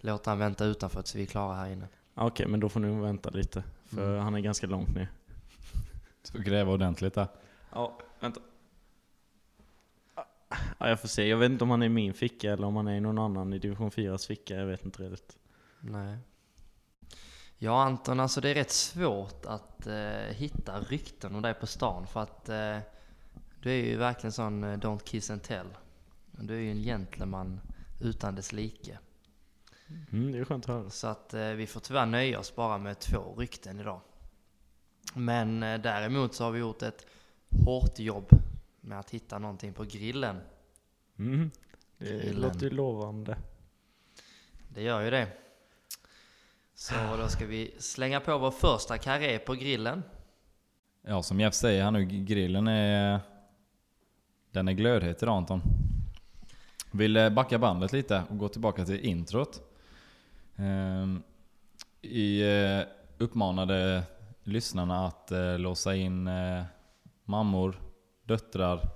låta 0.00 0.30
han 0.30 0.38
vänta 0.38 0.64
utanför 0.64 1.02
tills 1.02 1.14
vi 1.14 1.22
är 1.22 1.26
klara 1.26 1.54
här 1.54 1.70
inne. 1.72 1.88
Ja, 2.14 2.26
Okej, 2.26 2.46
men 2.46 2.60
då 2.60 2.68
får 2.68 2.80
ni 2.80 3.00
vänta 3.00 3.30
lite. 3.30 3.62
För 3.84 4.08
Mm. 4.10 4.20
han 4.24 4.34
är 4.34 4.40
ganska 4.40 4.66
långt 4.66 4.94
ner. 4.94 5.08
Så 6.22 6.38
gräva 6.38 6.72
ordentligt 6.72 7.14
där. 7.14 7.26
Ja, 7.72 7.98
vänta. 8.20 8.40
Ja, 10.78 10.88
jag 10.88 11.00
får 11.00 11.08
se. 11.08 11.28
Jag 11.28 11.36
vet 11.36 11.50
inte 11.50 11.64
om 11.64 11.70
han 11.70 11.82
är 11.82 11.86
i 11.86 11.88
min 11.88 12.14
ficka 12.14 12.52
eller 12.52 12.66
om 12.66 12.76
han 12.76 12.88
är 12.88 12.96
i 12.96 13.00
någon 13.00 13.18
annan 13.18 13.52
i 13.52 13.58
division 13.58 13.90
4s 13.90 14.26
ficka. 14.26 14.54
Jag 14.54 14.66
vet 14.66 14.84
inte 14.84 15.02
riktigt. 15.02 15.38
Nej. 15.80 16.18
Ja 17.58 17.82
Anton, 17.82 18.20
alltså 18.20 18.40
det 18.40 18.48
är 18.48 18.54
rätt 18.54 18.70
svårt 18.70 19.46
att 19.46 19.86
eh, 19.86 20.34
hitta 20.34 20.80
rykten 20.80 21.34
om 21.34 21.42
dig 21.42 21.54
på 21.54 21.66
stan 21.66 22.06
för 22.06 22.20
att 22.20 22.48
eh, 22.48 22.78
du 23.62 23.70
är 23.70 23.84
ju 23.84 23.96
verkligen 23.96 24.32
sån 24.32 24.64
eh, 24.64 24.78
don't 24.78 25.04
kiss 25.04 25.30
and 25.30 25.42
tell. 25.42 25.66
Du 26.30 26.54
är 26.54 26.60
ju 26.60 26.70
en 26.70 26.82
gentleman 26.82 27.60
utan 28.00 28.34
dess 28.34 28.52
like. 28.52 28.98
Mm, 30.12 30.32
det 30.32 30.38
är 30.38 30.44
skönt 30.44 30.64
att 30.64 30.74
höra. 30.74 30.90
Så 30.90 31.06
att 31.06 31.34
eh, 31.34 31.48
vi 31.48 31.66
får 31.66 31.80
tyvärr 31.80 32.06
nöja 32.06 32.38
oss 32.38 32.54
bara 32.54 32.78
med 32.78 32.98
två 32.98 33.34
rykten 33.36 33.80
idag. 33.80 34.00
Men 35.14 35.62
eh, 35.62 35.80
däremot 35.80 36.34
så 36.34 36.44
har 36.44 36.50
vi 36.50 36.58
gjort 36.58 36.82
ett 36.82 37.06
hårt 37.64 37.98
jobb 37.98 38.28
med 38.88 38.98
att 38.98 39.10
hitta 39.10 39.38
någonting 39.38 39.72
på 39.72 39.84
grillen. 39.84 40.40
Mm. 41.18 41.50
Det 41.98 42.04
Grillen. 42.04 42.40
låter 42.40 42.62
ju 42.62 42.70
lovande. 42.70 43.36
Det 44.68 44.82
gör 44.82 45.00
ju 45.00 45.10
det. 45.10 45.28
Så 46.74 46.94
då 47.18 47.28
ska 47.28 47.46
vi 47.46 47.74
slänga 47.78 48.20
på 48.20 48.38
vår 48.38 48.50
första 48.50 48.98
karré 48.98 49.38
på 49.38 49.54
grillen. 49.54 50.02
Ja, 51.02 51.22
som 51.22 51.40
Jeff 51.40 51.54
säger 51.54 51.84
här 51.84 51.90
nu, 51.90 52.04
grillen 52.04 52.68
är... 52.68 53.20
Den 54.50 54.68
är 54.68 54.72
glödhet 54.72 55.22
idag 55.22 55.36
Anton. 55.36 55.62
Vill 56.92 57.16
eh, 57.16 57.30
backa 57.30 57.58
bandet 57.58 57.92
lite 57.92 58.22
och 58.30 58.38
gå 58.38 58.48
tillbaka 58.48 58.84
till 58.84 59.00
introt. 59.00 59.60
Ehm, 60.56 61.22
Vi 62.00 62.40
eh, 62.78 62.86
uppmanade 63.18 64.02
lyssnarna 64.42 65.06
att 65.06 65.30
eh, 65.32 65.58
låsa 65.58 65.94
in 65.94 66.30
mammor, 67.24 67.80
döttrar, 68.28 68.88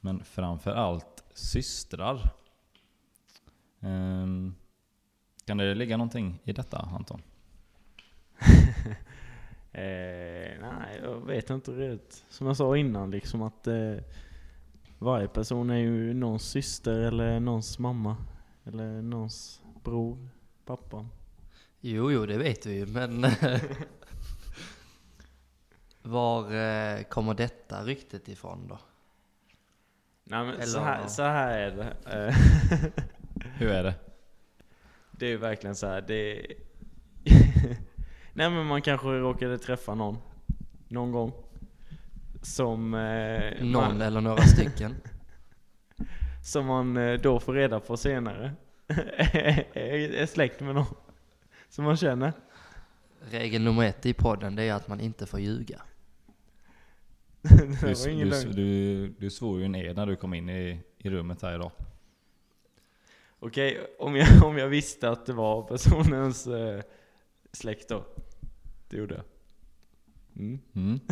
men 0.00 0.24
framför 0.24 0.70
allt 0.70 1.24
systrar. 1.34 2.28
Ehm, 3.80 4.54
Kan 5.46 5.56
det 5.56 5.74
ligga 5.74 5.96
någonting 5.96 6.40
i 6.44 6.52
detta 6.52 6.78
Anton? 6.78 7.22
Eh, 9.72 10.60
nej, 10.60 11.00
jag 11.02 11.26
vet 11.26 11.50
inte 11.50 11.70
riktigt. 11.70 12.24
Som 12.28 12.46
jag 12.46 12.56
sa 12.56 12.76
innan, 12.76 13.10
liksom 13.10 13.42
att 13.42 13.66
eh, 13.66 13.96
varje 14.98 15.28
person 15.28 15.70
är 15.70 15.76
ju 15.76 16.14
någons 16.14 16.42
syster 16.50 16.98
eller 17.00 17.40
någons 17.40 17.78
mamma. 17.78 18.16
Eller 18.64 19.02
någons 19.02 19.62
bror, 19.84 20.28
pappa. 20.64 21.06
Jo, 21.80 22.10
jo, 22.10 22.26
det 22.26 22.38
vet 22.38 22.66
vi 22.66 22.74
ju, 22.74 22.86
men... 22.86 23.20
Var 26.02 26.54
eh, 26.54 27.02
kommer 27.02 27.34
detta 27.34 27.82
ryktet 27.84 28.28
ifrån 28.28 28.68
då? 28.68 28.78
Nej 30.24 30.44
men 30.46 30.66
så 30.66 30.78
Eller- 30.78 30.86
här, 30.88 31.06
så 31.06 31.22
här 31.22 31.58
är 31.58 31.70
det. 31.70 32.34
Hur 33.58 33.68
är 33.70 33.82
det? 33.82 33.94
det 35.10 35.26
är 35.26 35.36
verkligen 35.36 35.76
så 35.76 35.86
här. 35.86 36.00
det 36.00 36.42
Nej 38.32 38.50
men 38.50 38.66
man 38.66 38.82
kanske 38.82 39.08
råkade 39.08 39.58
träffa 39.58 39.94
någon. 39.94 40.18
Någon 40.88 41.12
gång. 41.12 41.32
Som... 42.42 42.94
Eh, 42.94 43.62
Någon 43.64 43.72
man, 43.72 44.00
eller 44.00 44.20
några 44.20 44.42
stycken? 44.42 44.94
Som 46.44 46.66
man 46.66 46.96
eh, 46.96 47.20
då 47.20 47.40
får 47.40 47.54
reda 47.54 47.80
på 47.80 47.96
senare. 47.96 48.52
är 49.74 50.26
släkt 50.26 50.60
med 50.60 50.74
någon. 50.74 50.94
Som 51.68 51.84
man 51.84 51.96
känner. 51.96 52.32
Regel 53.20 53.62
nummer 53.62 53.84
ett 53.84 54.06
i 54.06 54.12
podden, 54.14 54.56
det 54.56 54.62
är 54.62 54.74
att 54.74 54.88
man 54.88 55.00
inte 55.00 55.26
får 55.26 55.40
ljuga. 55.40 55.82
det 57.48 57.66
Du, 57.80 57.94
var 57.94 58.08
ingen 58.08 58.28
du, 58.30 58.34
lögn. 58.34 58.52
du, 58.52 59.08
du 59.08 59.30
svor 59.30 59.58
ju 59.58 59.64
en 59.64 59.74
ed 59.74 59.96
när 59.96 60.06
du 60.06 60.16
kom 60.16 60.34
in 60.34 60.48
i, 60.48 60.80
i 60.98 61.10
rummet 61.10 61.42
här 61.42 61.54
idag. 61.54 61.70
Okej, 63.38 63.80
om, 63.98 64.16
jag, 64.16 64.44
om 64.44 64.58
jag 64.58 64.68
visste 64.68 65.10
att 65.10 65.26
det 65.26 65.32
var 65.32 65.62
personens 65.62 66.46
eh, 66.46 66.82
släkt 67.52 67.88
då. 67.88 68.04
Det 68.88 68.96
gjorde 68.96 69.14
jag. 69.14 69.24
Mm. 70.36 70.58
Mm. 70.72 71.00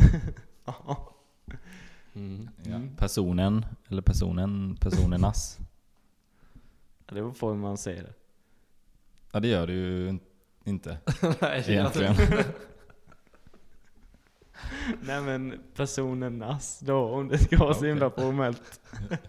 Ja. 0.65 1.13
Mm. 2.15 2.49
Ja. 2.63 2.75
Mm. 2.75 2.95
Personen, 2.95 3.65
eller 3.87 4.01
personen, 4.01 4.75
personernas. 4.81 5.57
Det 7.05 7.13
beror 7.15 7.31
på 7.31 7.49
hur 7.49 7.55
man 7.55 7.77
säger 7.77 8.03
det. 8.03 8.13
Ja 9.31 9.39
det 9.39 9.47
gör 9.47 9.67
du 9.67 9.73
ju 9.73 10.09
in- 10.09 10.19
inte 10.63 10.97
Nej, 11.41 11.63
egentligen. 11.67 12.15
Nej 15.01 15.21
men 15.21 15.59
personernas 15.75 16.79
då, 16.79 16.97
om 16.97 17.27
det 17.27 17.37
ska 17.37 17.57
vara 17.57 17.73
så 17.73 17.85
himla 17.85 18.09
formellt. 18.09 18.79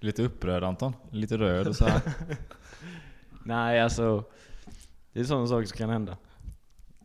Lite 0.00 0.22
upprörd 0.22 0.64
Anton, 0.64 0.96
lite 1.10 1.38
röd 1.38 1.68
och 1.68 1.76
så 1.76 1.84
här. 1.84 2.00
Nej 3.44 3.80
alltså, 3.80 4.24
Det 5.12 5.20
är 5.20 5.24
sådana 5.24 5.46
saker 5.46 5.66
som 5.66 5.76
kan 5.76 5.90
hända. 5.90 6.16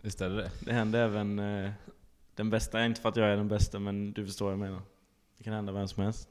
Visst 0.01 0.21
är 0.21 0.29
det 0.29 0.35
det? 0.35 0.51
Det 0.59 0.73
händer 0.73 0.99
även 0.99 1.39
eh, 1.39 1.71
den 2.35 2.49
bästa, 2.49 2.85
inte 2.85 3.01
för 3.01 3.09
att 3.09 3.15
jag 3.15 3.29
är 3.29 3.37
den 3.37 3.47
bästa 3.47 3.79
men 3.79 4.13
du 4.13 4.25
förstår 4.25 4.45
vad 4.45 4.53
jag 4.53 4.59
menar. 4.59 4.81
Det 5.37 5.43
kan 5.43 5.53
hända 5.53 5.71
vem 5.71 5.87
som 5.87 6.03
helst. 6.03 6.29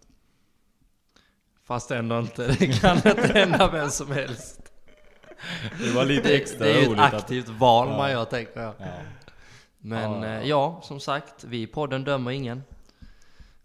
Fast 1.64 1.90
ändå 1.90 2.18
inte. 2.18 2.46
Det 2.46 2.80
kan 2.80 2.96
inte 2.96 3.32
hända 3.34 3.70
vem 3.70 3.90
som 3.90 4.12
helst. 4.12 4.72
Det 5.78 5.90
var 5.90 6.04
lite 6.04 6.36
extra 6.36 6.66
det 6.66 6.72
är 6.72 6.76
ju 6.76 6.82
ett 6.82 6.88
roligt 6.88 7.00
att... 7.00 7.14
aktivt 7.14 7.48
val 7.48 7.88
man 7.88 8.10
gör 8.10 8.24
tänker 8.24 8.60
jag. 8.60 8.74
Ja. 8.78 8.86
Men 9.86 10.22
Ja, 10.22 10.28
ja, 10.28 10.34
ja. 10.34 10.42
ja, 10.42 10.80
som 10.82 11.00
sagt, 11.00 11.44
vi 11.44 11.62
i 11.62 11.66
podden 11.66 12.04
dömer 12.04 12.30
ingen. 12.30 12.62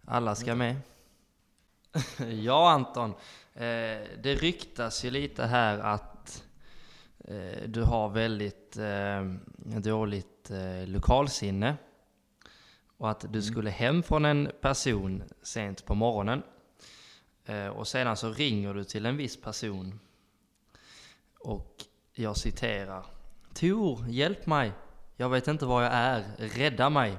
Alla 0.04 0.34
ska 0.34 0.54
med. 0.54 0.76
ja 2.42 2.70
Anton, 2.70 3.10
eh, 3.54 4.00
det 4.22 4.34
ryktas 4.34 5.04
ju 5.04 5.10
lite 5.10 5.46
här 5.46 5.78
att 5.78 6.44
eh, 7.18 7.62
du 7.66 7.82
har 7.82 8.08
väldigt 8.08 8.76
eh, 8.76 9.24
dåligt 9.80 10.50
eh, 10.50 10.88
lokalsinne. 10.88 11.76
Och 12.96 13.10
att 13.10 13.32
du 13.32 13.42
skulle 13.42 13.70
hem 13.70 14.02
från 14.02 14.24
en 14.24 14.50
person 14.60 15.22
sent 15.42 15.84
på 15.84 15.94
morgonen. 15.94 16.42
Eh, 17.44 17.68
och 17.68 17.88
sedan 17.88 18.16
så 18.16 18.32
ringer 18.32 18.74
du 18.74 18.84
till 18.84 19.06
en 19.06 19.16
viss 19.16 19.40
person. 19.40 20.00
Och 21.38 21.84
jag 22.12 22.36
citerar. 22.36 23.06
Tor, 23.54 24.08
hjälp 24.08 24.46
mig! 24.46 24.72
Jag 25.20 25.28
vet 25.28 25.48
inte 25.48 25.66
var 25.66 25.82
jag 25.82 25.92
är, 25.92 26.24
rädda 26.36 26.90
mig! 26.90 27.18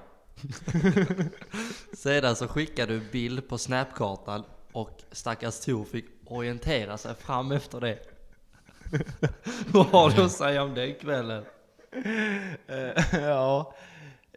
Sedan 1.94 2.36
så 2.36 2.48
skickade 2.48 2.94
du 2.94 3.00
bild 3.12 3.48
på 3.48 3.58
snapkartan 3.58 4.44
och 4.72 5.02
stackars 5.12 5.60
Tor 5.60 5.86
fick 5.86 6.06
orientera 6.26 6.98
sig 6.98 7.16
fram 7.16 7.52
efter 7.52 7.82
det. 7.82 8.00
Vad 9.68 9.86
har 9.86 10.10
du 10.10 10.22
att 10.22 10.32
säga 10.32 10.64
om 10.64 10.74
den 10.74 10.96
kvällen? 10.96 11.46
Eh, 12.68 13.04
ja. 13.22 13.74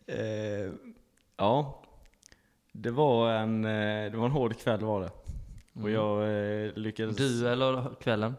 Eh, 0.06 0.70
ja. 1.36 1.82
Det 2.72 2.90
var 2.90 3.32
en, 3.32 3.64
eh, 3.64 4.10
det 4.10 4.16
var 4.16 4.26
en 4.26 4.32
hård 4.32 4.58
kväll 4.58 4.84
var 4.84 5.00
det. 5.00 5.10
Och 5.82 5.90
jag 5.90 6.22
eh, 6.22 6.72
lyckades... 6.74 7.16
Du 7.16 7.48
eller 7.48 7.94
kvällen? 8.00 8.34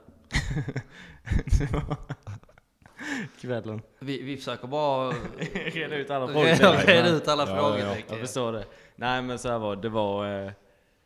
Kvällen. 3.41 3.81
Vi, 3.99 4.21
vi 4.21 4.37
försöker 4.37 4.67
bara 4.67 5.09
Reda 5.65 5.95
ut 5.95 6.09
alla 6.09 6.27
frågor. 6.27 6.85
reda 6.85 7.09
ut 7.09 7.27
alla 7.27 7.49
Ja, 7.49 7.79
ja, 7.79 7.85
ja. 7.85 8.01
Jag 8.09 8.19
förstår 8.19 8.51
det. 8.51 8.65
Nej 8.95 9.21
men 9.21 9.39
så 9.39 9.49
här 9.49 9.59
var 9.59 9.75
det. 9.75 9.89
Var... 9.89 10.45
Eh, 10.45 10.51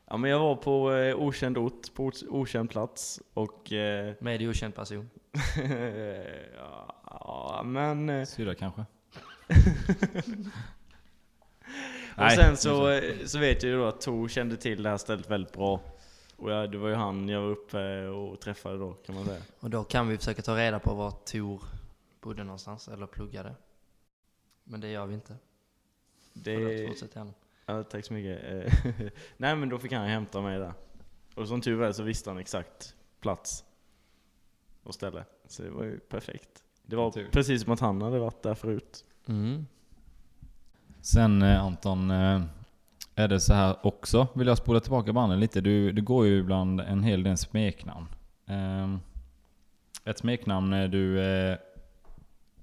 ja 0.09 0.17
men 0.17 0.31
jag 0.31 0.39
var 0.39 0.55
på 0.55 0.93
eh, 0.93 1.15
okänd 1.15 1.57
ort, 1.57 1.93
på 1.93 2.03
ort- 2.05 2.23
okänd 2.29 2.69
plats. 2.69 3.21
Och... 3.33 3.71
Eh, 3.73 4.13
Med 4.19 4.41
okänd 4.49 4.75
person. 4.75 5.09
ja, 6.57 6.95
ja, 7.05 7.61
men... 7.65 8.09
Eh, 8.09 8.25
Syrra 8.25 8.55
kanske? 8.55 8.85
och 12.11 12.25
Nej, 12.25 12.35
sen 12.37 12.57
så, 12.57 12.89
eh, 12.89 13.03
så 13.25 13.39
vet 13.39 13.63
jag 13.63 13.69
ju 13.71 13.77
då 13.77 13.85
att 13.85 14.01
Tor 14.01 14.27
kände 14.27 14.57
till 14.57 14.83
det 14.83 14.89
här 14.89 14.97
stället 14.97 15.29
väldigt 15.29 15.53
bra. 15.53 15.79
Och 16.37 16.51
jag, 16.51 16.71
det 16.71 16.77
var 16.77 16.89
ju 16.89 16.95
han 16.95 17.29
jag 17.29 17.41
var 17.41 17.49
uppe 17.49 18.07
och 18.07 18.39
träffade 18.39 18.77
då 18.77 18.93
kan 18.93 19.15
man 19.15 19.25
säga. 19.25 19.41
Och 19.59 19.69
då 19.69 19.83
kan 19.83 20.07
vi 20.07 20.17
försöka 20.17 20.41
ta 20.41 20.57
reda 20.57 20.79
på 20.79 20.93
var 20.93 21.11
Tor 21.11 21.61
bodde 22.21 22.43
någonstans, 22.43 22.87
eller 22.87 23.07
pluggade. 23.07 23.55
Men 24.63 24.81
det 24.81 24.87
gör 24.89 25.05
vi 25.05 25.13
inte. 25.13 25.35
Förlåt, 26.33 26.43
Det, 26.43 26.87
fortsätt 26.87 27.15
gärna. 27.15 27.33
ja, 27.65 27.83
tack 27.83 28.05
så 28.05 28.13
mycket. 28.13 28.43
Eh, 28.43 28.73
Nej 29.37 29.55
men 29.55 29.69
då 29.69 29.79
fick 29.79 29.91
han 29.91 30.07
hämta 30.07 30.41
mig 30.41 30.59
där. 30.59 30.73
Och 31.35 31.47
som 31.47 31.61
tur 31.61 31.75
var 31.75 31.91
så 31.91 32.03
visste 32.03 32.29
han 32.29 32.37
exakt 32.39 32.95
plats 33.19 33.65
och 34.83 34.93
ställe. 34.93 35.25
Så 35.47 35.63
det 35.63 35.69
var 35.69 35.83
ju 35.83 35.99
perfekt. 35.99 36.63
Det 36.83 36.95
var 36.95 37.11
Tur. 37.11 37.29
precis 37.31 37.63
som 37.63 37.73
att 37.73 37.79
han 37.79 38.01
hade 38.01 38.19
varit 38.19 38.43
där 38.43 38.55
förut. 38.55 39.05
Mm. 39.25 39.65
Sen 41.01 41.41
eh, 41.41 41.63
Anton, 41.63 42.11
eh, 42.11 42.41
är 43.15 43.27
det 43.27 43.39
så 43.39 43.53
här 43.53 43.77
också, 43.85 44.27
vill 44.35 44.47
jag 44.47 44.57
spola 44.57 44.79
tillbaka 44.79 45.13
banden 45.13 45.39
lite. 45.39 45.61
Du, 45.61 45.91
du 45.91 46.01
går 46.01 46.25
ju 46.25 46.39
ibland 46.39 46.81
en 46.81 47.03
hel 47.03 47.23
del 47.23 47.37
smeknamn. 47.37 48.07
Eh, 48.45 48.95
ett 50.05 50.17
smeknamn 50.17 50.71
du 50.91 51.19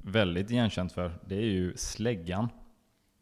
väldigt 0.07 0.51
igenkänt 0.51 0.93
för, 0.93 1.13
det 1.25 1.35
är 1.35 1.41
ju 1.41 1.77
Släggan. 1.77 2.49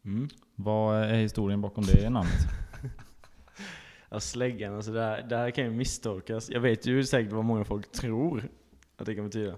Mm. 0.05 0.29
Vad 0.55 0.97
är 0.97 1.13
historien 1.13 1.61
bakom 1.61 1.83
det 1.83 2.09
namnet? 2.09 2.47
Ja, 4.09 4.19
släggan, 4.19 4.75
alltså 4.75 4.91
det 4.91 5.01
här, 5.01 5.21
det 5.21 5.37
här 5.37 5.51
kan 5.51 5.63
ju 5.63 5.69
misstolkas. 5.69 6.49
Jag 6.49 6.59
vet 6.59 6.85
ju 6.85 7.03
säkert 7.03 7.33
vad 7.33 7.45
många 7.45 7.63
folk 7.63 7.91
tror 7.91 8.49
att 8.97 9.05
det 9.05 9.15
kan 9.15 9.25
betyda. 9.25 9.55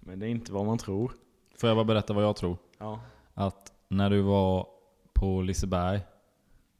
Men 0.00 0.18
det 0.18 0.26
är 0.26 0.28
inte 0.28 0.52
vad 0.52 0.66
man 0.66 0.78
tror. 0.78 1.12
Får 1.56 1.68
jag 1.68 1.76
bara 1.76 1.84
berätta 1.84 2.12
vad 2.12 2.24
jag 2.24 2.36
tror? 2.36 2.56
Ja. 2.78 3.00
Att 3.34 3.72
när 3.88 4.10
du 4.10 4.20
var 4.20 4.66
på 5.12 5.42
Liseberg, 5.42 6.00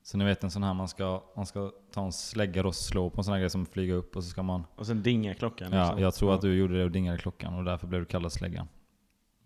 så 0.02 0.18
ni 0.18 0.24
vet 0.24 0.44
en 0.44 0.50
sån 0.50 0.62
här 0.62 0.74
man 0.74 0.88
ska, 0.88 1.22
man 1.36 1.46
ska 1.46 1.72
ta 1.92 2.04
en 2.04 2.12
slägga 2.12 2.66
och 2.66 2.74
slå 2.74 3.10
på 3.10 3.20
en 3.20 3.24
sån 3.24 3.32
här 3.32 3.40
grej 3.40 3.50
som 3.50 3.66
flyger 3.66 3.94
upp 3.94 4.16
och 4.16 4.24
så 4.24 4.30
ska 4.30 4.42
man... 4.42 4.64
Och 4.76 4.86
sen 4.86 5.02
dinga 5.02 5.34
klockan. 5.34 5.72
Ja, 5.72 5.82
liksom. 5.82 6.02
jag 6.02 6.14
tror 6.14 6.34
att 6.34 6.40
du 6.40 6.58
gjorde 6.58 6.78
det 6.78 6.84
och 6.84 6.90
dingade 6.90 7.18
klockan 7.18 7.54
och 7.54 7.64
därför 7.64 7.86
blev 7.86 8.00
du 8.00 8.06
kallad 8.06 8.32
Släggan. 8.32 8.68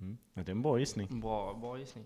Mm. 0.03 0.19
Det 0.35 0.41
är 0.41 0.51
en 0.51 0.63
bra 0.63 0.79
gissning. 0.79 1.21
Bra, 1.21 1.55
bra 1.55 1.79
gissning. 1.79 2.05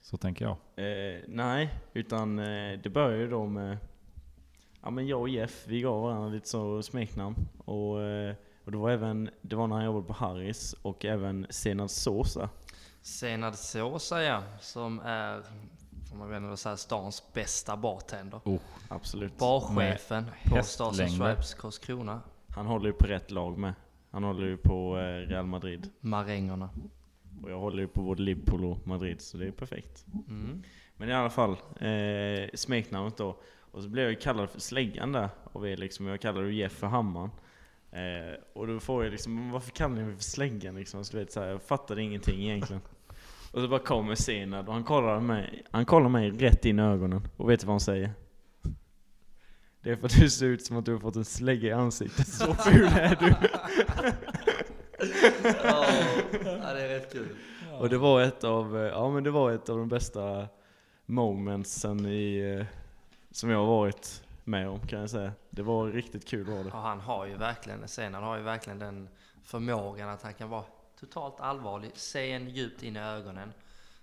Så 0.00 0.16
tänker 0.16 0.44
jag. 0.44 0.56
Eh, 0.76 1.20
nej, 1.28 1.74
utan 1.92 2.38
eh, 2.38 2.78
det 2.82 2.90
började 2.90 3.16
ju 3.16 3.28
då 3.28 3.46
med... 3.46 3.78
Ja 4.82 4.90
men 4.90 5.06
jag 5.06 5.20
och 5.20 5.28
Jeff, 5.28 5.64
vi 5.66 5.80
gav 5.80 6.02
varandra 6.02 6.28
lite 6.28 6.48
så 6.48 6.82
smeknamn. 6.82 7.36
Och, 7.64 8.02
eh, 8.02 8.34
och 8.64 8.72
det 8.72 8.78
var 8.78 8.90
även, 8.90 9.30
det 9.40 9.56
var 9.56 9.66
när 9.66 9.76
han 9.76 9.84
jobbade 9.84 10.06
på 10.06 10.12
Harris 10.12 10.72
och 10.72 11.04
även 11.04 11.46
Senad 11.50 11.90
Sosa. 11.90 12.50
Senad 13.02 13.58
Sosa 13.58 14.22
ja, 14.22 14.42
som 14.60 15.00
är, 15.00 15.42
får 16.10 16.16
man 16.16 16.28
väl 16.28 16.42
ändå 16.42 16.56
säga, 16.56 16.76
stans 16.76 17.32
bästa 17.32 17.76
bartender. 17.76 18.40
Absolut. 18.88 19.38
Barchefen 19.38 20.24
på 20.44 20.62
Stars 20.62 21.00
and. 21.00 21.10
Stripes 21.10 21.54
Karlskrona. 21.54 22.20
Han 22.48 22.66
håller 22.66 22.86
ju 22.86 22.92
på 22.92 23.06
rätt 23.06 23.30
lag 23.30 23.58
med. 23.58 23.74
Han 24.10 24.24
håller 24.24 24.46
ju 24.46 24.56
på 24.56 24.98
eh, 24.98 25.28
Real 25.28 25.46
Madrid. 25.46 25.90
Marängerna. 26.00 26.70
Och 27.42 27.50
jag 27.50 27.58
håller 27.58 27.78
ju 27.82 27.88
på 27.88 28.02
både 28.02 28.22
Liverpool 28.22 28.64
och 28.64 28.86
Madrid, 28.86 29.20
så 29.20 29.38
det 29.38 29.46
är 29.46 29.50
perfekt. 29.50 30.06
Mm. 30.28 30.62
Men 30.96 31.08
i 31.08 31.12
alla 31.12 31.30
fall, 31.30 31.50
eh, 31.80 32.48
smeknamnet 32.54 33.16
då. 33.16 33.40
Och 33.70 33.82
så 33.82 33.88
blev 33.88 34.06
jag 34.06 34.20
kallad 34.20 34.50
för 34.50 34.60
Släggan 34.60 35.12
där 35.12 35.28
av 35.52 35.68
er 35.68 35.76
liksom. 35.76 36.06
Jag 36.06 36.20
kallade 36.20 36.52
Jeff 36.52 36.72
för 36.72 36.86
Hammaren. 36.86 37.30
Eh, 37.90 38.40
och 38.52 38.66
då 38.66 38.80
får 38.80 39.04
jag 39.04 39.10
liksom, 39.10 39.34
"Men 39.34 39.50
varför 39.50 39.70
kallar 39.70 39.94
ni 39.94 40.02
mig 40.04 40.16
för 40.16 40.22
Släggan 40.22 40.74
liksom? 40.74 41.04
Så 41.04 41.18
vet, 41.18 41.32
så 41.32 41.40
här, 41.40 41.48
jag 41.48 41.62
fattade 41.62 42.02
ingenting 42.02 42.42
egentligen. 42.42 42.82
och 43.52 43.60
så 43.60 43.68
bara 43.68 43.80
kommer 43.80 44.14
Senad 44.14 44.68
och 44.68 44.74
han 44.74 44.84
kollar 44.84 45.20
mig, 45.20 45.62
han 45.70 45.84
kollar 45.86 46.08
mig 46.08 46.30
rätt 46.30 46.64
in 46.64 46.78
i 46.78 46.82
ögonen. 46.82 47.28
Och 47.36 47.50
vet 47.50 47.60
du 47.60 47.66
vad 47.66 47.72
han 47.72 47.80
säger? 47.80 48.10
Det 49.80 49.90
är 49.90 49.96
för 49.96 50.06
att 50.06 50.20
du 50.20 50.30
ser 50.30 50.46
ut 50.46 50.64
som 50.66 50.76
att 50.76 50.84
du 50.84 50.92
har 50.92 51.00
fått 51.00 51.16
en 51.16 51.24
slägga 51.24 51.68
i 51.68 51.72
ansiktet. 51.72 52.28
Så 52.28 52.54
ful 52.54 52.86
är 52.86 53.16
du! 53.20 53.34
ja, 54.98 56.72
det 56.74 56.82
är 56.82 56.88
rätt 56.88 57.12
kul. 57.12 57.28
Och 57.78 57.88
det 57.88 57.98
var 57.98 58.22
ett 58.22 58.44
av, 58.44 58.76
ja 58.76 59.10
men 59.10 59.24
det 59.24 59.30
var 59.30 59.50
ett 59.50 59.68
av 59.68 59.78
de 59.78 59.88
bästa 59.88 60.48
momentsen 61.06 62.06
i, 62.06 62.38
eh, 62.38 62.66
som 63.30 63.50
jag 63.50 63.58
har 63.58 63.66
varit 63.66 64.22
med 64.44 64.68
om 64.68 64.86
kan 64.86 65.00
jag 65.00 65.10
säga. 65.10 65.32
Det 65.50 65.62
var 65.62 65.86
riktigt 65.86 66.28
kul 66.28 66.46
var 66.46 66.64
det. 66.64 66.70
Och 66.70 66.78
han 66.78 67.00
har 67.00 67.26
ju 67.26 67.36
verkligen, 67.36 67.88
Senad 67.88 68.22
har 68.22 68.36
ju 68.36 68.42
verkligen 68.42 68.78
den 68.78 69.08
förmågan 69.44 70.08
att 70.08 70.22
han 70.22 70.34
kan 70.34 70.48
vara 70.48 70.64
totalt 71.00 71.40
allvarlig, 71.40 71.90
se 71.94 72.32
en 72.32 72.48
djupt 72.48 72.82
in 72.82 72.96
i 72.96 73.00
ögonen, 73.00 73.52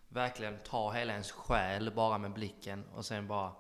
verkligen 0.10 0.58
ta 0.70 0.92
hela 0.92 1.14
ens 1.14 1.32
själ 1.32 1.92
bara 1.96 2.18
med 2.18 2.34
blicken 2.34 2.84
och 2.96 3.06
sen 3.06 3.28
bara 3.28 3.52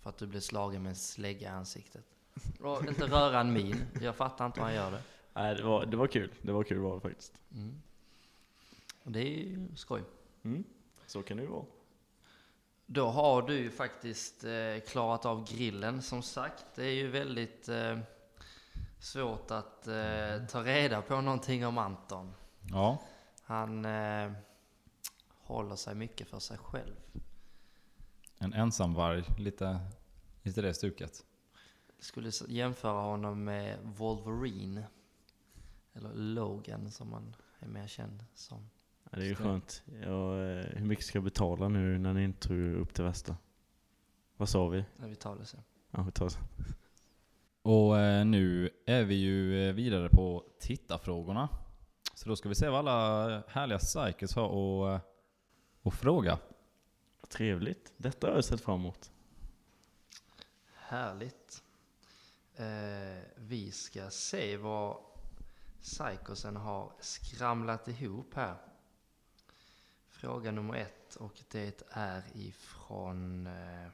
för 0.00 0.10
att 0.10 0.18
du 0.18 0.26
blir 0.26 0.40
slagen 0.40 0.82
med 0.82 0.90
en 0.90 0.96
slägga 0.96 1.48
i 1.48 1.50
ansiktet. 1.50 2.04
Och 2.60 2.88
inte 2.88 3.06
röra 3.06 3.40
en 3.40 3.52
min, 3.52 3.84
jag 4.00 4.16
fattar 4.16 4.46
inte 4.46 4.60
hur 4.60 4.66
han 4.66 4.74
gör 4.74 4.90
det. 4.90 5.02
Nej, 5.34 5.54
det 5.54 5.62
var, 5.62 5.86
det 5.86 5.96
var 5.96 6.06
kul. 6.06 6.30
Det 6.42 6.52
var 6.52 6.64
kul 6.64 6.78
var 6.78 6.94
det 6.94 7.00
faktiskt. 7.00 7.34
Mm. 7.54 7.82
Det 9.04 9.20
är 9.20 9.24
ju 9.44 9.68
skoj. 9.76 10.02
Mm. 10.42 10.64
Så 11.06 11.22
kan 11.22 11.36
det 11.36 11.42
ju 11.42 11.48
vara. 11.48 11.64
Då 12.86 13.06
har 13.08 13.42
du 13.42 13.58
ju 13.58 13.70
faktiskt 13.70 14.44
eh, 14.44 14.80
klarat 14.88 15.26
av 15.26 15.48
grillen 15.52 16.02
som 16.02 16.22
sagt. 16.22 16.64
Det 16.74 16.84
är 16.84 16.94
ju 16.94 17.08
väldigt 17.08 17.68
eh, 17.68 17.98
svårt 19.00 19.50
att 19.50 19.86
eh, 19.86 20.46
ta 20.50 20.64
reda 20.64 21.02
på 21.02 21.20
någonting 21.20 21.66
om 21.66 21.78
Anton. 21.78 22.34
Ja. 22.70 23.02
Han 23.42 23.84
eh, 23.84 24.32
håller 25.28 25.76
sig 25.76 25.94
mycket 25.94 26.28
för 26.28 26.38
sig 26.38 26.58
själv. 26.58 26.94
En 28.38 28.52
ensamvarg, 28.54 29.24
lite, 29.38 29.80
lite 30.42 30.62
det 30.62 30.74
stuket. 30.74 31.24
Skulle 31.98 32.28
s- 32.28 32.42
jämföra 32.48 33.00
honom 33.02 33.44
med 33.44 33.78
Wolverine. 33.82 34.84
Eller 35.92 36.14
Logan 36.14 36.90
som 36.90 37.12
han 37.12 37.36
är 37.58 37.68
mer 37.68 37.86
känd 37.86 38.24
som. 38.34 38.70
Ja, 39.10 39.18
det 39.18 39.24
är 39.24 39.28
ju 39.28 39.34
skönt. 39.34 39.82
Ja, 40.02 40.42
eh, 40.42 40.66
hur 40.76 40.84
mycket 40.84 41.04
ska 41.04 41.16
jag 41.16 41.24
betala 41.24 41.68
nu 41.68 41.98
när 41.98 42.14
ni 42.14 42.24
inte 42.24 42.48
tog 42.48 42.58
upp 42.58 42.94
till 42.94 43.04
västa? 43.04 43.36
Vad 44.36 44.48
sa 44.48 44.68
vi? 44.68 44.84
När 44.96 45.08
vi 45.08 45.16
tar 45.16 45.36
det 45.36 45.44
sen. 45.46 45.62
Ja, 45.90 46.02
vi 46.02 46.12
tar 46.12 46.28
det. 46.28 46.36
Och 47.62 47.98
eh, 47.98 48.24
nu 48.24 48.70
är 48.86 49.04
vi 49.04 49.14
ju 49.14 49.68
eh, 49.68 49.74
vidare 49.74 50.08
på 50.08 50.44
tittarfrågorna. 50.60 51.48
Så 52.14 52.28
då 52.28 52.36
ska 52.36 52.48
vi 52.48 52.54
se 52.54 52.68
vad 52.68 52.78
alla 52.88 53.42
härliga 53.48 53.78
psykers 53.78 54.34
har 54.34 54.94
eh, 54.94 55.00
att 55.82 55.94
fråga. 55.94 56.38
Trevligt. 57.28 57.92
Detta 57.96 58.26
har 58.26 58.34
jag 58.34 58.44
sett 58.44 58.60
fram 58.60 58.80
emot. 58.80 59.10
Härligt. 60.74 61.62
Eh, 62.56 63.22
vi 63.36 63.70
ska 63.72 64.10
se 64.10 64.56
vad 64.56 64.96
Psykosen 65.82 66.56
har 66.56 66.92
skramlat 67.00 67.88
ihop 67.88 68.34
här. 68.34 68.56
Fråga 70.08 70.50
nummer 70.50 70.74
ett 70.74 71.16
och 71.16 71.42
det 71.50 71.82
är 71.90 72.22
ifrån 72.34 73.46
eh, 73.46 73.88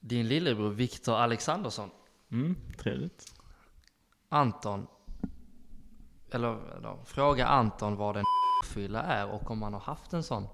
din 0.00 0.28
lillebror 0.28 0.70
Viktor 0.70 1.14
Alexandersson. 1.14 1.90
Mm, 2.28 2.56
trevligt. 2.78 3.34
Anton, 4.28 4.86
eller 6.30 6.80
då, 6.82 6.98
fråga 7.04 7.46
Anton 7.46 7.96
vad 7.96 8.16
en 8.16 8.24
fylla 8.66 9.02
är 9.02 9.30
och 9.30 9.50
om 9.50 9.62
han 9.62 9.72
har 9.72 9.80
haft 9.80 10.12
en 10.12 10.22
sån. 10.22 10.46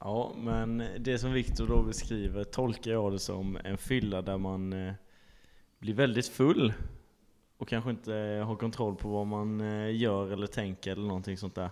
Ja, 0.00 0.32
men 0.36 0.84
det 0.98 1.18
som 1.18 1.32
Viktor 1.32 1.66
då 1.66 1.82
beskriver 1.82 2.44
tolkar 2.44 2.90
jag 2.90 3.12
det 3.12 3.18
som 3.18 3.56
en 3.64 3.78
fylla 3.78 4.22
där 4.22 4.38
man 4.38 4.72
eh, 4.72 4.94
blir 5.80 5.94
väldigt 5.94 6.28
full 6.28 6.72
och 7.56 7.68
kanske 7.68 7.90
inte 7.90 8.12
har 8.46 8.56
kontroll 8.56 8.96
på 8.96 9.08
vad 9.08 9.26
man 9.26 9.60
eh, 9.60 9.96
gör 9.96 10.30
eller 10.30 10.46
tänker 10.46 10.92
eller 10.92 11.06
någonting 11.06 11.36
sånt 11.36 11.54
där. 11.54 11.70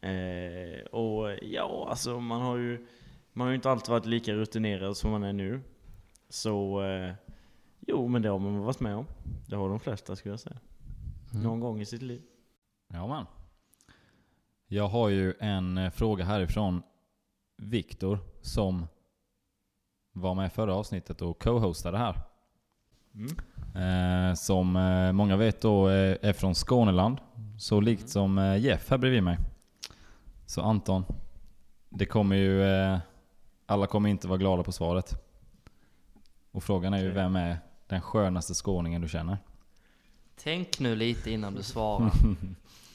Eh, 0.00 0.84
och 0.84 1.38
ja, 1.42 1.86
alltså 1.90 2.20
man 2.20 2.40
har 2.40 2.56
ju 2.56 2.86
man 3.32 3.44
har 3.44 3.50
ju 3.50 3.54
inte 3.54 3.70
alltid 3.70 3.90
varit 3.90 4.06
lika 4.06 4.32
rutinerad 4.32 4.96
som 4.96 5.10
man 5.10 5.22
är 5.22 5.32
nu. 5.32 5.60
Så 6.28 6.82
eh, 6.82 7.14
jo, 7.80 8.08
men 8.08 8.22
det 8.22 8.28
har 8.28 8.38
man 8.38 8.58
varit 8.58 8.80
med 8.80 8.96
om. 8.96 9.06
Det 9.48 9.56
har 9.56 9.68
de 9.68 9.80
flesta 9.80 10.16
skulle 10.16 10.32
jag 10.32 10.40
säga. 10.40 10.58
Någon 11.32 11.60
gång 11.60 11.80
i 11.80 11.86
sitt 11.86 12.02
liv. 12.02 12.22
Ja 12.88 13.06
man. 13.06 13.26
Jag 14.66 14.88
har 14.88 15.08
ju 15.08 15.34
en 15.40 15.78
eh, 15.78 15.90
fråga 15.90 16.24
härifrån 16.24 16.82
Viktor 17.56 18.18
som 18.42 18.86
var 20.12 20.34
med 20.34 20.52
förra 20.52 20.74
avsnittet 20.74 21.22
och 21.22 21.42
co-hostade 21.42 21.98
här. 21.98 22.33
Mm. 23.14 23.36
Eh, 23.74 24.34
som 24.34 24.76
eh, 24.76 25.12
många 25.12 25.36
vet 25.36 25.60
då 25.60 25.88
eh, 25.88 26.16
är 26.22 26.32
från 26.32 26.54
Skåneland. 26.54 27.18
Så 27.58 27.80
likt 27.80 28.08
som 28.08 28.38
eh, 28.38 28.56
Jeff 28.56 28.90
här 28.90 28.98
bredvid 28.98 29.22
mig. 29.22 29.38
Så 30.46 30.62
Anton, 30.62 31.04
det 31.88 32.06
kommer 32.06 32.36
ju... 32.36 32.62
Eh, 32.62 32.98
alla 33.66 33.86
kommer 33.86 34.08
inte 34.08 34.28
vara 34.28 34.38
glada 34.38 34.62
på 34.62 34.72
svaret. 34.72 35.14
Och 36.50 36.64
frågan 36.64 36.94
är 36.94 37.02
ju 37.02 37.10
vem 37.10 37.36
är 37.36 37.58
den 37.86 38.00
skönaste 38.00 38.54
skåningen 38.54 39.02
du 39.02 39.08
känner? 39.08 39.38
Tänk 40.36 40.80
nu 40.80 40.96
lite 40.96 41.30
innan 41.30 41.54
du 41.54 41.62
svarar. 41.62 42.10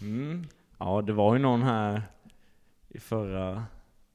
Mm. 0.02 0.48
Ja, 0.78 1.02
det 1.02 1.14
var 1.14 1.36
ju 1.36 1.40
någon 1.42 1.62
här 1.64 2.04
i 2.88 3.00
förra 3.00 3.66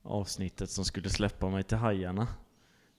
avsnittet 0.02 0.70
som 0.70 0.84
skulle 0.84 1.10
släppa 1.10 1.48
mig 1.48 1.62
till 1.62 1.76
hajarna. 1.76 2.26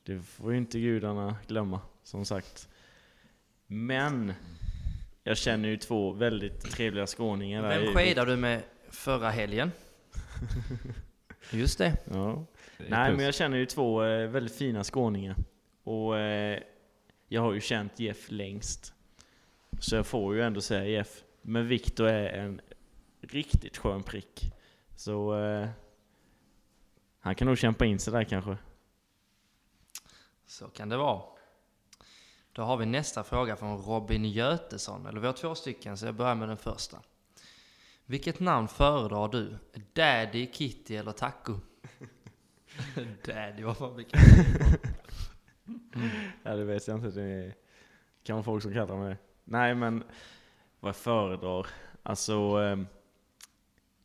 Det 0.03 0.19
får 0.21 0.51
ju 0.51 0.57
inte 0.57 0.79
gudarna 0.79 1.35
glömma, 1.47 1.79
som 2.03 2.25
sagt. 2.25 2.69
Men 3.67 4.33
jag 5.23 5.37
känner 5.37 5.69
ju 5.69 5.77
två 5.77 6.11
väldigt 6.11 6.61
trevliga 6.61 7.07
skåningar 7.07 7.63
där 7.63 7.79
Vem 7.79 7.93
skidade 7.93 8.31
du 8.31 8.37
med 8.37 8.63
förra 8.89 9.29
helgen? 9.29 9.71
Just 11.51 11.77
det. 11.77 11.97
Ja. 12.11 12.45
Det 12.77 12.89
Nej, 12.89 13.07
plus. 13.07 13.17
men 13.17 13.25
jag 13.25 13.35
känner 13.35 13.57
ju 13.57 13.65
två 13.65 14.03
eh, 14.03 14.27
väldigt 14.27 14.55
fina 14.55 14.83
skåningar. 14.83 15.35
Och 15.83 16.17
eh, 16.19 16.59
jag 17.27 17.41
har 17.41 17.53
ju 17.53 17.61
känt 17.61 17.99
Jeff 17.99 18.31
längst. 18.31 18.93
Så 19.79 19.95
jag 19.95 20.07
får 20.07 20.35
ju 20.35 20.41
ändå 20.41 20.61
säga 20.61 20.85
Jeff. 20.85 21.23
Men 21.41 21.67
Viktor 21.67 22.07
är 22.07 22.29
en 22.29 22.61
riktigt 23.21 23.77
skön 23.77 24.03
prick. 24.03 24.53
Så 24.95 25.39
eh, 25.39 25.69
han 27.19 27.35
kan 27.35 27.47
nog 27.47 27.57
kämpa 27.57 27.85
in 27.85 27.99
sig 27.99 28.13
där 28.13 28.23
kanske. 28.23 28.57
Så 30.45 30.67
kan 30.67 30.89
det 30.89 30.97
vara. 30.97 31.34
Då 32.55 32.61
har 32.61 32.77
vi 32.77 32.85
nästa 32.85 33.23
fråga 33.23 33.55
från 33.55 33.77
Robin 33.77 34.25
Götesson. 34.25 35.05
Eller 35.05 35.19
vi 35.19 35.27
har 35.27 35.33
två 35.33 35.55
stycken, 35.55 35.97
så 35.97 36.05
jag 36.05 36.15
börjar 36.15 36.35
med 36.35 36.49
den 36.49 36.57
första. 36.57 36.97
Vilket 38.05 38.39
namn 38.39 38.67
föredrar 38.67 39.27
du? 39.27 39.57
Daddy, 39.93 40.51
Kitty 40.51 40.95
eller 40.95 41.11
Taco? 41.11 41.59
Daddy, 43.25 43.63
vad 43.63 43.77
fan 43.77 43.95
vilken 43.95 44.19
Ja, 46.43 46.55
det 46.55 46.63
vet 46.63 46.87
jag 46.87 46.97
inte. 46.97 47.09
Det 47.09 47.23
är, 47.23 47.53
kan 48.23 48.35
vara 48.35 48.43
folk 48.43 48.63
som 48.63 48.73
kallar 48.73 48.97
mig. 48.97 49.17
Nej, 49.43 49.75
men 49.75 50.03
vad 50.79 50.89
jag 50.89 50.95
föredrar? 50.95 51.67
Alltså, 52.03 52.33
eh, 52.33 52.77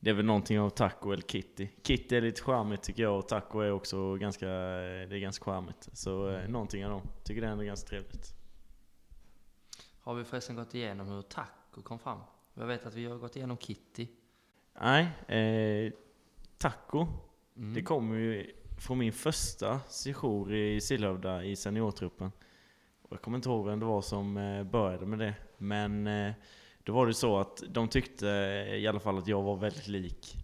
det 0.00 0.10
är 0.10 0.14
väl 0.14 0.24
någonting 0.24 0.60
av 0.60 0.70
Taco 0.70 1.12
eller 1.12 1.22
Kitty. 1.22 1.68
Kitty 1.82 2.16
är 2.16 2.20
lite 2.20 2.42
charmigt 2.42 2.82
tycker 2.82 3.02
jag 3.02 3.18
och 3.18 3.28
Taco 3.28 3.60
är 3.60 3.72
också 3.72 4.14
ganska, 4.14 4.46
eh, 4.46 5.08
det 5.08 5.16
är 5.16 5.20
ganska 5.20 5.44
charmigt. 5.44 5.88
Så 5.92 6.30
eh, 6.30 6.48
någonting 6.48 6.84
av 6.84 6.90
dem. 6.90 7.02
Tycker 7.24 7.40
det 7.40 7.46
är 7.46 7.52
ändå 7.52 7.64
ganska 7.64 7.88
trevligt. 7.88 8.39
Har 10.00 10.14
vi 10.14 10.24
förresten 10.24 10.56
gått 10.56 10.74
igenom 10.74 11.08
hur 11.08 11.22
Taco 11.22 11.82
kom 11.82 11.98
fram? 11.98 12.20
Jag 12.54 12.66
vet 12.66 12.86
att 12.86 12.94
vi 12.94 13.06
har 13.06 13.16
gått 13.18 13.36
igenom 13.36 13.56
Kitty. 13.56 14.08
Nej, 14.80 15.02
eh, 15.28 15.92
Taco, 16.58 17.06
Mm. 17.56 17.74
det 17.74 17.82
kommer 17.82 18.16
ju 18.18 18.50
från 18.78 18.98
min 18.98 19.12
första 19.12 19.80
sejour 19.88 20.54
i 20.54 20.80
Sillhövda 20.80 21.44
i 21.44 21.56
seniortruppen. 21.56 22.32
Och 23.02 23.12
jag 23.12 23.22
kommer 23.22 23.38
inte 23.38 23.48
ihåg 23.48 23.66
vem 23.66 23.80
det 23.80 23.86
var 23.86 24.02
som 24.02 24.36
eh, 24.36 24.64
började 24.64 25.06
med 25.06 25.18
det. 25.18 25.34
Men 25.58 26.06
eh, 26.06 26.32
då 26.84 26.92
var 26.92 27.06
det 27.06 27.14
så 27.14 27.38
att 27.38 27.62
de 27.68 27.88
tyckte 27.88 28.26
i 28.76 28.86
alla 28.86 29.00
fall 29.00 29.18
att 29.18 29.26
jag 29.28 29.42
var 29.42 29.56
väldigt 29.56 29.88
lik 29.88 30.36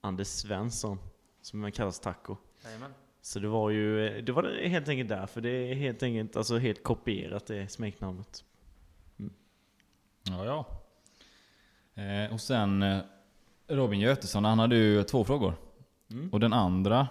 Anders 0.00 0.26
Svensson, 0.28 0.98
som 1.40 1.60
man 1.60 1.72
kallas 1.72 2.00
Taco. 2.00 2.36
Jajamän. 2.64 2.94
Så 3.20 3.38
det 3.38 3.48
var 3.48 3.70
ju 3.70 4.06
eh, 4.06 4.24
det 4.24 4.32
var 4.32 4.68
helt 4.68 4.88
enkelt 4.88 5.08
därför. 5.08 5.40
Det 5.40 5.50
är 5.50 5.74
helt 5.74 6.02
enkelt 6.02 6.36
alltså 6.36 6.58
helt 6.58 6.82
kopierat 6.82 7.46
det 7.46 7.68
smeknamnet. 7.68 8.44
Ja, 10.30 10.44
ja. 10.44 10.66
Eh, 12.02 12.32
och 12.32 12.40
sen 12.40 12.82
eh, 12.82 12.98
Robin 13.68 14.00
Götesson, 14.00 14.44
han 14.44 14.58
hade 14.58 14.76
ju 14.76 15.02
två 15.02 15.24
frågor. 15.24 15.54
Mm. 16.10 16.30
Och 16.32 16.40
den 16.40 16.52
andra, 16.52 17.08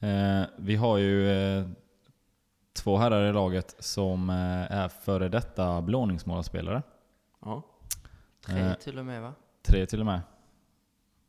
eh, 0.00 0.42
vi 0.56 0.76
har 0.76 0.98
ju 0.98 1.30
eh, 1.30 1.66
två 2.72 2.96
herrar 2.96 3.30
i 3.30 3.32
laget 3.32 3.76
som 3.78 4.30
eh, 4.30 4.72
är 4.72 4.88
före 4.88 5.28
detta 5.28 5.82
blåningsmålarspelare. 5.82 6.82
Ja. 7.40 7.62
Tre 8.46 8.60
Eh. 8.60 8.74
till 8.74 8.98
och 8.98 9.06
med 9.06 9.22
va? 9.22 9.34
Tre 9.62 9.86
till 9.86 10.00
och 10.00 10.06
med. 10.06 10.20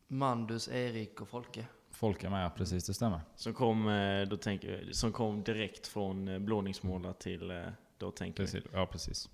Mandus, 0.08 0.68
Erik 0.68 1.22
och 1.22 1.30
Folke. 1.30 1.66
Folk 1.92 2.24
är 2.24 2.30
med, 2.30 2.56
precis 2.56 2.86
det 2.86 2.94
stämmer. 2.94 3.22
Som 3.36 3.54
kom, 3.54 3.86
då 4.30 4.38
tänker 4.38 4.90
som 4.92 5.12
kom 5.12 5.44
direkt 5.44 5.88
från 5.88 6.46
blåningsmålar 6.46 7.14
till, 7.14 7.64
då 7.98 8.12
tänker 8.12 8.44
vi. 8.44 8.48
Precis, 8.52 8.72
ja, 8.74 8.86
precis. 8.86 9.30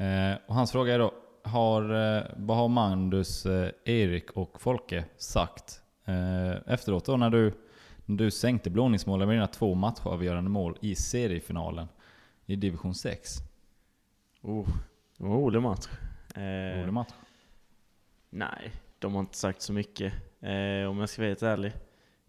Eh, 0.00 0.38
och 0.46 0.54
hans 0.54 0.72
fråga 0.72 0.94
är 0.94 0.98
då, 0.98 1.14
har, 1.42 1.82
eh, 2.16 2.22
vad 2.36 2.56
har 2.56 2.68
Magnus, 2.68 3.46
eh, 3.46 3.70
Erik 3.84 4.30
och 4.30 4.60
Folke 4.60 5.04
sagt 5.16 5.82
efteråt 6.66 7.04
då 7.04 7.16
när 7.16 7.30
du, 7.30 7.52
när 8.06 8.16
du 8.16 8.30
sänkte 8.30 8.70
blåningsmålen 8.70 9.28
med 9.28 9.36
dina 9.36 9.46
två 9.46 9.74
matchavgörande 9.74 10.50
mål 10.50 10.78
i 10.80 10.94
seriefinalen 10.94 11.88
i 12.46 12.56
division 12.56 12.94
6? 12.94 13.36
Oh, 14.42 14.68
det 15.16 15.24
var 15.24 15.30
en 15.30 15.36
rolig 15.36 15.62
match. 15.62 15.88
Eh, 16.34 16.80
Rolig 16.80 16.92
match. 16.92 17.12
Nej, 18.30 18.72
de 18.98 19.14
har 19.14 19.20
inte 19.20 19.36
sagt 19.36 19.62
så 19.62 19.72
mycket. 19.72 20.12
Eh, 20.40 20.88
om 20.88 20.98
jag 20.98 21.08
ska 21.08 21.22
vara 21.22 21.28
helt 21.28 21.42
ärlig. 21.42 21.72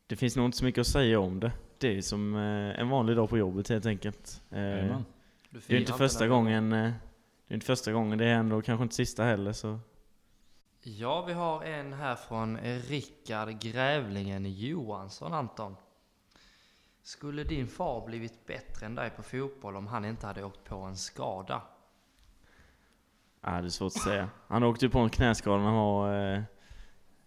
Det 0.08 0.16
finns 0.16 0.36
nog 0.36 0.46
inte 0.46 0.58
så 0.58 0.66
mycket 0.66 0.82
att 0.82 0.88
säga 0.88 1.20
om 1.20 1.40
det. 1.40 1.52
Det 1.78 1.98
är 1.98 2.02
som 2.02 2.36
eh, 2.36 2.80
en 2.80 2.90
vanlig 2.90 3.16
dag 3.16 3.30
på 3.30 3.38
jobbet 3.38 3.70
helt 3.70 3.86
enkelt. 3.86 4.42
Eh, 4.50 4.58
det 4.58 5.70
är 5.70 5.80
inte 5.80 5.94
första 5.94 6.28
gången. 6.28 6.94
Det 7.52 7.54
är 7.54 7.56
inte 7.56 7.66
första 7.66 7.92
gången 7.92 8.18
det 8.18 8.26
händer 8.26 8.56
och 8.56 8.66
kanske 8.66 8.84
inte 8.84 8.96
sista 8.96 9.24
heller 9.24 9.54
så. 9.54 9.80
Ja, 10.84 11.26
vi 11.26 11.34
har 11.34 11.64
en 11.64 11.94
här 11.94 12.16
från 12.16 12.58
Rickard 12.58 13.60
Grävlingen 13.60 14.54
Johansson, 14.54 15.34
Anton. 15.34 15.76
Skulle 17.04 17.44
din 17.44 17.68
far 17.68 18.06
blivit 18.06 18.46
bättre 18.46 18.86
än 18.86 18.96
dig 18.96 19.10
på 19.10 19.24
fotboll 19.24 19.76
om 19.76 19.88
han 19.88 20.06
inte 20.06 20.28
hade 20.28 20.44
åkt 20.44 20.64
på 20.64 20.76
en 20.76 20.98
skada? 20.98 21.62
Ah, 23.42 23.62
det 23.62 23.68
är 23.68 23.70
svårt 23.70 23.96
att 23.96 24.02
säga. 24.02 24.30
Han 24.48 24.64
åkte 24.64 24.86
ju 24.86 24.90
på 24.90 25.00
en 25.00 25.10
knäskada 25.10 25.58
när 25.58 25.66
han 25.66 25.76
var 25.76 26.34
eh, 26.34 26.44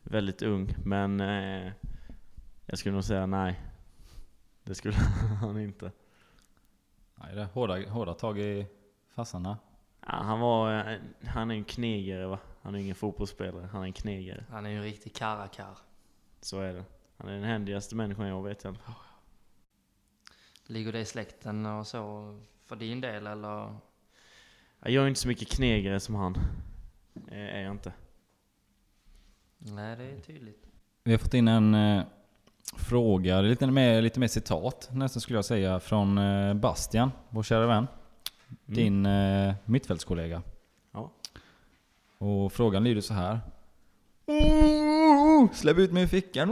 väldigt 0.03 0.43
ung. 0.43 0.75
Men 0.85 1.21
eh, 1.21 1.73
jag 2.67 2.79
skulle 2.79 2.95
nog 2.95 3.05
säga 3.05 3.27
nej. 3.27 3.61
Det 4.63 4.75
skulle 4.75 4.95
han 5.41 5.61
inte. 5.61 5.93
Nej, 7.15 7.35
det 7.35 7.41
är 7.41 7.47
hårda, 7.47 7.89
hårda 7.89 8.15
tag 8.15 8.39
i 8.39 8.67
fassarna. 9.15 9.59
Ja, 10.07 10.13
han 10.13 10.41
var, 10.41 10.91
eh, 10.93 10.99
han 11.27 11.51
är 11.51 11.55
en 11.55 11.65
knegare 11.65 12.27
va? 12.27 12.39
Han 12.63 12.75
är 12.75 12.79
ingen 12.79 12.95
fotbollsspelare, 12.95 13.69
han 13.73 13.83
är 13.83 13.87
en 13.87 13.93
knegare. 13.93 14.45
Han 14.51 14.67
är 14.67 14.71
ju 14.71 14.77
en 14.77 14.83
riktig 14.83 15.15
karakar. 15.15 15.79
Så 16.41 16.61
är 16.61 16.75
det. 16.75 16.85
Han 17.17 17.29
är 17.29 17.33
den 17.35 17.45
händigaste 17.45 17.95
människan 17.97 18.27
jag 18.27 18.43
vet 18.43 18.65
i 18.65 18.69
alla 18.69 18.79
fall. 18.79 18.95
Ligger 20.67 20.93
det 20.93 21.01
i 21.01 21.05
släkten 21.05 21.67
och 21.67 21.87
så 21.87 22.31
för 22.65 22.77
din 22.77 23.01
del 23.01 23.27
eller? 23.27 23.49
Ja, 23.49 23.81
Jag 24.91 25.05
är 25.05 25.09
inte 25.09 25.21
så 25.21 25.29
mycket 25.29 25.49
knegare 25.49 26.01
som 26.01 26.15
han. 26.15 26.37
Eh, 27.31 27.39
Är 27.57 27.61
jag 27.63 27.71
inte. 27.71 27.93
Nej, 29.59 29.97
det 29.97 30.05
är 30.05 30.21
tydligt. 30.21 30.67
Vi 31.05 31.11
har 31.11 31.19
fått 31.19 31.35
in 31.35 31.49
en 31.49 31.75
eh, 31.75 32.03
fråga, 32.77 33.41
lite 33.41 33.67
mer, 33.67 34.03
lite 34.03 34.21
mer 34.21 34.29
citat 34.29 34.89
nästan 34.93 35.21
skulle 35.21 35.39
jag 35.39 35.45
säga, 35.45 35.81
från 35.81 36.19
eh, 36.19 36.55
Bastian, 36.55 37.11
vår 37.31 37.43
kära 37.43 37.67
vän. 37.67 37.87
Mm. 38.67 38.75
Din 38.77 39.07
eh, 39.07 39.55
mittfältskollega. 39.65 40.43
Ja. 40.93 41.11
Och 42.19 42.53
frågan 42.53 42.85
lyder 42.85 43.01
så 43.01 43.15
här. 43.15 43.41
Släpp 45.53 45.79
ut 45.79 45.93
mig 45.93 46.03
i 46.03 46.07
fickan! 46.09 46.49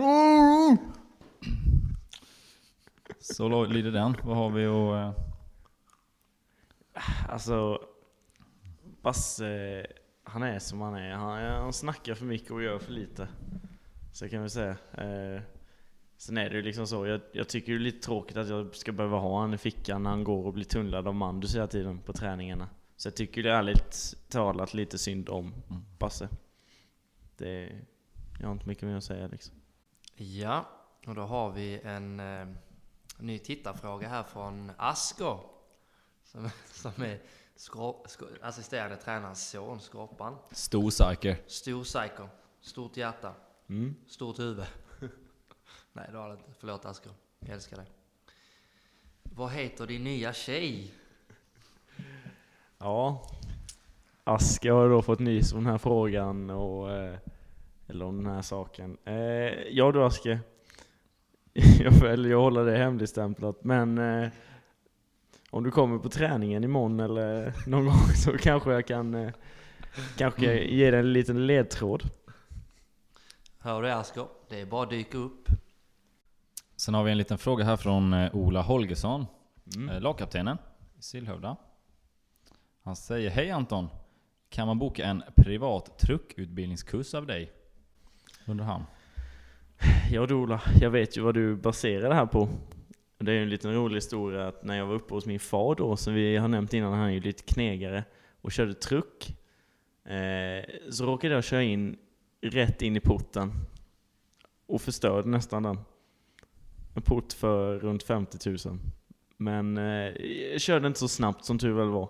Så 3.21 3.49
lo- 3.49 3.65
lyder 3.65 3.91
den. 3.91 4.17
Vad 4.23 4.37
har 4.37 4.51
vi 4.51 4.67
att... 4.67 5.17
Eh, 5.17 5.23
Alltså, 7.29 7.81
Basse, 9.03 9.87
han 10.25 10.43
är 10.43 10.59
som 10.59 10.81
han 10.81 10.95
är. 10.95 11.13
Han, 11.13 11.43
han 11.63 11.73
snackar 11.73 12.15
för 12.15 12.25
mycket 12.25 12.51
och 12.51 12.63
gör 12.63 12.79
för 12.79 12.93
lite. 12.93 13.29
Så 14.13 14.29
kan 14.29 14.43
vi 14.43 14.51
säga. 14.51 14.77
Eh, 14.93 15.43
sen 16.23 16.39
är 16.39 16.51
det 16.51 16.57
ju 16.57 16.63
liksom 16.63 16.87
så, 16.87 17.07
jag, 17.07 17.21
jag 17.33 17.49
tycker 17.49 17.73
det 17.73 17.79
är 17.79 17.81
lite 17.81 18.07
tråkigt 18.07 18.37
att 18.37 18.49
jag 18.49 18.77
ska 18.77 18.93
behöva 18.93 19.19
ha 19.19 19.41
han 19.41 19.55
i 19.55 19.59
fickan 19.59 20.03
när 20.03 20.11
han 20.11 20.25
går 20.25 20.47
och 20.47 20.53
blir 20.53 20.65
tunnlad 20.65 21.09
av 21.09 21.15
Mandus 21.15 21.55
hela 21.55 21.67
tiden 21.67 21.99
på 21.99 22.13
träningarna. 22.13 22.69
Så 22.97 23.07
jag 23.09 23.15
tycker 23.17 23.43
det 23.43 23.51
är 23.51 23.55
ärligt 23.55 24.15
talat 24.29 24.75
lite 24.75 24.99
synd 24.99 25.29
om 25.29 25.55
Mm. 25.71 25.83
Basse. 25.99 26.29
Det, 27.37 27.71
jag 28.41 28.47
har 28.47 28.53
inte 28.53 28.69
mycket 28.69 28.83
mer 28.89 28.97
att 28.97 29.05
säga 29.05 29.27
liksom. 29.27 29.55
Ja, 30.17 30.69
och 31.07 31.15
då 31.15 31.23
har 31.23 31.51
vi 31.51 31.81
en 31.85 32.21
eh, 32.21 32.47
ny 33.19 33.39
tittarfråga 33.39 34.09
här 34.09 34.23
från 34.23 34.73
Asker. 34.77 35.39
Som, 36.25 36.51
som 36.73 37.03
är 37.05 37.19
skro, 37.57 38.05
skro, 38.09 38.27
assisterande 38.43 38.97
tränarens 38.97 39.51
son, 39.51 39.81
Skorpan. 39.81 40.37
stor 40.51 40.91
psyker. 40.91 41.37
Stor 41.47 41.85
psycho, 41.85 42.29
stort 42.61 42.97
hjärta, 42.97 43.35
Mm. 43.69 43.95
stort 44.07 44.39
huvud. 44.39 44.65
Nej, 45.93 46.09
det 46.13 46.19
har 46.19 46.29
det 46.29 46.35
inte. 46.35 46.51
Förlåt 46.59 46.85
Asker, 46.85 47.13
jag 47.39 47.51
älskar 47.51 47.77
dig. 47.77 47.87
Vad 49.23 49.51
heter 49.51 49.87
din 49.87 50.05
nya 50.05 50.33
tjej? 50.33 50.95
Ja, 52.79 53.23
Aske 54.25 54.71
har 54.71 54.89
då 54.89 55.03
fått 55.03 55.19
nys 55.19 55.53
om 55.53 55.65
den 55.65 55.71
här 55.71 55.79
frågan 55.79 56.51
och 56.51 56.93
eh, 56.93 57.19
eller 57.87 58.05
om 58.05 58.25
den 58.25 58.35
här 58.35 58.43
saken. 58.43 58.99
Eh, 59.05 59.15
ja 59.71 59.93
du 59.93 60.05
Aske, 60.05 60.41
jag 61.81 61.93
väljer 61.93 62.35
att 62.35 62.43
hålla 62.43 62.63
det 62.63 62.77
hemligstämplat 62.79 63.65
men 63.65 63.99
eh, 63.99 64.29
om 65.51 65.65
du 65.65 65.71
kommer 65.71 65.99
på 65.99 66.09
träningen 66.09 66.65
imorgon 66.65 67.01
eller 67.01 67.55
någon 67.67 67.85
gång 67.87 68.09
så 68.17 68.39
kanske 68.39 68.73
jag 68.73 68.87
kan 68.87 69.15
eh, 69.15 69.33
kanske 70.17 70.65
ge 70.65 70.91
dig 70.91 71.01
en 71.01 71.13
liten 71.13 71.47
ledtråd. 71.47 72.03
Hör 73.59 73.83
du 73.83 73.91
Asker? 73.91 74.27
Det 74.49 74.61
är 74.61 74.67
bara 74.67 74.83
att 74.83 74.91
dyka 74.91 75.19
upp. 75.19 75.49
Sen 76.83 76.95
har 76.95 77.05
vi 77.05 77.11
en 77.11 77.19
liten 77.19 77.39
fråga 77.39 77.65
här 77.65 77.77
från 77.77 78.13
eh, 78.13 78.35
Ola 78.35 78.63
Holgersson, 78.63 79.27
Mm. 79.77 79.89
eh, 79.89 80.01
lagkaptenen 80.01 80.59
i 80.99 81.03
Sillhövda. 81.03 81.57
Han 82.83 82.97
säger 82.97 83.31
Hej 83.31 83.51
Anton! 83.51 83.89
Kan 84.49 84.67
man 84.67 84.79
boka 84.79 85.05
en 85.05 85.23
privat 85.37 85.99
truckutbildningskurs 85.99 87.15
av 87.15 87.27
dig? 87.27 87.53
Undrar 88.47 88.67
han. 88.67 88.85
Ja 90.13 90.27
du 90.27 90.35
Ola, 90.35 90.63
jag 90.81 90.91
vet 90.91 91.17
ju 91.17 91.21
vad 91.21 91.35
du 91.35 91.57
baserar 91.57 92.09
det 92.09 92.15
här 92.15 92.27
på. 92.27 92.49
Det 93.19 93.33
är 93.33 93.37
ju 93.37 93.43
en 93.43 93.51
liten 93.51 93.75
rolig 93.75 93.95
historia 93.97 94.49
att 94.49 94.65
när 94.65 94.79
jag 94.79 94.87
var 94.87 94.95
uppe 94.95 95.15
hos 95.15 95.27
min 95.27 95.41
far 95.41 95.75
då, 95.75 95.97
som 95.97 96.15
vi 96.15 96.37
har 96.37 96.49
nämnt 96.49 96.75
innan, 96.75 96.93
han 96.93 97.09
är 97.09 97.13
ju 97.13 97.21
lite 97.21 97.43
knegare 97.43 98.05
och 98.41 98.53
körde 98.53 98.75
truck. 98.75 99.37
Eh, 100.05 100.91
så 100.91 101.07
råkade 101.07 101.35
jag 101.35 101.45
köra 101.45 101.63
in 101.63 101.99
rätt 102.41 102.83
in 102.83 102.97
i 102.97 103.01
porten 103.01 103.53
och 104.67 104.83
förstörde 104.83 105.29
nästan 105.29 105.63
den. 105.63 105.79
En 106.95 107.03
port 107.03 107.33
för 107.33 107.79
runt 107.79 108.03
50 108.03 108.51
000. 108.69 108.79
Men 109.37 109.79
eh, 109.79 110.25
jag 110.53 110.61
körde 110.61 110.87
inte 110.87 110.99
så 110.99 111.09
snabbt 111.09 111.45
som 111.45 111.59
tur 111.59 111.73
väl 111.73 111.89
var. 111.89 112.09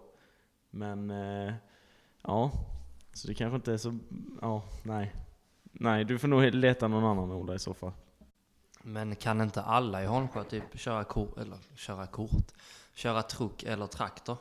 Men 0.71 1.11
eh, 1.11 1.55
ja, 2.23 2.53
så 3.13 3.29
det 3.29 3.35
kanske 3.35 3.57
inte 3.57 3.73
är 3.73 3.77
så, 3.77 3.99
ja, 4.41 4.63
nej. 4.83 5.15
Nej, 5.73 6.05
du 6.05 6.19
får 6.19 6.29
nog 6.29 6.55
leta 6.55 6.89
någon 6.89 7.05
annan 7.05 7.33
Ola 7.33 7.55
i 7.55 7.59
så 7.59 7.75
fall. 7.75 7.93
Men 8.83 9.17
kan 9.17 9.41
inte 9.41 9.63
alla 9.63 10.03
i 10.03 10.07
Holmsjö 10.07 10.45
typ 10.45 10.79
köra 10.79 11.05
kort, 11.05 11.39
eller 11.39 11.59
köra 11.75 12.07
kort, 12.07 12.53
köra 12.95 13.23
truck 13.23 13.63
eller 13.63 13.87
traktor? 13.87 14.37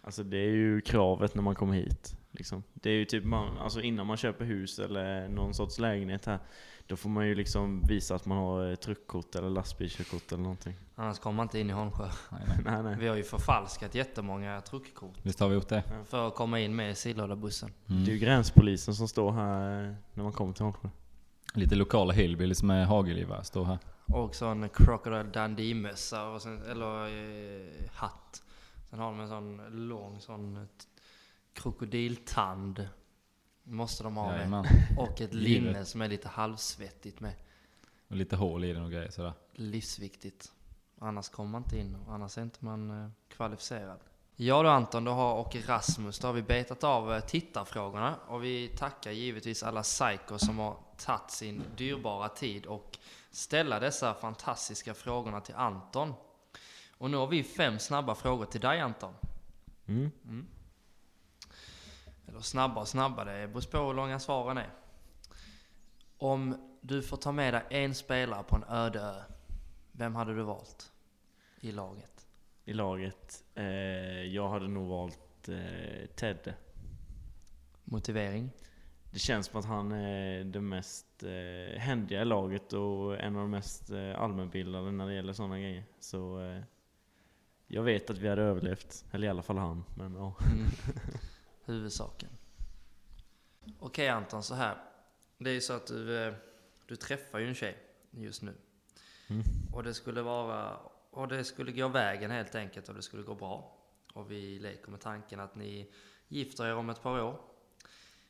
Alltså 0.00 0.22
det 0.22 0.36
är 0.36 0.50
ju 0.50 0.80
kravet 0.80 1.34
när 1.34 1.42
man 1.42 1.54
kommer 1.54 1.74
hit. 1.74 2.16
Liksom. 2.34 2.62
Det 2.74 2.90
är 2.90 2.94
ju 2.94 3.04
typ 3.04 3.24
man, 3.24 3.58
alltså 3.58 3.80
innan 3.80 4.06
man 4.06 4.16
köper 4.16 4.44
hus 4.44 4.78
eller 4.78 5.28
någon 5.28 5.54
sorts 5.54 5.78
lägenhet 5.78 6.26
här, 6.26 6.38
då 6.86 6.96
får 6.96 7.08
man 7.10 7.26
ju 7.28 7.34
liksom 7.34 7.82
visa 7.88 8.14
att 8.14 8.26
man 8.26 8.38
har 8.38 8.70
eh, 8.70 8.74
truckkort 8.74 9.34
eller 9.34 9.50
lastbilskörkort 9.50 10.32
eller 10.32 10.42
någonting. 10.42 10.74
Annars 10.94 11.18
kommer 11.18 11.36
man 11.36 11.44
inte 11.44 11.58
in 11.60 11.70
i 11.70 11.72
Holmsjö. 11.72 12.08
Nej, 12.64 12.82
nej. 12.82 12.96
Vi 12.98 13.08
har 13.08 13.16
ju 13.16 13.22
förfalskat 13.22 13.94
jättemånga 13.94 14.60
truckkort 14.60 15.14
Visst 15.22 15.40
har 15.40 15.48
vi 15.48 15.54
gjort 15.54 15.68
det? 15.68 15.82
för 16.08 16.28
att 16.28 16.34
komma 16.34 16.60
in 16.60 16.76
med 16.76 16.90
i. 16.90 17.70
Mm. 17.88 18.04
Det 18.04 18.10
är 18.10 18.12
ju 18.12 18.18
gränspolisen 18.18 18.94
som 18.94 19.08
står 19.08 19.32
här 19.32 19.82
eh, 19.82 19.94
när 20.14 20.24
man 20.24 20.32
kommer 20.32 20.52
till 20.52 20.62
Holmsjö. 20.64 20.88
Lite 21.54 21.74
lokala 21.74 22.12
hillbillies 22.12 22.62
med 22.62 22.86
hagelgevär 22.86 23.42
står 23.42 23.64
här. 23.64 23.78
Och 24.06 24.34
så 24.34 24.46
en 24.46 24.68
Crocodile 24.68 25.22
Dundee-mössa, 25.22 26.38
eller 26.70 27.06
eh, 27.06 27.90
hatt. 27.92 28.42
Sen 28.90 28.98
har 28.98 29.06
de 29.06 29.20
en 29.20 29.28
sån 29.28 29.60
lång 29.88 30.20
sån 30.20 30.68
krokodiltand. 31.54 32.88
Måste 33.62 34.02
de 34.02 34.16
ha 34.16 34.26
med. 34.26 34.36
Jajamän. 34.36 34.66
Och 34.98 35.20
ett 35.20 35.34
linne 35.34 35.84
som 35.84 36.02
är 36.02 36.08
lite 36.08 36.28
halvsvettigt 36.28 37.20
med. 37.20 37.34
Och 38.08 38.16
lite 38.16 38.36
hål 38.36 38.64
i 38.64 38.72
den 38.72 38.82
och 38.82 38.90
grejer 38.90 39.10
sådär. 39.10 39.32
Livsviktigt. 39.52 40.52
Annars 40.98 41.28
kommer 41.28 41.50
man 41.50 41.62
inte 41.62 41.78
in, 41.78 41.96
och 42.06 42.14
annars 42.14 42.38
är 42.38 42.42
inte 42.42 42.64
man 42.64 43.04
eh, 43.04 43.10
kvalificerad. 43.28 44.00
Ja 44.36 44.62
då 44.62 44.68
Anton, 44.68 45.04
då 45.04 45.12
har, 45.12 45.34
och 45.34 45.56
Rasmus, 45.66 46.18
då 46.18 46.28
har 46.28 46.32
vi 46.32 46.42
betat 46.42 46.84
av 46.84 47.12
eh, 47.12 47.20
tittarfrågorna. 47.20 48.16
Och 48.28 48.44
vi 48.44 48.68
tackar 48.68 49.10
givetvis 49.10 49.62
alla 49.62 49.82
psykos 49.82 50.46
som 50.46 50.58
har 50.58 50.76
tagit 50.96 51.30
sin 51.30 51.62
dyrbara 51.76 52.28
tid 52.28 52.66
och 52.66 52.98
ställa 53.30 53.80
dessa 53.80 54.14
fantastiska 54.14 54.94
frågorna 54.94 55.40
till 55.40 55.54
Anton. 55.54 56.14
Och 56.98 57.10
nu 57.10 57.16
har 57.16 57.26
vi 57.26 57.42
fem 57.42 57.78
snabba 57.78 58.14
frågor 58.14 58.44
till 58.44 58.60
dig 58.60 58.80
Anton. 58.80 59.14
Mm. 59.86 60.46
Eller 62.28 62.40
snabba 62.40 62.80
och 62.80 62.88
snabba, 62.88 63.24
det 63.24 63.48
beror 63.48 63.70
på 63.70 63.78
hur 63.78 63.94
långa 63.94 64.18
svaren 64.18 64.58
är. 64.58 64.70
Om 66.18 66.56
du 66.80 67.02
får 67.02 67.16
ta 67.16 67.32
med 67.32 67.54
dig 67.54 67.62
en 67.70 67.94
spelare 67.94 68.42
på 68.42 68.56
en 68.56 68.64
öde 68.64 69.00
ö, 69.00 69.22
vem 69.92 70.14
hade 70.14 70.34
du 70.34 70.42
valt 70.42 70.92
i 71.60 71.72
laget? 71.72 72.26
I 72.64 72.72
laget. 72.72 73.44
Eh, 73.54 73.64
jag 74.22 74.48
hade 74.48 74.68
nog 74.68 74.88
valt 74.88 75.48
eh, 75.48 76.06
Ted. 76.14 76.54
Motivering? 77.84 78.50
Det 79.10 79.18
känns 79.18 79.46
som 79.46 79.60
att 79.60 79.66
han 79.66 79.92
är 79.92 80.44
den 80.44 80.68
mest 80.68 81.22
eh, 81.22 81.78
händiga 81.80 82.22
i 82.22 82.24
laget 82.24 82.72
och 82.72 83.20
en 83.20 83.36
av 83.36 83.42
de 83.42 83.50
mest 83.50 83.90
eh, 83.90 84.20
allmänbildade 84.20 84.92
när 84.92 85.06
det 85.06 85.14
gäller 85.14 85.32
sådana 85.32 85.58
grejer. 85.58 85.84
Så 86.00 86.40
eh, 86.40 86.62
jag 87.66 87.82
vet 87.82 88.10
att 88.10 88.18
vi 88.18 88.28
hade 88.28 88.42
överlevt. 88.42 89.04
Eller 89.12 89.26
i 89.26 89.30
alla 89.30 89.42
fall 89.42 89.58
han. 89.58 89.84
Men 89.96 90.14
ja. 90.14 90.36
Mm. 90.52 90.66
Huvudsaken. 91.64 92.30
Okej 93.78 94.08
Anton, 94.08 94.42
så 94.42 94.54
här. 94.54 94.76
Det 95.38 95.50
är 95.50 95.54
ju 95.54 95.60
så 95.60 95.72
att 95.72 95.86
du, 95.86 96.18
eh, 96.18 96.34
du 96.86 96.96
träffar 96.96 97.38
ju 97.38 97.48
en 97.48 97.54
tjej 97.54 97.78
just 98.10 98.42
nu. 98.42 98.54
Mm. 99.26 99.42
Och 99.72 99.82
det 99.82 99.94
skulle 99.94 100.22
vara, 100.22 100.76
och 101.10 101.28
det 101.28 101.44
skulle 101.44 101.72
gå 101.72 101.88
vägen 101.88 102.30
helt 102.30 102.54
enkelt 102.54 102.88
och 102.88 102.94
det 102.94 103.02
skulle 103.02 103.22
gå 103.22 103.34
bra. 103.34 103.78
Och 104.12 104.30
vi 104.30 104.58
leker 104.58 104.90
med 104.90 105.00
tanken 105.00 105.40
att 105.40 105.54
ni 105.54 105.90
gifter 106.28 106.66
er 106.66 106.74
om 106.74 106.90
ett 106.90 107.02
par 107.02 107.22
år. 107.22 107.40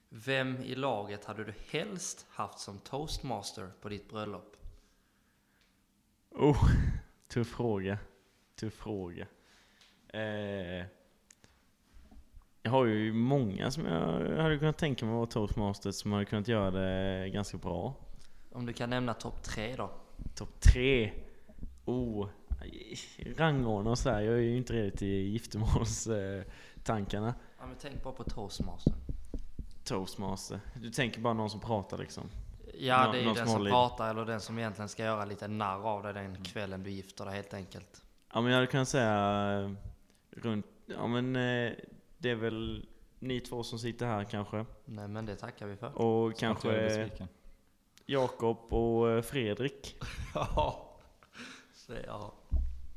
Vem 0.09 0.63
i 0.63 0.75
laget 0.75 1.25
hade 1.25 1.45
du 1.45 1.55
helst 1.69 2.27
haft 2.31 2.59
som 2.59 2.79
toastmaster 2.79 3.71
på 3.81 3.89
ditt 3.89 4.09
bröllop? 4.11 4.57
Oh, 6.31 6.71
tuff 7.29 7.49
fråga. 7.49 7.99
Tuff 8.55 8.75
fråga. 8.75 9.27
Eh, 10.09 10.87
jag 12.67 12.71
har 12.71 12.85
ju 12.85 13.13
många 13.13 13.71
som 13.71 13.87
jag 13.87 14.43
hade 14.43 14.59
kunnat 14.59 14.79
tänka 14.79 15.07
mig 15.07 15.15
vara 15.15 15.27
toastmasters 15.27 15.95
som 15.95 16.13
hade 16.13 16.25
kunnat 16.25 16.49
göra 16.49 16.71
det 16.71 17.29
ganska 17.31 17.57
bra. 17.59 17.95
Om 18.53 18.67
du 18.67 18.73
kan 18.73 18.91
nämna 18.91 19.15
topp 19.15 19.43
tre 19.43 19.77
då? 19.77 19.91
Topp 20.35 20.61
tre. 20.61 21.13
Oh, 21.85 22.29
rangordna 23.37 23.91
och 23.91 23.99
sådär. 23.99 24.21
Jag 24.21 24.35
är 24.35 24.39
ju 24.39 24.57
inte 24.57 24.73
redo 24.73 24.97
till 24.97 25.09
giftermålstankarna. 25.09 27.35
Ja, 27.59 27.67
men 27.67 27.77
tänk 27.81 28.03
bara 28.03 28.15
på 28.15 28.25
toastmaster. 28.25 28.93
Toastmaster. 29.85 30.61
Du 30.75 30.91
tänker 30.91 31.21
bara 31.21 31.35
någon 31.35 31.51
som 31.51 31.61
pratar 31.61 31.99
liksom. 31.99 32.25
Ja, 32.79 33.07
Nå- 33.07 33.13
det 33.13 33.19
är 33.19 33.23
ju 33.23 33.35
den 33.35 33.49
som 33.49 33.67
i- 33.67 33.71
pratar 33.71 34.11
eller 34.11 34.25
den 34.25 34.41
som 34.41 34.59
egentligen 34.59 34.89
ska 34.89 35.05
göra 35.05 35.25
lite 35.25 35.49
narr 35.49 35.87
av 35.89 36.03
dig 36.03 36.13
den 36.13 36.45
kvällen 36.45 36.83
du 36.83 36.91
gifter 36.91 37.25
dig 37.25 37.35
helt 37.35 37.55
enkelt. 37.55 38.03
Ja 38.35 38.41
men 38.41 38.51
jag 38.51 38.57
hade 38.57 38.67
kunnat 38.67 38.89
säga 38.89 39.75
runt, 40.31 40.67
ja 40.87 41.07
men 41.07 41.37
eh, 41.37 41.73
det 42.25 42.31
är 42.31 42.35
väl 42.35 42.87
ni 43.19 43.41
två 43.41 43.63
som 43.63 43.79
sitter 43.79 44.07
här 44.07 44.25
kanske. 44.25 44.67
Nej 44.85 45.09
men 45.09 45.27
det 45.27 45.37
tackar 45.37 45.67
vi 45.67 45.77
för. 45.77 45.99
Och 45.99 46.31
är 46.31 46.33
kanske. 46.33 47.29
Jakob 48.07 48.73
och 48.73 49.11
eh, 49.11 49.23
Fredrik. 49.23 49.97
Ja. 50.35 50.91
Så, 51.75 51.93
ja. 52.07 52.35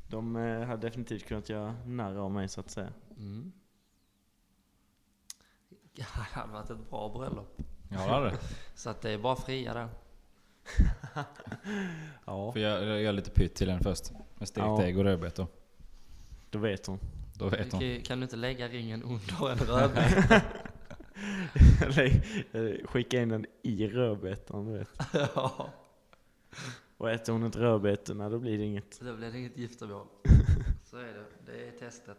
De 0.08 0.36
eh, 0.36 0.66
hade 0.66 0.86
definitivt 0.86 1.26
kunnat 1.26 1.48
göra 1.48 1.74
narr 1.86 2.16
av 2.16 2.30
mig 2.30 2.48
så 2.48 2.60
att 2.60 2.70
säga. 2.70 2.92
Mm. 3.16 3.52
Det 5.92 6.02
hade 6.02 6.52
varit 6.52 6.70
ett 6.70 6.90
bra 6.90 7.08
bröllop. 7.08 7.56
Ja, 7.90 7.96
det 7.96 8.02
hade. 8.02 8.38
Så 8.74 8.90
att 8.90 9.00
det 9.02 9.10
är 9.10 9.18
bara 9.18 9.36
fria 9.36 9.74
där. 9.74 9.88
Ja, 12.24 12.52
Får 12.52 12.62
jag 12.62 12.84
jag 12.84 13.02
gör 13.02 13.12
lite 13.12 13.30
pytt 13.30 13.54
till 13.54 13.66
den 13.66 13.80
först. 13.80 14.12
Med 14.38 14.48
stekt 14.48 14.66
Ja. 14.66 14.82
ägg 14.82 14.98
och 14.98 15.04
rödbetor. 15.04 15.46
då 16.50 16.58
vet 16.58 16.86
hon. 16.86 16.98
Då 17.38 17.48
vet 17.48 17.72
hon. 17.72 17.80
Kan, 17.80 18.02
kan 18.02 18.20
du 18.20 18.24
inte 18.24 18.36
lägga 18.36 18.68
ringen 18.68 19.02
under 19.02 19.50
en 19.50 19.58
rödbeta? 19.58 20.40
Eh, 22.52 22.86
skicka 22.86 23.22
in 23.22 23.28
den 23.28 23.46
i 23.62 23.86
rödbetan, 23.86 24.66
du 24.66 24.78
vet. 24.78 24.88
ja. 25.34 25.70
Och 26.96 27.10
äter 27.10 27.32
hon 27.32 27.44
inte 27.44 27.58
rödbetorna 27.58 28.28
då 28.28 28.38
blir 28.38 28.58
det 28.58 28.64
inget. 28.64 29.00
Då 29.00 29.16
blir 29.16 29.30
det 29.30 29.38
inget 29.38 29.56
giftermål. 29.56 30.06
Så 30.84 30.96
är 30.96 31.02
det. 31.02 31.52
Det 31.52 31.68
är 31.68 31.70
testet. 31.70 32.18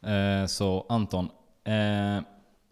Eh, 0.00 0.46
så 0.46 0.86
Anton, 0.88 1.30
eh, 1.64 2.22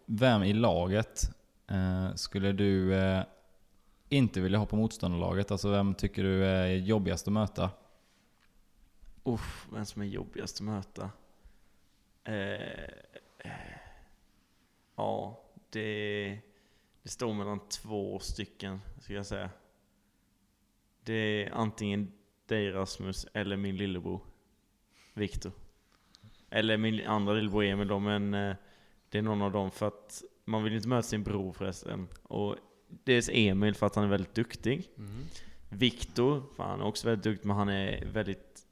vem 0.05 0.43
i 0.43 0.53
laget 0.53 1.31
eh, 1.67 2.15
skulle 2.15 2.51
du 2.51 2.95
eh, 2.95 3.23
inte 4.09 4.41
vilja 4.41 4.59
ha 4.59 4.65
på 4.65 4.75
motståndarlaget? 4.75 5.51
Alltså 5.51 5.71
vem 5.71 5.93
tycker 5.93 6.23
du 6.23 6.45
är 6.45 6.67
jobbigast 6.67 7.27
att 7.27 7.33
möta? 7.33 7.69
Uff, 9.27 9.67
vem 9.71 9.85
som 9.85 10.01
är 10.01 10.05
jobbigast 10.05 10.55
att 10.55 10.65
möta? 10.65 11.09
Eh, 12.23 12.83
eh, 13.37 13.51
ja, 14.95 15.43
det, 15.69 16.39
det 17.03 17.09
står 17.09 17.33
mellan 17.33 17.69
två 17.69 18.19
stycken, 18.19 18.81
skulle 19.01 19.19
jag 19.19 19.25
säga. 19.25 19.49
Det 21.03 21.13
är 21.13 21.51
antingen 21.51 22.11
dig 22.45 22.71
Rasmus 22.71 23.27
eller 23.33 23.57
min 23.57 23.77
lillebror 23.77 24.21
Viktor. 25.13 25.51
Eller 26.49 26.77
min 26.77 27.07
andra 27.07 27.33
lillebror 27.33 27.63
Emil 27.63 27.87
då, 27.87 27.99
men 27.99 28.33
eh, 28.33 28.55
det 29.09 29.17
är 29.17 29.21
någon 29.21 29.41
av 29.41 29.51
dem 29.51 29.71
för 29.71 29.87
att 29.87 30.23
man 30.45 30.63
vill 30.63 30.73
inte 30.73 30.87
möta 30.87 31.03
sin 31.03 31.23
bror 31.23 31.53
förresten. 31.53 32.07
Och 32.23 32.55
dels 32.87 33.29
Emil 33.33 33.75
för 33.75 33.85
att 33.85 33.95
han 33.95 34.03
är 34.03 34.09
väldigt 34.09 34.35
duktig. 34.35 34.89
Mm. 34.97 35.23
Viktor, 35.69 36.43
för 36.55 36.63
han 36.63 36.81
är 36.81 36.85
också 36.85 37.07
väldigt 37.07 37.23
duktig, 37.23 37.47
men 37.47 37.57
han 37.57 37.69
är 37.69 38.05
väldigt... 38.05 38.66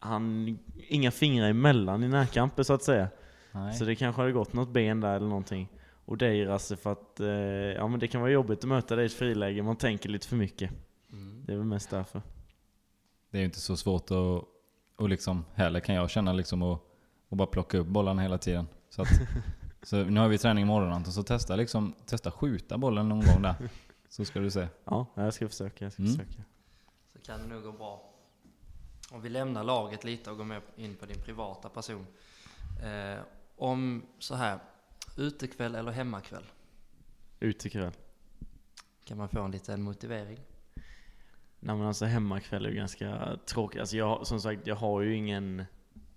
Han... 0.00 0.58
Inga 0.88 1.10
fingrar 1.10 1.48
emellan 1.50 2.04
i 2.04 2.08
närkamper 2.08 2.62
så 2.62 2.72
att 2.72 2.82
säga. 2.82 3.08
Nej. 3.52 3.74
Så 3.74 3.84
det 3.84 3.94
kanske 3.94 4.22
hade 4.22 4.32
gått 4.32 4.52
något 4.52 4.68
ben 4.68 5.00
där 5.00 5.16
eller 5.16 5.26
någonting. 5.28 5.68
Och 6.04 6.18
dig 6.18 6.44
Rasse 6.44 6.76
för 6.76 6.92
att... 6.92 7.20
Eh, 7.20 7.28
ja 7.28 7.88
men 7.88 8.00
det 8.00 8.08
kan 8.08 8.20
vara 8.20 8.30
jobbigt 8.30 8.58
att 8.58 8.68
möta 8.68 8.96
dig 8.96 9.02
i 9.02 9.06
ett 9.06 9.12
friläge, 9.12 9.62
man 9.62 9.76
tänker 9.76 10.08
lite 10.08 10.28
för 10.28 10.36
mycket. 10.36 10.70
Mm. 11.12 11.44
Det 11.46 11.52
är 11.52 11.56
väl 11.56 11.66
mest 11.66 11.90
därför. 11.90 12.22
Det 13.30 13.38
är 13.38 13.40
ju 13.40 13.44
inte 13.44 13.60
så 13.60 13.76
svårt 13.76 14.10
att, 14.10 14.44
och 14.96 15.08
liksom, 15.08 15.44
heller 15.54 15.80
kan 15.80 15.94
jag 15.94 16.10
känna 16.10 16.32
liksom 16.32 16.62
att, 16.62 16.80
att 17.28 17.38
bara 17.38 17.46
plocka 17.46 17.78
upp 17.78 17.86
bollarna 17.86 18.22
hela 18.22 18.38
tiden. 18.38 18.66
Så, 18.90 19.02
att, 19.02 19.08
så 19.82 19.96
nu 20.04 20.20
har 20.20 20.28
vi 20.28 20.38
träning 20.38 20.62
imorgon 20.62 20.92
Anton, 20.92 21.12
så 21.12 21.22
testa 21.22 21.56
liksom, 21.56 21.94
testa 22.06 22.30
skjuta 22.30 22.78
bollen 22.78 23.08
någon 23.08 23.20
gång 23.20 23.42
där. 23.42 23.54
Så 24.08 24.24
ska 24.24 24.40
du 24.40 24.50
se. 24.50 24.66
Ja, 24.84 25.06
jag 25.14 25.34
ska 25.34 25.48
försöka. 25.48 25.84
Jag 25.84 25.92
ska 25.92 26.02
Mm. 26.02 26.12
försöka. 26.14 26.42
Så 27.12 27.18
kan 27.18 27.40
det 27.42 27.54
nog 27.54 27.62
gå 27.62 27.72
bra. 27.72 28.09
Om 29.12 29.20
vi 29.20 29.28
lämnar 29.28 29.64
laget 29.64 30.04
lite 30.04 30.30
och 30.30 30.36
går 30.36 30.44
med 30.44 30.62
in 30.76 30.96
på 30.96 31.06
din 31.06 31.22
privata 31.22 31.68
person. 31.68 32.06
Eh, 32.82 33.20
om 33.56 34.02
så 34.18 34.34
här, 34.34 34.58
utekväll 35.16 35.74
eller 35.74 35.92
hemmakväll? 35.92 36.44
Ut 37.40 37.66
ikväll. 37.66 37.92
Kan 39.04 39.18
man 39.18 39.28
få 39.28 39.42
en 39.42 39.50
liten 39.50 39.82
motivering? 39.82 40.38
Nej 41.60 41.76
men 41.76 41.86
alltså 41.86 42.04
hemmakväll 42.04 42.66
är 42.66 42.70
ju 42.70 42.76
ganska 42.76 43.38
tråkigt. 43.46 43.80
Alltså 43.80 43.96
jag, 43.96 44.26
som 44.26 44.40
sagt, 44.40 44.66
jag 44.66 44.76
har 44.76 45.00
ju 45.00 45.14
ingen 45.14 45.64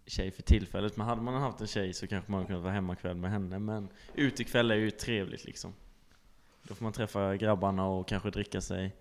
tjej 0.06 0.32
för 0.32 0.44
tillfället. 0.44 0.98
Men 0.98 1.08
hade 1.08 1.22
man 1.22 1.42
haft 1.42 1.62
en 1.62 1.68
tjej 1.68 1.94
så 1.94 2.08
kanske 2.08 2.32
man 2.32 2.46
kunnat 2.46 2.62
vara 2.62 2.74
hemmakväll 2.74 3.18
med 3.18 3.32
henne. 3.32 3.60
Men 3.60 3.90
utekväll 4.14 4.72
är 4.72 4.76
ju 4.76 4.92
trevligt 4.92 5.46
liksom. 5.46 5.74
Då 6.64 6.76
får 6.76 6.84
man 6.84 6.94
träffa 6.94 7.36
grabbarna 7.36 7.86
och 7.86 8.08
kanske 8.08 8.30
dricka 8.30 8.62
sig 8.62 8.96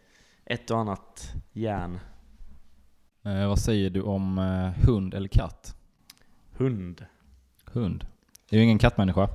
ett 0.44 0.70
och 0.70 0.78
annat 0.78 1.32
järn. 1.52 1.98
Eh, 3.22 3.48
vad 3.48 3.58
säger 3.58 3.90
du 3.90 4.02
om 4.02 4.38
eh, 4.38 4.84
hund 4.86 5.14
eller 5.14 5.28
katt? 5.28 5.76
Hund. 6.52 7.06
Hund. 7.64 8.06
Det 8.48 8.56
är 8.56 8.58
ju 8.58 8.64
ingen 8.64 8.78
kattmänniska. 8.78 9.28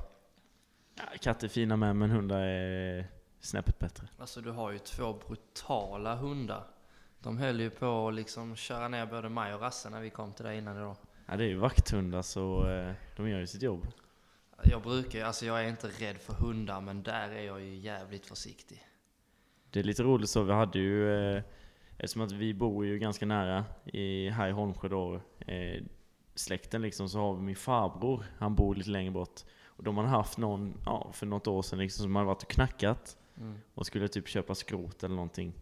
Ja, 0.96 1.04
katter 1.20 1.46
är 1.46 1.48
fina 1.48 1.76
med, 1.76 1.96
men 1.96 2.10
hundar 2.10 2.40
är 2.40 3.06
snäppet 3.40 3.78
bättre. 3.78 4.08
Alltså 4.18 4.40
du 4.40 4.50
har 4.50 4.70
ju 4.72 4.78
två 4.78 5.12
brutala 5.28 6.14
hundar. 6.14 6.64
De 7.20 7.38
höll 7.38 7.60
ju 7.60 7.70
på 7.70 8.08
att 8.08 8.14
liksom 8.14 8.56
köra 8.56 8.88
ner 8.88 9.06
både 9.06 9.28
mig 9.28 9.54
och 9.54 9.60
Rasse 9.60 9.90
när 9.90 10.00
vi 10.00 10.10
kom 10.10 10.32
till 10.32 10.44
dig 10.44 10.58
innan 10.58 10.76
idag. 10.76 10.96
Ja, 11.26 11.36
det 11.36 11.44
är 11.44 11.48
ju 11.48 11.56
vakthundar 11.56 12.22
så 12.22 12.68
eh, 12.70 12.92
de 13.16 13.28
gör 13.30 13.38
ju 13.40 13.46
sitt 13.46 13.62
jobb. 13.62 13.86
Jag 14.64 14.82
brukar 14.82 15.18
ju- 15.18 15.24
alltså 15.24 15.46
jag 15.46 15.64
är 15.64 15.68
inte 15.68 15.86
rädd 15.88 16.16
för 16.16 16.32
hundar 16.32 16.80
men 16.80 17.02
där 17.02 17.28
är 17.28 17.42
jag 17.42 17.60
ju 17.60 17.74
jävligt 17.76 18.26
försiktig. 18.26 18.84
Det 19.70 19.80
är 19.80 19.84
lite 19.84 20.02
roligt 20.02 20.30
så, 20.30 20.42
vi 20.42 20.52
hade 20.52 20.78
ju, 20.78 21.12
eh, 21.36 21.42
eftersom 21.98 22.22
att 22.22 22.32
vi 22.32 22.54
bor 22.54 22.86
ju 22.86 22.98
ganska 22.98 23.26
nära 23.26 23.64
i, 23.84 24.28
här 24.28 24.48
i 24.48 24.52
Holmsjö 24.52 24.88
då, 24.88 25.20
eh, 25.38 25.82
släkten 26.34 26.82
liksom, 26.82 27.08
så 27.08 27.18
har 27.18 27.34
vi 27.34 27.42
min 27.42 27.56
farbror, 27.56 28.24
han 28.38 28.54
bor 28.54 28.74
lite 28.74 28.90
längre 28.90 29.10
bort. 29.10 29.40
Och 29.64 29.84
de 29.84 29.96
hade 29.96 30.08
haft 30.08 30.38
någon, 30.38 30.74
ja, 30.84 31.10
för 31.12 31.26
något 31.26 31.46
år 31.46 31.62
sedan 31.62 31.78
liksom, 31.78 32.02
som 32.02 32.16
hade 32.16 32.26
varit 32.26 32.42
och 32.42 32.50
knackat 32.50 33.16
Mm. 33.40 33.58
och 33.74 33.86
skulle 33.86 34.08
typ 34.08 34.28
köpa 34.28 34.54
skrot 34.54 35.02
eller 35.04 35.14
någonting. 35.14 35.52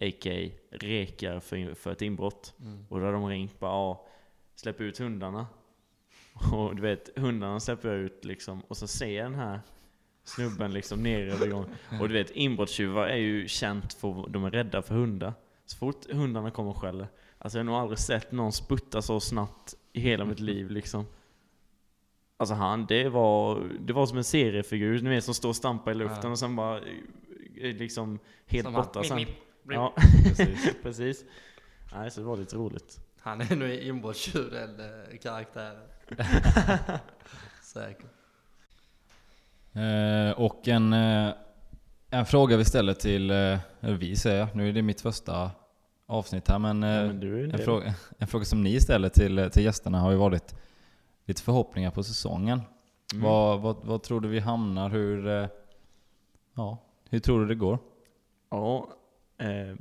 A.k.a. 0.00 0.50
rekar 0.70 1.40
för, 1.40 1.74
för 1.74 1.92
ett 1.92 2.02
inbrott. 2.02 2.54
Mm. 2.60 2.86
Och 2.88 2.98
då 3.00 3.06
hade 3.06 3.16
de 3.16 3.26
ringt 3.28 3.60
bara, 3.60 3.70
ja, 3.70 4.06
släpp 4.54 4.80
ut 4.80 4.98
hundarna. 4.98 5.46
Och 6.52 6.76
du 6.76 6.82
vet, 6.82 7.18
hundarna 7.18 7.60
släpper 7.60 7.88
jag 7.88 7.98
ut 7.98 8.24
liksom, 8.24 8.60
och 8.68 8.76
så 8.76 8.86
ser 8.86 9.16
jag 9.16 9.24
den 9.24 9.34
här 9.34 9.60
snubben 10.24 10.72
liksom 10.72 11.02
ner 11.02 11.26
över 11.26 11.46
gången. 11.46 11.68
Och 12.00 12.08
du 12.08 12.14
vet, 12.14 12.30
inbrottstjuvar 12.30 13.06
är 13.06 13.16
ju 13.16 13.48
känt 13.48 13.94
för 13.94 14.28
de 14.28 14.44
är 14.44 14.50
rädda 14.50 14.82
för 14.82 14.94
hundar. 14.94 15.32
Så 15.66 15.76
fort 15.76 16.10
hundarna 16.12 16.50
kommer 16.50 16.70
och 16.70 16.76
skäller. 16.76 17.08
Alltså 17.38 17.58
jag 17.58 17.64
har 17.64 17.66
nog 17.72 17.74
aldrig 17.74 17.98
sett 17.98 18.32
någon 18.32 18.52
sputta 18.52 19.02
så 19.02 19.20
snabbt 19.20 19.74
i 19.92 20.00
hela 20.00 20.24
mitt 20.24 20.40
liv 20.50 20.70
liksom. 20.70 21.06
Alltså 22.36 22.54
han, 22.54 22.86
det 22.86 23.08
var, 23.08 23.64
det 23.80 23.92
var 23.92 24.06
som 24.06 24.18
en 24.18 24.24
seriefigur, 24.24 25.00
ni 25.02 25.10
vet 25.10 25.24
som 25.24 25.34
står 25.34 25.48
och 25.48 25.56
stampar 25.56 25.90
i 25.92 25.94
luften 25.94 26.20
Ja. 26.22 26.30
och 26.30 26.38
sen 26.38 26.56
bara 26.56 26.78
eh, 26.78 27.76
liksom 27.76 28.18
helt 28.46 28.64
Som 28.64 28.72
borta 28.72 28.98
han- 28.98 29.04
sen. 29.04 29.16
mip, 29.16 29.28
mip, 29.28 29.38
mip. 29.62 29.74
Ja, 29.76 29.94
precis. 30.24 30.74
precis. 30.82 31.24
Nej, 31.94 32.10
så 32.10 32.20
det 32.20 32.26
var 32.26 32.36
lite 32.36 32.56
roligt. 32.56 32.98
Han 33.20 33.40
är 33.40 33.56
nog 33.56 33.70
inbrottstjuv 33.70 34.50
den 34.50 34.80
eh, 34.80 35.18
karaktären. 35.22 35.82
Säkert. 37.62 38.06
Eh, 39.72 40.40
och 40.40 40.68
en, 40.68 40.92
eh, 40.92 41.32
en 42.14 42.26
fråga 42.26 42.56
vi 42.56 42.64
ställer 42.64 42.94
till, 42.94 43.30
eh, 43.30 43.58
eller 43.80 43.94
vi 43.94 44.16
säger 44.16 44.48
nu 44.54 44.68
är 44.68 44.72
det 44.72 44.82
mitt 44.82 45.00
första 45.00 45.50
avsnitt 46.06 46.48
här 46.48 46.58
men, 46.58 46.82
eh, 46.82 46.90
Ja, 46.90 47.06
men 47.06 47.22
är 47.22 47.26
ju 47.26 47.50
en 47.50 47.58
fråga, 47.58 47.94
en 48.18 48.26
fråga 48.26 48.44
som 48.44 48.62
ni 48.62 48.80
ställer 48.80 49.08
till, 49.08 49.50
till 49.52 49.64
gästerna 49.64 50.00
har 50.00 50.10
ju 50.10 50.16
varit 50.16 50.54
lite 51.24 51.42
förhoppningar 51.42 51.90
på 51.90 52.02
säsongen. 52.02 52.60
Mm. 53.12 53.24
Vad, 53.24 53.60
vad, 53.60 53.76
vad 53.84 54.02
tror 54.02 54.20
du 54.20 54.28
vi 54.28 54.40
hamnar? 54.40 54.90
Hur, 54.90 55.26
eh, 55.26 55.48
ja, 56.54 56.78
hur 57.10 57.20
tror 57.20 57.40
du 57.40 57.46
det 57.46 57.54
går? 57.54 57.78
Ja, 58.50 58.88
eh, 59.38 59.76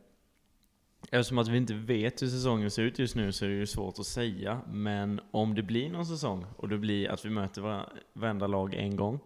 eftersom 1.12 1.38
att 1.38 1.48
vi 1.48 1.58
inte 1.58 1.74
vet 1.74 2.22
hur 2.22 2.28
säsongen 2.28 2.72
ser 2.72 2.84
ut 2.84 3.00
just 3.00 3.16
nu 3.16 3.32
så 3.32 3.46
är 3.46 3.50
det 3.50 3.56
ju 3.56 3.68
svårt 3.68 4.00
att 4.00 4.06
säga. 4.06 4.62
Men 4.68 5.22
om 5.32 5.56
det 5.56 5.64
blir 5.64 5.90
någon 5.90 6.06
säsong 6.06 6.46
och 6.58 6.70
det 6.70 6.78
blir 6.78 7.10
att 7.10 7.26
vi 7.26 7.30
möter 7.30 7.86
varenda 8.14 8.48
lag 8.48 8.74
en 8.74 8.96
gång, 8.96 9.20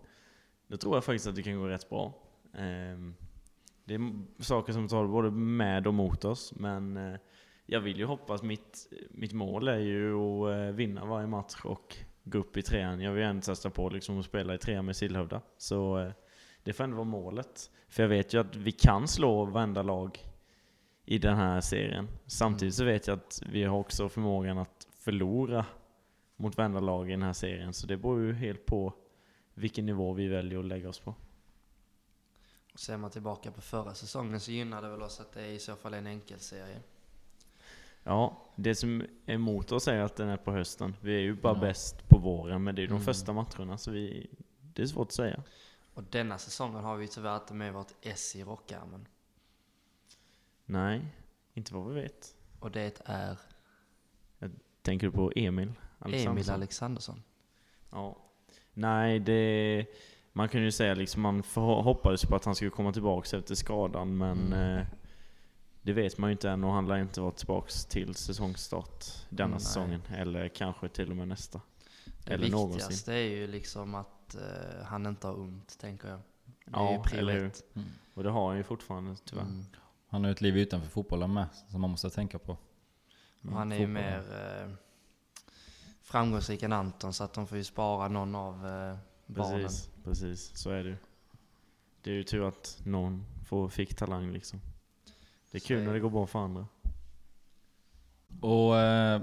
då 0.68 0.78
tror 0.78 0.96
jag 0.96 1.04
faktiskt 1.04 1.28
att 1.28 1.36
det 1.36 1.44
kan 1.44 1.60
gå 1.60 1.68
rätt 1.68 1.90
bra. 1.90 2.14
Ehm, 2.58 3.16
det 3.86 3.94
är 3.94 4.12
saker 4.44 4.74
som 4.74 4.88
tar 4.88 5.08
både 5.08 5.32
med 5.32 5.88
och 5.88 5.94
mot 5.94 6.26
oss, 6.26 6.54
men 6.56 6.98
eh, 6.98 7.20
jag 7.66 7.80
vill 7.80 7.98
ju 7.98 8.06
hoppas, 8.06 8.44
mitt, 8.44 8.88
mitt 9.12 9.34
mål 9.34 9.68
är 9.68 9.80
ju 9.80 10.16
att 10.16 10.56
eh, 10.56 10.76
vinna 10.76 11.06
varje 11.06 11.28
match 11.28 11.62
och 11.64 11.96
gå 12.24 12.38
upp 12.38 12.58
i 12.58 12.62
trean. 12.62 13.02
Jag 13.02 13.12
vill 13.12 13.24
gärna 13.24 13.42
testa 13.42 13.70
på 13.70 13.90
liksom 13.90 14.20
att 14.20 14.26
spela 14.26 14.56
i 14.56 14.58
trean 14.58 14.86
med 14.86 14.96
Sillhövda. 14.96 15.42
Så 15.58 16.00
eh, 16.00 16.12
det 16.64 16.74
får 16.74 16.84
ändå 16.84 16.96
vara 16.96 17.06
målet. 17.06 17.72
För 17.90 18.04
jag 18.04 18.10
vet 18.10 18.34
ju 18.34 18.42
att 18.42 18.56
vi 18.56 18.72
kan 18.72 19.08
slå 19.08 19.46
varenda 19.46 19.82
lag 19.82 20.20
i 21.06 21.18
den 21.18 21.36
här 21.36 21.62
serien. 21.62 22.08
Samtidigt 22.26 22.76
så 22.76 22.86
vet 22.86 23.08
jag 23.08 23.18
att 23.18 23.42
vi 23.50 23.64
har 23.64 23.78
också 23.78 24.10
förmågan 24.10 24.58
att 24.58 24.88
förlora 25.00 25.66
mot 26.36 26.58
varenda 26.58 26.80
lag 26.80 27.10
i 27.10 27.12
den 27.12 27.24
här 27.24 27.34
serien. 27.34 27.74
Så 27.74 27.88
det 27.88 27.98
beror 27.98 28.22
ju 28.22 28.34
helt 28.34 28.66
på 28.66 28.94
vilken 29.54 29.86
nivå 29.86 30.14
vi 30.14 30.28
väljer 30.28 30.60
att 30.60 30.66
lägga 30.66 30.90
oss 30.90 31.00
på. 31.00 31.16
Ser 32.78 32.98
man 32.98 33.12
tillbaka 33.12 33.52
på 33.52 33.62
förra 33.62 33.94
säsongen 33.94 34.40
så 34.40 34.52
gynnar 34.52 34.82
det 34.82 34.90
väl 34.90 35.02
oss 35.02 35.20
att 35.20 35.32
det 35.32 35.48
i 35.48 35.60
så 35.60 35.76
fall 35.76 35.94
är 35.94 35.98
en 35.98 36.08
enkelserie. 36.08 36.80
Ja, 38.04 38.42
det 38.56 38.76
som 38.76 39.02
är 39.26 39.34
emot 39.34 39.72
oss 39.72 39.88
är 39.88 40.00
att 40.00 40.16
den 40.16 40.30
är 40.30 40.38
på 40.38 40.52
hösten. 40.52 40.96
Vi 41.02 41.16
är 41.16 41.20
ju 41.20 41.34
bara 41.36 41.54
Ja. 41.56 41.60
bäst 41.62 42.10
på 42.10 42.20
våren, 42.20 42.64
men 42.64 42.76
det 42.76 42.80
är 42.80 42.82
ju 42.84 42.88
de 42.88 42.94
Mm. 42.94 43.06
första 43.06 43.34
matcherna 43.34 43.78
så 43.78 43.92
vi, 43.92 44.30
det 44.74 44.82
är 44.82 44.86
svårt 44.86 45.08
att 45.08 45.14
säga. 45.14 45.44
Och 45.94 46.04
denna 46.04 46.38
säsongen 46.38 46.84
har 46.84 46.96
vi 46.96 47.08
tyvärr 47.08 47.36
inte 47.36 47.54
med 47.54 47.74
vårt 47.74 47.92
S 48.02 48.36
i 48.36 48.44
rockärmen. 48.44 49.08
Nej, 50.66 51.06
inte 51.54 51.74
vad 51.74 51.88
vi 51.94 52.02
vet. 52.02 52.36
Och 52.60 52.72
det 52.72 53.02
är 53.06 53.38
Tänker 54.82 55.08
du 55.08 55.12
på 55.12 55.32
Emil 55.36 55.74
Alexandersson? 56.00 56.32
Emil 56.38 56.50
Alexandersson. 56.50 57.24
Ja. 57.90 58.18
Nej, 58.74 59.20
det... 59.20 59.86
Man 60.38 60.50
kan 60.50 60.62
ju 60.62 60.72
säga 60.72 60.94
liksom, 60.94 61.22
man 61.22 61.44
hoppades 61.56 62.26
på 62.26 62.36
att 62.36 62.46
han 62.46 62.56
skulle 62.56 62.72
komma 62.72 62.94
tillbaka 62.94 63.38
efter 63.38 63.56
skadan, 63.56 64.18
men 64.18 64.54
Mm. 64.54 64.78
eh, 64.78 64.86
det 65.82 65.94
vet 65.94 66.18
man 66.18 66.30
ju 66.30 66.32
inte 66.32 66.50
än 66.50 66.64
och 66.64 66.72
han 66.74 66.88
lär 66.88 66.98
inte 66.98 67.22
vara 67.22 67.32
tillbaka 67.32 67.70
till 67.90 68.16
säsongstart 68.16 69.06
denna 69.30 69.52
Nej. 69.52 69.60
säsongen. 69.60 70.02
Eller 70.18 70.48
kanske 70.48 70.90
till 70.90 71.10
och 71.12 71.18
med 71.18 71.28
nästa. 71.28 71.62
Det 72.26 72.34
Eller 72.34 72.50
någonsin. 72.50 72.78
viktigaste 72.78 73.14
är 73.14 73.18
ju 73.38 73.48
liksom 73.48 73.96
att 73.96 74.36
eh, 74.36 74.86
han 74.86 75.06
inte 75.06 75.28
har 75.28 75.40
ont, 75.40 75.78
tänker 75.80 76.08
jag. 76.10 76.20
Det 76.66 76.72
är 76.72 76.84
Ja, 76.84 76.92
ju 76.94 77.00
prio 77.02 77.20
eller 77.20 77.34
hur? 77.34 77.52
Mm. 77.76 77.88
Och 78.14 78.24
det 78.24 78.30
har 78.30 78.48
han 78.48 78.58
ju 78.58 78.64
fortfarande 78.64 79.16
tyvärr. 79.26 79.42
Mm. 79.44 79.66
Han 80.10 80.22
har 80.24 80.30
ju 80.30 80.32
ett 80.32 80.42
liv 80.42 80.58
utanför 80.58 80.90
fotbollen 80.90 81.34
med, 81.34 81.46
som 81.72 81.82
man 81.82 81.90
måste 81.90 82.10
tänka 82.10 82.40
på. 82.40 82.52
Och 83.44 83.52
han 83.52 83.72
är 83.72 83.76
ju 83.76 83.82
Fotbollen. 83.88 84.04
mer 84.12 84.64
eh, 84.64 84.70
framgångsrik 86.04 86.64
än 86.64 86.74
Anton, 86.74 87.14
så 87.14 87.24
att 87.24 87.34
de 87.34 87.48
får 87.48 87.58
ju 87.58 87.64
spara 87.64 88.08
någon 88.08 88.36
av 88.36 88.68
eh, 88.68 88.98
barnen. 89.28 89.62
Precis, 89.62 89.90
precis. 90.04 90.58
Så 90.58 90.70
är 90.70 90.84
det 90.84 90.90
ju. 90.90 90.98
Det 92.02 92.12
är 92.12 92.16
ju 92.16 92.24
tur 92.24 92.48
att 92.48 92.80
någon 92.84 93.26
får, 93.46 93.70
fick 93.70 93.96
talang 93.96 94.32
liksom. 94.32 94.62
Det 95.52 95.58
är 95.58 95.60
Så 95.60 95.68
kul 95.68 95.78
är 95.78 95.82
när 95.82 95.88
det. 95.88 95.94
det 95.94 96.00
går 96.00 96.10
bra 96.10 96.28
för 96.28 96.40
andra. 96.40 96.68
Och 98.42 98.78
eh, 98.78 99.22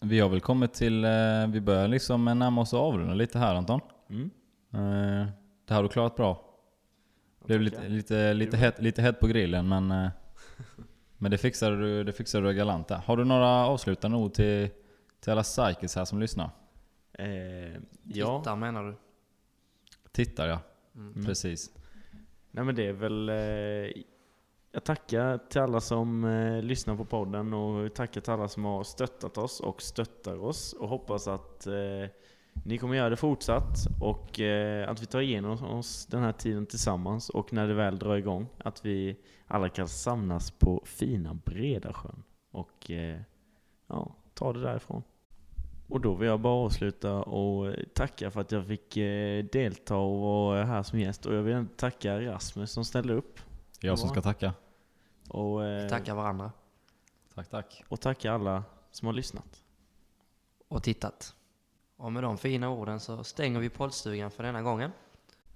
vi 0.00 0.20
har 0.20 0.28
väl 0.28 0.40
kommit 0.40 0.74
till, 0.74 1.04
eh, 1.04 1.46
vi 1.48 1.60
börjar 1.60 1.88
liksom 1.88 2.24
närma 2.24 2.60
oss 2.60 2.74
avrunda 2.74 3.14
lite 3.14 3.38
här 3.38 3.54
Anton. 3.54 3.80
Mm. 4.08 4.30
Eh, 4.72 5.26
det 5.66 5.74
har 5.74 5.82
du 5.82 5.88
klarat 5.88 6.16
bra. 6.16 6.44
Blev 7.44 7.60
lite, 7.60 7.88
lite, 7.88 8.34
lite, 8.34 8.56
hett, 8.56 8.82
lite 8.82 9.02
hett 9.02 9.20
på 9.20 9.26
grillen 9.26 9.68
men, 9.68 9.90
eh, 9.90 10.10
men 11.18 11.30
det 11.30 11.38
fixade 11.38 11.76
du, 11.76 12.04
det 12.04 12.12
fixade 12.12 12.48
du 12.48 12.54
galant 12.54 12.88
där. 12.88 12.96
Har 12.96 13.16
du 13.16 13.24
några 13.24 13.66
avslutande 13.66 14.16
ord 14.16 14.34
till, 14.34 14.70
till 15.20 15.32
alla 15.32 15.42
psykis 15.42 15.96
här 15.96 16.04
som 16.04 16.20
lyssnar? 16.20 16.50
Eh, 17.18 17.80
ja. 18.02 18.56
Menar 18.56 18.84
du? 18.84 18.94
Tittar 20.12 20.48
ja, 20.48 20.60
Mm. 20.94 21.24
precis. 21.24 21.70
Nej 22.50 22.64
men 22.64 22.74
det 22.74 22.86
är 22.86 22.92
väl... 22.92 23.28
Eh, 23.28 24.02
jag 24.74 24.84
tackar 24.84 25.38
till 25.38 25.60
alla 25.60 25.80
som 25.80 26.24
eh, 26.24 26.62
lyssnar 26.62 26.96
på 26.96 27.04
podden 27.04 27.54
och 27.54 27.94
tackar 27.94 28.20
till 28.20 28.32
alla 28.32 28.48
som 28.48 28.64
har 28.64 28.84
stöttat 28.84 29.38
oss 29.38 29.60
och 29.60 29.82
stöttar 29.82 30.36
oss 30.44 30.72
och 30.72 30.88
hoppas 30.88 31.28
att 31.28 31.66
eh, 31.66 32.10
ni 32.64 32.78
kommer 32.78 32.94
göra 32.94 33.10
det 33.10 33.16
fortsatt 33.16 33.76
och 34.00 34.40
eh, 34.40 34.90
att 34.90 35.02
vi 35.02 35.06
tar 35.06 35.20
igenom 35.20 35.64
oss 35.64 36.06
den 36.06 36.22
här 36.22 36.32
tiden 36.32 36.66
tillsammans 36.66 37.30
och 37.30 37.52
när 37.52 37.68
det 37.68 37.74
väl 37.74 37.98
drar 37.98 38.16
igång 38.16 38.46
att 38.58 38.84
vi 38.84 39.16
alla 39.46 39.68
kan 39.68 39.88
samlas 39.88 40.50
på 40.50 40.82
fina 40.84 41.34
Bredasjön 41.34 42.22
och 42.50 42.90
eh, 42.90 43.20
ja, 43.86 44.14
ta 44.34 44.52
det 44.52 44.60
därifrån. 44.60 45.02
Och 45.92 46.00
då 46.00 46.14
vill 46.14 46.28
jag 46.28 46.40
bara 46.40 46.54
avsluta 46.54 47.22
och 47.22 47.74
tacka 47.94 48.30
för 48.30 48.40
att 48.40 48.52
jag 48.52 48.66
fick 48.66 48.96
eh, 48.96 49.44
delta 49.44 49.96
och 49.96 50.20
vara 50.20 50.64
här 50.64 50.82
som 50.82 51.00
gäst. 51.00 51.26
Och 51.26 51.34
jag 51.34 51.42
vill 51.42 51.66
tacka 51.76 52.20
Rasmus 52.20 52.72
som 52.72 52.84
ställde 52.84 53.12
upp. 53.14 53.40
Jag 53.80 53.98
som 53.98 54.08
ska 54.08 54.22
tacka. 54.22 54.54
Och, 55.28 55.64
eh, 55.64 55.88
Tackar 55.88 56.14
varandra. 56.14 56.52
Tack 57.34 57.48
tack. 57.48 57.84
och 57.88 58.00
tacka 58.00 58.32
alla 58.32 58.64
som 58.90 59.06
har 59.06 59.12
lyssnat. 59.12 59.62
Och 60.68 60.82
tittat. 60.82 61.34
Och 61.96 62.12
med 62.12 62.22
de 62.22 62.38
fina 62.38 62.70
orden 62.70 63.00
så 63.00 63.24
stänger 63.24 63.60
vi 63.60 63.68
poddstugan 63.68 64.30
för 64.30 64.42
denna 64.42 64.62
gången. 64.62 64.92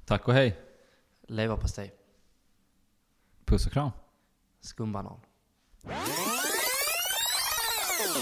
Tack 0.04 0.28
och 0.28 0.34
hej. 0.34 0.58
Leverpastej. 1.22 1.94
Puss 3.44 3.66
och 3.66 3.72
kram. 3.72 3.90
Skumbanan. 4.60 5.20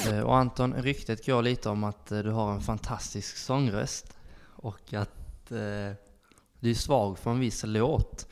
Eh, 0.09 0.21
Och 0.21 0.37
Anton, 0.37 0.75
ryktet 0.75 1.27
går 1.27 1.43
lite 1.43 1.69
om 1.69 1.85
att 1.85 2.13
eh, 2.13 2.19
du 2.19 2.31
har 2.31 2.53
en 2.53 2.61
fantastisk 2.61 3.37
sångröst 3.37 4.17
och 4.57 4.95
att 4.95 5.51
eh, 5.51 5.93
du 6.61 6.71
är 6.71 6.75
svag 6.75 7.19
för 7.19 7.31
en 7.31 7.39
viss 7.41 7.65
låt. 7.67 8.27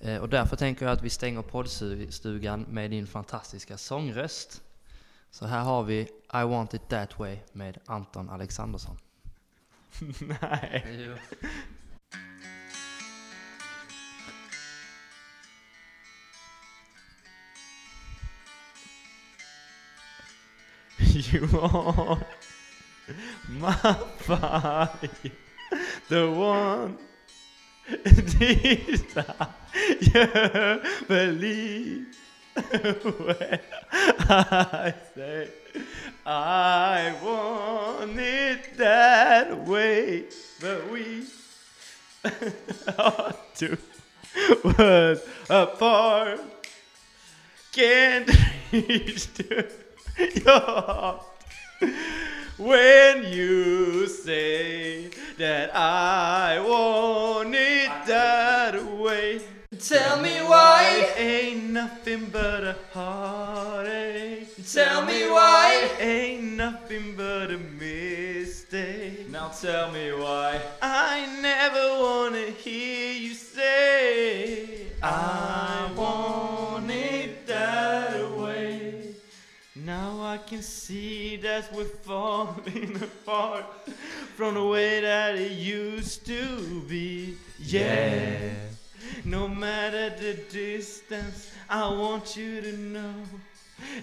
Eh, 0.00 0.16
och 0.16 0.28
därför 0.28 0.56
tänker 0.56 0.86
jag 0.86 0.92
att 0.92 1.02
vi 1.02 1.10
stänger 1.10 1.42
poddstugan 1.42 2.62
med 2.62 2.90
din 2.90 3.06
fantastiska 3.06 3.78
sångröst. 3.78 4.62
Så 5.30 5.46
här 5.46 5.60
har 5.60 5.82
vi 5.82 6.00
I 6.34 6.42
want 6.44 6.74
it 6.74 6.88
that 6.88 7.18
way 7.18 7.38
med 7.52 7.78
Anton 7.86 8.30
Alexandersson. 8.30 8.96
Nej. 10.40 11.16
You 21.30 21.48
are 21.60 22.18
my 23.48 23.72
fire, 24.18 24.88
the 26.08 26.30
one 26.30 26.98
desire 28.38 29.50
believe 31.06 32.06
when 32.56 33.60
I 33.92 34.94
say 35.14 35.48
I 36.26 37.14
want 37.22 38.18
it 38.18 38.76
that 38.78 39.66
way, 39.66 40.24
but 40.60 40.90
we 40.90 41.26
are 42.98 43.34
two 43.54 43.78
worlds 44.64 45.22
apart. 45.48 46.40
Can't 47.72 48.30
reach 48.72 49.32
to 49.34 49.68
when 52.58 53.24
you 53.32 54.06
say 54.06 55.08
that 55.38 55.74
I 55.74 56.60
want 56.60 57.54
it 57.54 57.90
that 58.06 58.84
way. 58.84 59.40
Tell 59.78 60.20
me 60.20 60.36
why. 60.40 61.06
it 61.16 61.18
Ain't 61.18 61.70
nothing 61.70 62.26
but 62.26 62.62
a 62.62 62.76
heartache. 62.92 64.48
Tell 64.70 65.06
me 65.06 65.30
why. 65.30 65.80
it 65.82 66.02
Ain't 66.02 66.56
nothing 66.58 67.14
but 67.16 67.50
a 67.50 67.56
mistake. 67.58 69.30
Now 69.30 69.48
tell 69.48 69.90
me 69.92 70.12
why. 70.12 70.60
I 70.82 71.24
never 71.40 72.02
wanna 72.02 72.50
hear 72.50 73.14
you 73.14 73.32
say 73.34 74.88
I 75.02 75.90
want 75.96 76.41
I 80.32 80.38
can 80.38 80.62
see 80.62 81.36
that 81.36 81.70
we're 81.74 81.84
falling 81.84 82.96
apart 83.02 83.66
from 84.34 84.54
the 84.54 84.64
way 84.64 85.02
that 85.02 85.34
it 85.34 85.52
used 85.52 86.24
to 86.24 86.82
be. 86.88 87.36
Yeah. 87.58 88.48
No 89.26 89.46
matter 89.46 90.08
the 90.08 90.32
distance, 90.50 91.50
I 91.68 91.86
want 91.86 92.34
you 92.34 92.62
to 92.62 92.72
know 92.78 93.14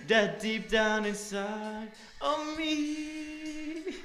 that 0.08 0.40
deep 0.40 0.70
down 0.70 1.08
inside 1.08 1.90
of 2.22 2.56
me, 2.56 3.96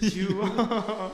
you 0.00 0.40
are 0.58 1.10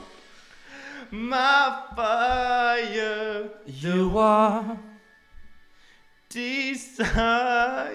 my 1.11 1.83
fire. 1.93 3.49
You 3.65 4.17
are 4.17 4.79
desire. 6.33 7.93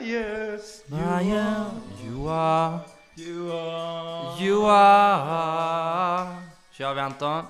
Maya. 0.89 1.71
You 2.05 2.29
are. 2.29 2.81
You 3.17 3.53
are. 3.53 4.45
You 4.45 4.67
are. 4.67 6.27
Kör 6.77 6.95
vi 6.95 7.01
Anton. 7.01 7.45